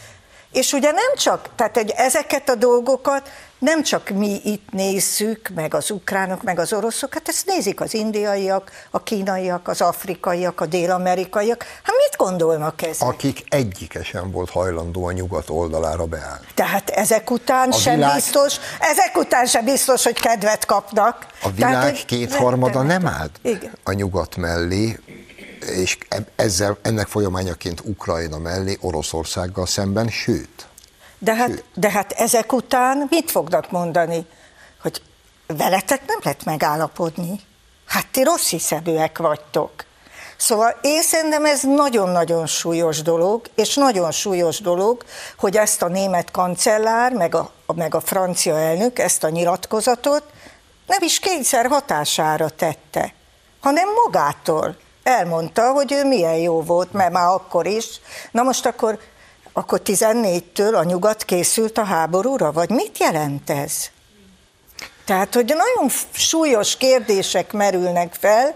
És 0.53 0.73
ugye 0.73 0.91
nem 0.91 1.17
csak, 1.17 1.49
tehát 1.57 1.77
egy, 1.77 1.93
ezeket 1.97 2.49
a 2.49 2.55
dolgokat 2.55 3.31
nem 3.63 3.83
csak 3.83 4.09
mi 4.09 4.41
itt 4.45 4.71
nézzük, 4.71 5.49
meg 5.55 5.75
az 5.75 5.91
ukránok, 5.91 6.43
meg 6.43 6.59
az 6.59 6.73
oroszok, 6.73 7.15
hát 7.15 7.29
ezt 7.29 7.47
nézik 7.47 7.81
az 7.81 7.95
indiaiak, 7.95 8.71
a 8.91 9.03
kínaiak, 9.03 9.69
az 9.69 9.81
afrikaiak, 9.81 10.61
a 10.61 10.67
dél-amerikaiak. 10.67 11.63
Hát 11.83 11.97
mit 11.97 12.17
gondolnak 12.17 12.83
ezek? 12.83 13.09
Akik 13.09 13.45
egyike 13.49 14.03
sem 14.03 14.31
volt 14.31 14.51
hajlandó 14.51 15.05
a 15.05 15.13
nyugat 15.13 15.51
oldalára 15.51 16.05
beállni. 16.05 16.47
Tehát 16.55 16.91
ezek 16.91 17.31
után 17.31 17.71
a 17.71 17.77
sem 17.77 17.95
világ... 17.95 18.15
biztos, 18.15 18.57
ezek 18.81 19.17
után 19.17 19.47
sem 19.47 19.65
biztos, 19.65 20.05
hogy 20.05 20.21
kedvet 20.21 20.65
kapnak. 20.65 21.27
A 21.43 21.51
világ 21.51 21.73
Tehát, 21.73 22.05
kétharmada 22.05 22.83
nem 22.83 23.07
állt 23.07 23.39
Igen. 23.43 23.73
a 23.85 23.93
nyugat 23.93 24.37
mellé, 24.37 24.99
és 25.67 25.99
ezzel, 26.37 26.79
ennek 26.83 27.07
folyamányaként 27.07 27.81
Ukrajna 27.85 28.39
mellé 28.39 28.77
Oroszországgal 28.81 29.67
szemben, 29.67 30.09
sőt. 30.09 30.67
De 31.19 31.35
hát, 31.35 31.49
sőt. 31.49 31.65
de 31.75 31.91
hát 31.91 32.13
ezek 32.13 32.53
után 32.53 33.07
mit 33.11 33.31
fognak 33.31 33.71
mondani? 33.71 34.27
Hogy 34.83 35.03
veletek 35.47 36.07
nem 36.07 36.19
lehet 36.23 36.45
megállapodni. 36.45 37.41
Hát 37.87 38.07
ti 38.11 38.23
rossz 38.23 38.49
hiszeműek 38.49 39.19
vagytok. 39.19 39.71
Szóval 40.37 40.79
én 40.81 41.03
szerintem 41.03 41.45
ez 41.45 41.63
nagyon-nagyon 41.63 42.47
súlyos 42.47 43.03
dolog, 43.03 43.47
és 43.55 43.75
nagyon 43.75 44.11
súlyos 44.11 44.61
dolog, 44.61 45.05
hogy 45.37 45.57
ezt 45.57 45.83
a 45.83 45.89
német 45.89 46.31
kancellár, 46.31 47.13
meg 47.13 47.35
a, 47.35 47.53
meg 47.75 47.95
a 47.95 48.01
francia 48.01 48.59
elnök 48.59 48.99
ezt 48.99 49.25
a 49.25 49.29
nyilatkozatot 49.29 50.23
nem 50.87 51.03
is 51.03 51.19
kényszer 51.19 51.67
hatására 51.67 52.49
tette, 52.49 53.15
hanem 53.61 53.89
magától 54.05 54.77
elmondta, 55.03 55.73
hogy 55.73 55.93
ő 55.93 56.05
milyen 56.05 56.37
jó 56.37 56.63
volt, 56.63 56.93
mert 56.93 57.13
már 57.13 57.27
akkor 57.27 57.67
is. 57.67 58.01
Na 58.31 58.43
most 58.43 58.67
akkor, 58.67 58.99
akkor 59.53 59.81
14-től 59.85 60.75
a 60.75 60.85
nyugat 60.85 61.25
készült 61.25 61.79
a 61.79 61.85
háborúra, 61.85 62.53
vagy 62.53 62.71
mit 62.71 62.99
jelent 62.99 63.51
ez? 63.51 63.91
Tehát, 65.05 65.35
hogy 65.35 65.45
nagyon 65.45 65.91
súlyos 66.13 66.77
kérdések 66.77 67.53
merülnek 67.53 68.17
fel, 68.21 68.55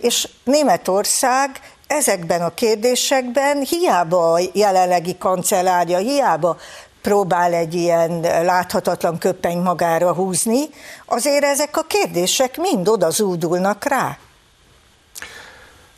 és 0.00 0.28
Németország 0.44 1.60
ezekben 1.86 2.42
a 2.42 2.54
kérdésekben 2.54 3.60
hiába 3.60 4.32
a 4.32 4.40
jelenlegi 4.52 5.18
kancellárja, 5.18 5.98
hiába 5.98 6.56
próbál 7.02 7.52
egy 7.52 7.74
ilyen 7.74 8.20
láthatatlan 8.20 9.18
köppeny 9.18 9.58
magára 9.58 10.14
húzni, 10.14 10.68
azért 11.06 11.44
ezek 11.44 11.76
a 11.76 11.82
kérdések 11.82 12.56
mind 12.56 12.88
oda 12.88 13.10
zúdulnak 13.10 13.84
rá. 13.84 14.18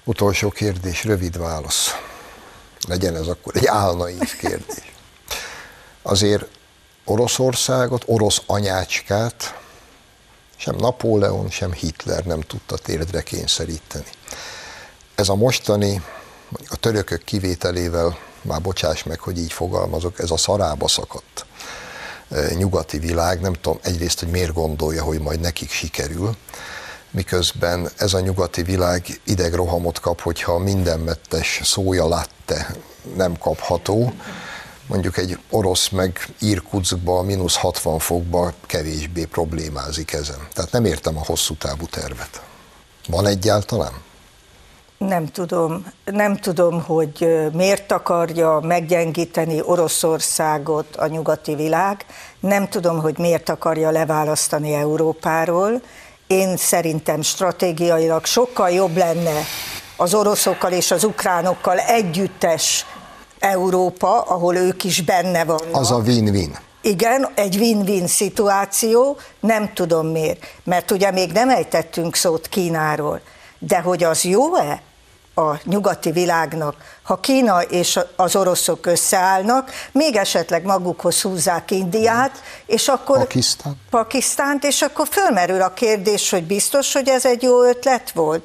Utolsó 0.04 0.50
kérdés, 0.50 1.04
rövid 1.04 1.38
válasz. 1.38 1.90
Legyen 2.88 3.16
ez 3.16 3.26
akkor 3.26 3.56
egy 3.56 3.66
álnaív 3.66 4.36
kérdés. 4.36 4.92
Azért 6.02 6.44
Oroszországot, 7.04 8.02
orosz 8.06 8.42
anyácskát 8.46 9.58
sem 10.56 10.76
Napóleon, 10.76 11.50
sem 11.50 11.72
Hitler 11.72 12.24
nem 12.24 12.40
tudta 12.40 12.76
térdre 12.76 13.22
kényszeríteni. 13.22 14.10
Ez 15.14 15.28
a 15.28 15.34
mostani, 15.34 16.02
a 16.68 16.76
törökök 16.76 17.24
kivételével, 17.24 18.18
már 18.42 18.60
bocsáss 18.60 19.02
meg, 19.02 19.20
hogy 19.20 19.38
így 19.38 19.52
fogalmazok, 19.52 20.18
ez 20.18 20.30
a 20.30 20.36
szarába 20.36 20.88
szakadt 20.88 21.46
e, 22.30 22.54
nyugati 22.54 22.98
világ, 22.98 23.40
nem 23.40 23.52
tudom 23.52 23.78
egyrészt, 23.82 24.20
hogy 24.20 24.28
miért 24.28 24.52
gondolja, 24.52 25.02
hogy 25.02 25.20
majd 25.20 25.40
nekik 25.40 25.70
sikerül, 25.70 26.36
miközben 27.10 27.88
ez 27.96 28.14
a 28.14 28.20
nyugati 28.20 28.62
világ 28.62 29.20
idegrohamot 29.24 30.00
kap, 30.00 30.20
hogyha 30.20 30.58
mindenmettes 30.58 31.60
szója 31.64 32.06
latte 32.08 32.74
nem 33.16 33.38
kapható, 33.38 34.12
mondjuk 34.86 35.16
egy 35.16 35.38
orosz 35.50 35.88
meg 35.88 36.28
Irkutskba, 36.38 37.22
mínusz 37.22 37.56
60 37.56 37.98
fokba 37.98 38.52
kevésbé 38.66 39.24
problémázik 39.24 40.12
ezen. 40.12 40.48
Tehát 40.52 40.72
nem 40.72 40.84
értem 40.84 41.16
a 41.16 41.24
hosszú 41.24 41.54
távú 41.54 41.86
tervet. 41.86 42.42
Van 43.08 43.26
egyáltalán? 43.26 43.92
Nem 44.98 45.26
tudom, 45.26 45.86
nem 46.04 46.36
tudom, 46.36 46.82
hogy 46.82 47.48
miért 47.52 47.92
akarja 47.92 48.60
meggyengíteni 48.62 49.60
Oroszországot 49.62 50.96
a 50.96 51.06
nyugati 51.06 51.54
világ, 51.54 52.04
nem 52.40 52.68
tudom, 52.68 53.00
hogy 53.00 53.18
miért 53.18 53.48
akarja 53.48 53.90
leválasztani 53.90 54.72
Európáról, 54.72 55.82
én 56.30 56.56
szerintem 56.56 57.22
stratégiailag 57.22 58.24
sokkal 58.24 58.70
jobb 58.70 58.96
lenne 58.96 59.40
az 59.96 60.14
oroszokkal 60.14 60.72
és 60.72 60.90
az 60.90 61.04
ukránokkal 61.04 61.78
együttes 61.78 62.86
Európa, 63.38 64.20
ahol 64.20 64.56
ők 64.56 64.84
is 64.84 65.00
benne 65.00 65.44
vannak. 65.44 65.76
Az 65.76 65.90
a 65.90 65.96
win-win. 65.96 66.58
Igen, 66.82 67.28
egy 67.34 67.56
win-win 67.56 68.06
szituáció, 68.06 69.16
nem 69.40 69.72
tudom 69.72 70.06
miért, 70.06 70.46
mert 70.64 70.90
ugye 70.90 71.10
még 71.10 71.32
nem 71.32 71.48
ejtettünk 71.48 72.14
szót 72.14 72.48
Kínáról, 72.48 73.20
de 73.58 73.80
hogy 73.80 74.04
az 74.04 74.24
jó-e? 74.24 74.82
A 75.34 75.60
nyugati 75.64 76.10
világnak, 76.10 76.74
ha 77.02 77.20
Kína 77.20 77.62
és 77.62 77.98
az 78.16 78.36
oroszok 78.36 78.86
összeállnak, 78.86 79.70
még 79.92 80.16
esetleg 80.16 80.64
magukhoz 80.64 81.20
húzzák 81.20 81.70
Indiát, 81.70 82.42
és 82.66 82.88
akkor 82.88 83.18
Pakisztán. 83.18 83.76
Pakisztánt, 83.90 84.64
és 84.64 84.82
akkor 84.82 85.06
fölmerül 85.10 85.62
a 85.62 85.72
kérdés, 85.72 86.30
hogy 86.30 86.44
biztos, 86.44 86.92
hogy 86.92 87.08
ez 87.08 87.26
egy 87.26 87.42
jó 87.42 87.62
ötlet 87.62 88.10
volt? 88.10 88.44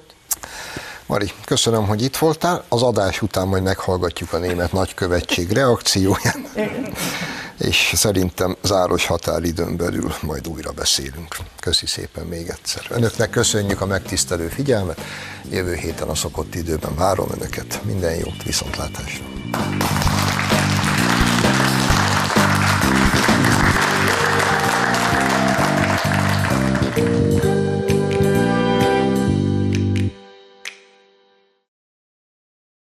Mari, 1.06 1.32
köszönöm, 1.46 1.88
hogy 1.88 2.02
itt 2.02 2.18
voltál. 2.18 2.64
Az 2.70 2.84
adás 2.84 3.22
után 3.22 3.48
majd 3.48 3.64
meghallgatjuk 3.64 4.34
a 4.34 4.38
német 4.38 4.72
nagykövetség 4.72 5.52
reakcióját, 5.52 6.38
és 7.58 7.92
szerintem 7.96 8.56
záros 8.64 9.06
határidőn 9.06 9.78
belül 9.78 10.14
majd 10.22 10.48
újra 10.48 10.72
beszélünk. 10.72 11.36
Köszi 11.60 11.86
szépen 11.86 12.26
még 12.26 12.48
egyszer. 12.48 12.86
Önöknek 12.90 13.30
köszönjük 13.30 13.82
a 13.82 13.86
megtisztelő 13.86 14.48
figyelmet. 14.48 15.02
Jövő 15.50 15.74
héten 15.74 16.08
a 16.08 16.16
szokott 16.16 16.56
időben 16.56 16.96
várom 16.96 17.28
Önöket. 17.32 17.82
Minden 17.84 18.16
jót, 18.16 18.44
viszontlátásra! 18.44 19.24